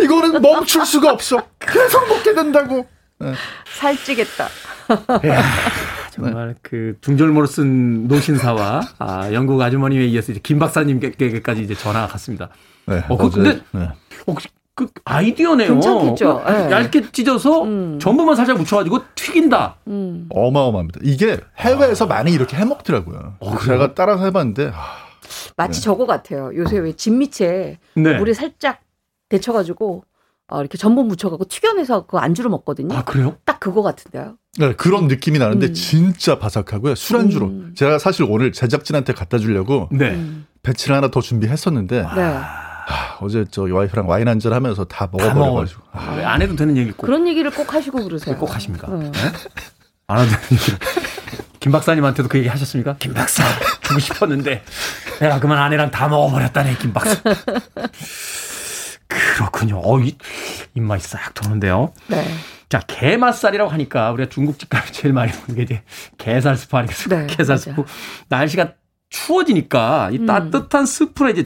이거는 0.00 0.40
멈출 0.40 0.86
수가 0.86 1.12
없어. 1.12 1.42
계속 1.58 2.06
먹게 2.08 2.34
된다고. 2.34 2.86
네. 3.18 3.32
살찌겠다. 3.78 4.48
정말 6.12 6.54
그 6.62 6.96
중절모로 7.00 7.46
쓴 7.46 8.08
노신사와 8.08 8.80
아, 8.98 9.32
영국 9.32 9.60
아주머니에 9.60 10.06
이어서 10.06 10.32
이제 10.32 10.40
김 10.42 10.58
박사님께까지 10.58 11.62
이제 11.62 11.74
전화가 11.74 12.06
갔습니다. 12.08 12.48
네, 12.86 13.02
어, 13.08 13.16
그- 13.16 13.30
근데- 13.30 13.60
네. 13.72 13.88
어, 14.26 14.34
그 14.74 14.86
아이디어네요. 15.04 15.72
괜찮겠죠? 15.72 16.42
그 16.44 16.50
네. 16.52 16.70
얇게 16.70 17.10
찢어서 17.10 17.64
음. 17.64 17.98
전부만 18.00 18.36
살짝 18.36 18.56
묻혀가지고 18.58 19.00
튀긴다. 19.16 19.76
음. 19.88 20.26
어마어마합니다. 20.30 21.00
이게 21.02 21.40
해외에서 21.58 22.06
많이 22.06 22.30
이렇게 22.32 22.56
해먹더라고요. 22.56 23.34
어? 23.40 23.58
제가 23.58 23.94
따라서 23.94 24.24
해봤는데 24.26 24.70
아, 24.72 25.08
마치 25.56 25.82
저거 25.82 26.06
같아요. 26.06 26.52
요새 26.54 26.78
왜 26.78 26.92
진미채 26.92 27.78
네. 27.94 28.18
물에 28.18 28.32
살짝 28.34 28.78
데쳐가지고 29.28 30.04
어, 30.50 30.60
이렇게 30.60 30.78
전분 30.78 31.08
묻혀갖고 31.08 31.44
튀겨내서 31.44 32.06
그 32.06 32.16
안주로 32.16 32.48
먹거든요. 32.50 32.94
아 32.96 33.04
그래요? 33.04 33.36
딱 33.44 33.60
그거 33.60 33.82
같은데요. 33.82 34.36
네, 34.58 34.72
그런 34.74 35.06
느낌이 35.06 35.38
나는데 35.38 35.66
음. 35.68 35.74
진짜 35.74 36.38
바삭하고요. 36.38 36.94
술안주로. 36.94 37.46
음. 37.46 37.74
제가 37.76 37.98
사실 37.98 38.24
오늘 38.28 38.50
제작진한테 38.52 39.12
갖다 39.12 39.38
주려고 39.38 39.88
네. 39.92 40.10
음. 40.10 40.46
배치를 40.62 40.96
하나 40.96 41.10
더 41.10 41.20
준비했었는데 41.20 42.00
네. 42.16 42.22
아, 42.22 43.18
어제 43.20 43.44
저 43.50 43.62
와이프랑 43.62 44.08
와인 44.08 44.26
한 44.28 44.40
잔 44.40 44.52
하면서 44.54 44.84
다 44.84 45.08
먹어버려가지고 45.12 45.82
아, 45.92 46.14
왜안 46.16 46.40
해도 46.40 46.56
되는 46.56 46.76
얘기 46.76 46.92
꼭, 46.92 47.06
그런 47.06 47.28
얘기를 47.28 47.50
꼭 47.50 47.74
하시고 47.74 48.02
그러세요. 48.02 48.36
꼭 48.36 48.54
하십니까? 48.54 48.88
네. 48.88 49.12
안 50.06 50.20
해도 50.20 50.30
되는 50.30 50.62
얘기. 50.62 50.72
김 51.60 51.72
박사님한테도 51.72 52.28
그 52.28 52.38
얘기 52.38 52.48
하셨습니까? 52.48 52.96
김 52.98 53.12
박사 53.12 53.42
주고 53.82 53.98
싶었는데 54.00 54.62
내가 55.20 55.40
그만 55.40 55.58
아내랑 55.58 55.90
다 55.90 56.08
먹어버렸다네 56.08 56.76
김 56.78 56.92
박사. 56.94 57.20
그렇군요. 59.08 59.80
어, 59.82 59.98
이, 60.00 60.16
입맛이 60.74 61.08
싹 61.08 61.34
도는데요. 61.34 61.92
네. 62.08 62.24
자, 62.68 62.80
게맛살이라고 62.80 63.70
하니까 63.70 64.10
우리가 64.12 64.28
중국집 64.28 64.68
가면 64.68 64.88
제일 64.92 65.14
많이 65.14 65.32
먹는 65.32 65.54
게 65.56 65.62
이제 65.62 65.82
게살 66.18 66.56
스프 66.56 66.76
아니겠습니까? 66.76 67.26
네, 67.26 67.26
게살 67.34 67.56
맞아요. 67.56 67.58
스프. 67.58 67.84
날씨가 68.28 68.74
추워지니까 69.10 70.10
이 70.12 70.18
음. 70.18 70.26
따뜻한 70.26 70.84
스프에 70.84 71.30
이제 71.30 71.44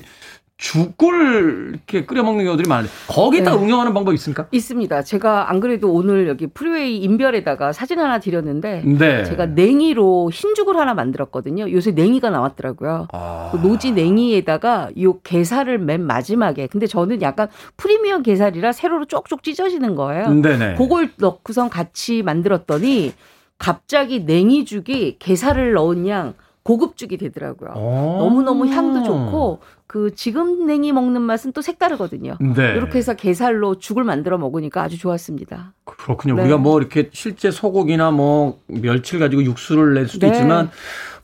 죽을 0.63 1.71
이렇게 1.71 2.07
끓여 2.07 2.23
먹는 2.23 2.45
경우들이 2.45 2.69
많은데 2.69 2.93
거기다 3.09 3.57
네. 3.57 3.57
응용하는 3.65 3.93
방법 3.93 4.15
있습니까? 4.15 4.47
있습니다. 4.53 5.03
제가 5.03 5.51
안 5.51 5.59
그래도 5.59 5.93
오늘 5.93 6.29
여기 6.29 6.47
Freeway 6.47 6.99
인별에다가 6.99 7.73
사진 7.73 7.99
하나 7.99 8.21
드렸는데 8.21 8.85
네. 8.85 9.25
제가 9.25 9.47
냉이로 9.47 10.31
흰죽을 10.33 10.77
하나 10.77 10.95
만들었거든요. 10.95 11.69
요새 11.73 11.91
냉이가 11.91 12.31
나왔더라고요. 12.31 13.09
아. 13.13 13.49
그 13.51 13.57
노지 13.57 13.91
냉이에다가 13.91 14.91
요 15.01 15.19
게살을 15.23 15.79
맨 15.79 16.07
마지막에 16.07 16.69
근데 16.69 16.87
저는 16.87 17.23
약간 17.23 17.49
프리미엄 17.77 18.23
게살이라 18.23 18.71
세로로 18.71 19.07
쪽쪽 19.07 19.43
찢어지는 19.43 19.97
거예요. 19.97 20.33
네네. 20.33 20.77
그걸 20.77 21.11
넣고선 21.17 21.71
같이 21.71 22.23
만들었더니 22.23 23.15
갑자기 23.59 24.21
냉이죽이 24.21 25.17
게살을 25.19 25.73
넣은 25.73 26.07
양 26.07 26.35
고급죽이 26.65 27.17
되더라고요. 27.17 27.71
어. 27.75 28.17
너무너무 28.21 28.67
향도 28.69 29.03
좋고 29.03 29.61
그 29.87 30.15
지금 30.15 30.67
냉이 30.67 30.93
먹는 30.93 31.21
맛은 31.21 31.53
또 31.53 31.61
색다르거든요. 31.61 32.39
네. 32.41 32.73
이렇게 32.77 32.99
해서 32.99 33.15
게살로 33.15 33.79
죽을 33.79 34.05
만들어 34.05 34.39
먹으니까 34.39 34.83
아주 34.83 34.97
좋았습니다. 34.99 35.73
그렇군요. 35.85 36.35
네. 36.37 36.43
우리가 36.43 36.59
뭐 36.59 36.79
이렇게 36.79 37.11
실제 37.13 37.51
소고기나 37.51 38.11
뭐 38.13 38.59
멸치를 38.69 39.21
가지고 39.21 39.43
육수를 39.43 39.95
낼 39.95 40.09
수도 40.09 40.27
네. 40.27 40.33
있지만 40.33 40.71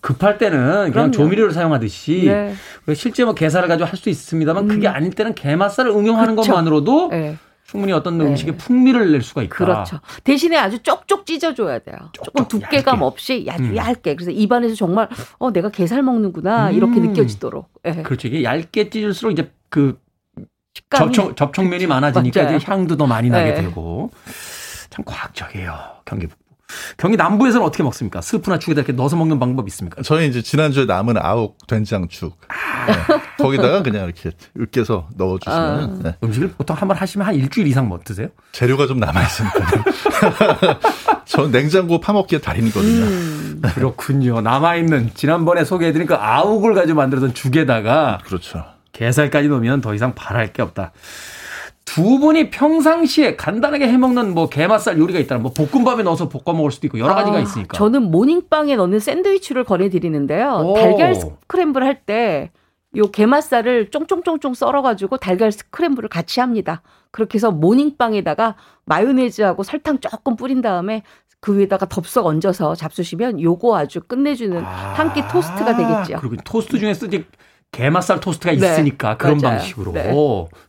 급할 0.00 0.38
때는 0.38 0.58
그냥 0.58 0.90
그럼요. 0.92 1.10
조미료를 1.12 1.52
사용하듯이 1.52 2.24
네. 2.26 2.54
실제 2.94 3.24
뭐 3.24 3.34
게살을 3.34 3.68
가지고 3.68 3.88
할 3.88 3.96
수 3.98 4.10
있습니다만 4.10 4.64
음. 4.64 4.68
그게 4.68 4.86
아닐 4.88 5.10
때는 5.12 5.34
게맛살을 5.34 5.90
응용하는 5.90 6.36
그쵸. 6.36 6.52
것만으로도 6.52 7.08
네. 7.10 7.36
충분히 7.68 7.92
어떤 7.92 8.16
네. 8.16 8.24
음식의 8.24 8.56
풍미를 8.56 9.12
낼 9.12 9.20
수가 9.20 9.42
있다. 9.42 9.54
그렇죠. 9.54 10.00
대신에 10.24 10.56
아주 10.56 10.82
쪽쪽 10.82 11.26
찢어줘야 11.26 11.78
돼요. 11.80 11.96
조금 12.12 12.44
쪽쪽 12.44 12.60
두께감 12.62 12.94
얇게. 12.96 13.04
없이 13.04 13.46
아주 13.50 13.62
음. 13.64 13.76
얇게. 13.76 14.16
그래서 14.16 14.30
입안에서 14.30 14.74
정말 14.74 15.06
어 15.38 15.52
내가 15.52 15.68
게살 15.68 16.02
먹는구나 16.02 16.70
이렇게 16.70 16.98
음. 16.98 17.08
느껴지도록. 17.08 17.70
예. 17.84 18.02
그렇죠. 18.02 18.26
이게 18.26 18.42
얇게 18.42 18.88
찢을수록 18.88 19.32
이제 19.32 19.52
그 19.68 20.00
접촉, 20.90 21.36
접촉면이 21.36 21.86
많아지니까 21.86 22.42
맞아요. 22.42 22.56
이제 22.56 22.66
향도 22.66 22.96
더 22.96 23.06
많이 23.06 23.28
나게 23.28 23.52
네. 23.52 23.60
되고. 23.60 24.10
참 24.88 25.04
과학적이에요. 25.04 25.74
경기 26.06 26.26
북부. 26.26 26.47
경기 26.96 27.16
남부에서는 27.16 27.64
어떻게 27.66 27.82
먹습니까? 27.82 28.20
스프나 28.20 28.58
죽에다 28.58 28.80
이렇게 28.80 28.92
넣어서 28.92 29.16
먹는 29.16 29.38
방법 29.38 29.66
있습니까? 29.68 30.02
저희 30.02 30.28
이제 30.28 30.42
지난주에 30.42 30.84
남은 30.84 31.16
아욱 31.16 31.56
된장죽 31.66 32.36
네. 32.86 32.94
거기다가 33.38 33.82
그냥 33.82 34.04
이렇게 34.04 34.30
으깨서 34.58 35.08
넣어주시면 35.16 35.58
아. 35.58 35.98
네. 36.02 36.16
음식을 36.22 36.52
보통 36.52 36.76
한 36.76 36.88
번 36.88 36.96
하시면 36.96 37.26
한 37.26 37.34
일주일 37.34 37.66
이상 37.66 37.88
뭐 37.88 37.98
드세요? 38.04 38.28
재료가 38.52 38.86
좀 38.86 38.98
남아 38.98 39.22
있으니까. 39.22 39.84
전 41.26 41.50
냉장고 41.50 42.00
파먹기에 42.00 42.40
달인이거든요. 42.40 43.04
음. 43.04 43.62
그렇군요. 43.74 44.40
남아있는 44.40 45.10
지난번에 45.14 45.64
소개해드린 45.64 46.06
그 46.06 46.14
아욱을 46.14 46.74
가지고 46.74 46.96
만들었던 46.98 47.34
죽에다가 47.34 48.18
그렇죠. 48.24 48.64
게살까지 48.92 49.48
넣으면 49.48 49.80
더 49.80 49.94
이상 49.94 50.14
바랄 50.14 50.52
게 50.52 50.62
없다. 50.62 50.92
두 51.94 52.18
분이 52.18 52.50
평상시에 52.50 53.36
간단하게 53.36 53.88
해먹는 53.88 54.34
뭐 54.34 54.48
게맛살 54.48 54.98
요리가 54.98 55.18
있다면 55.18 55.42
뭐 55.42 55.52
볶음밥에 55.52 56.02
넣어서 56.02 56.28
볶아 56.28 56.54
먹을 56.56 56.70
수도 56.70 56.86
있고 56.86 56.98
여러 56.98 57.14
가지가 57.14 57.36
아, 57.36 57.40
있으니까. 57.40 57.76
저는 57.76 58.10
모닝빵에 58.10 58.76
넣는 58.76 58.98
샌드위치를 59.00 59.64
권해드리는데요. 59.64 60.62
오. 60.64 60.74
달걀 60.74 61.14
스크램블 61.14 61.82
할 61.84 62.02
때 62.06 62.50
요 62.96 63.10
게맛살을 63.10 63.90
쫑쫑쫑쫑 63.90 64.54
썰어가지고 64.54 65.18
달걀 65.18 65.52
스크램블을 65.52 66.08
같이 66.08 66.40
합니다. 66.40 66.80
그렇게 67.10 67.34
해서 67.36 67.50
모닝빵에다가 67.50 68.56
마요네즈하고 68.86 69.62
설탕 69.62 69.98
조금 70.00 70.36
뿌린 70.36 70.62
다음에 70.62 71.02
그 71.40 71.58
위에다가 71.58 71.86
덥석 71.86 72.24
얹어서 72.24 72.74
잡수시면 72.74 73.42
요거 73.42 73.76
아주 73.76 74.00
끝내주는 74.00 74.58
한끼 74.62 75.20
토스트가 75.30 75.76
되겠죠. 75.76 76.18
그리고 76.20 76.36
토스트 76.44 76.78
중에 76.78 76.94
쓰지 76.94 77.26
게맛살 77.72 78.20
토스트가 78.20 78.52
네, 78.54 78.56
있으니까 78.56 79.18
그런 79.18 79.36
맞아요. 79.42 79.58
방식으로. 79.58 79.92
네. 79.92 80.10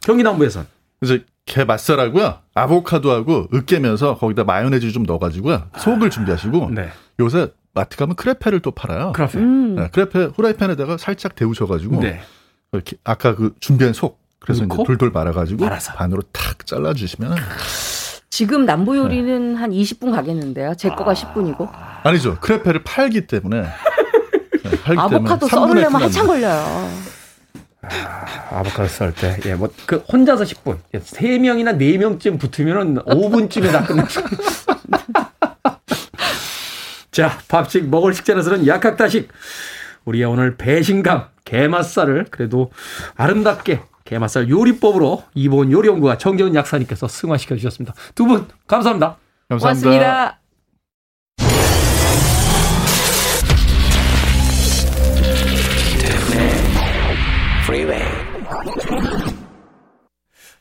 경기 0.01 0.22
남부에선 0.24 0.67
그래서 1.00 1.24
게 1.45 1.64
맛살하고요. 1.64 2.39
아보카도하고 2.54 3.47
으깨면서 3.54 4.18
거기다 4.18 4.43
마요네즈 4.43 4.91
좀 4.91 5.04
넣어가지고요. 5.04 5.70
속을 5.78 6.10
준비하시고 6.10 6.72
네. 6.72 6.89
요새 7.20 7.47
마트 7.74 7.97
가면 7.97 8.16
크레페를 8.16 8.60
또 8.60 8.72
팔아요. 8.72 9.14
크라페. 9.14 9.39
음. 9.39 9.76
네, 9.76 9.89
크레페 9.91 10.26
후라이팬에다가 10.36 10.97
살짝 10.97 11.36
데우셔가지고 11.36 12.02
네. 12.02 12.22
이렇게 12.72 12.97
아까 13.04 13.36
그 13.36 13.56
준비한 13.60 13.93
속 13.93 14.20
그래서? 14.39 14.64
이제 14.64 14.76
돌돌 14.86 15.12
말아가지고 15.12 15.64
말아서. 15.64 15.93
반으로 15.93 16.22
탁 16.32 16.66
잘라주시면 16.66 17.36
지금 18.30 18.66
남부 18.66 18.95
요리는 18.97 19.56
한 19.56 19.72
20분 19.72 20.12
가겠는데요. 20.12 20.76
제 20.76 20.89
거가 20.89 21.14
10분이고. 21.14 21.68
아니죠 22.04 22.38
크레페를 22.39 22.84
팔기 22.84 23.28
때문에 23.28 23.62
네, 23.62 24.82
팔기 24.84 25.00
아보카도 25.00 25.47
때문에 25.47 25.47
3분의 25.47 25.50
썰으려면 25.50 25.91
1은 25.91 26.04
한참 26.04 26.28
걸려요. 26.28 26.89
아보카도 27.82 28.88
썰 28.88 29.13
때, 29.13 29.38
예, 29.45 29.55
뭐, 29.55 29.69
그, 29.86 29.97
혼자서 29.97 30.43
10분. 30.43 30.77
예, 30.93 30.99
3명이나 30.99 31.77
4명쯤 31.77 32.39
붙으면은 32.39 32.95
5분쯤에 33.05 33.71
다 33.71 33.84
끝났어. 33.84 34.21
자, 37.11 37.39
밥식 37.47 37.89
먹을 37.89 38.13
식재로서는 38.13 38.67
약학다식. 38.67 39.30
우리의 40.05 40.25
오늘 40.25 40.55
배신감, 40.57 41.27
게맛살을 41.45 42.27
그래도 42.32 42.71
아름답게 43.15 43.82
게맛살 44.05 44.49
요리법으로 44.49 45.23
이본 45.36 45.71
요리연구가 45.71 46.17
정재훈 46.17 46.55
약사님께서 46.55 47.07
승화시켜 47.07 47.55
주셨습니다. 47.55 47.93
두 48.15 48.25
분, 48.25 48.47
감사합니다. 48.67 49.17
감사합니다. 49.47 49.89
고맙습니다. 49.89 50.39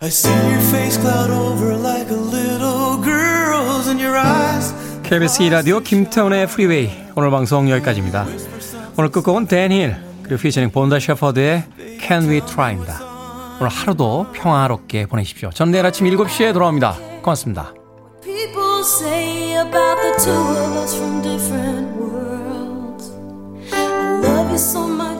KBS 0.00 0.28
2라디오 5.40 5.82
김태훈의 5.82 6.46
Freeway 6.46 6.88
오늘 7.16 7.32
방송 7.32 7.68
여기까지입니다. 7.68 8.24
오늘 8.96 9.10
끝곡은 9.10 9.48
댄 9.48 9.76
힐 9.76 9.96
그리고 10.22 10.40
피처링 10.40 10.70
본다 10.70 11.00
셰퍼드의 11.00 11.64
Can 12.00 12.28
We 12.28 12.42
Try입니다. 12.42 13.00
오늘 13.58 13.72
하루도 13.72 14.28
평화롭게 14.34 15.06
보내십시오. 15.06 15.50
전 15.50 15.72
내일 15.72 15.84
아침 15.84 16.06
7시에 16.06 16.52
돌아옵니다. 16.52 16.96
고맙습니다. 17.22 17.74
People 18.22 18.80
say 18.82 19.56
about 19.56 20.00
the 20.00 20.16
two 20.22 20.32
of 20.32 20.76
us 20.78 20.94
from 20.94 21.22
different 21.22 21.98
worlds. 21.98 23.10
I 23.72 24.20
love 24.22 24.46
you 24.46 24.54
so 24.54 24.86
much 24.86 25.17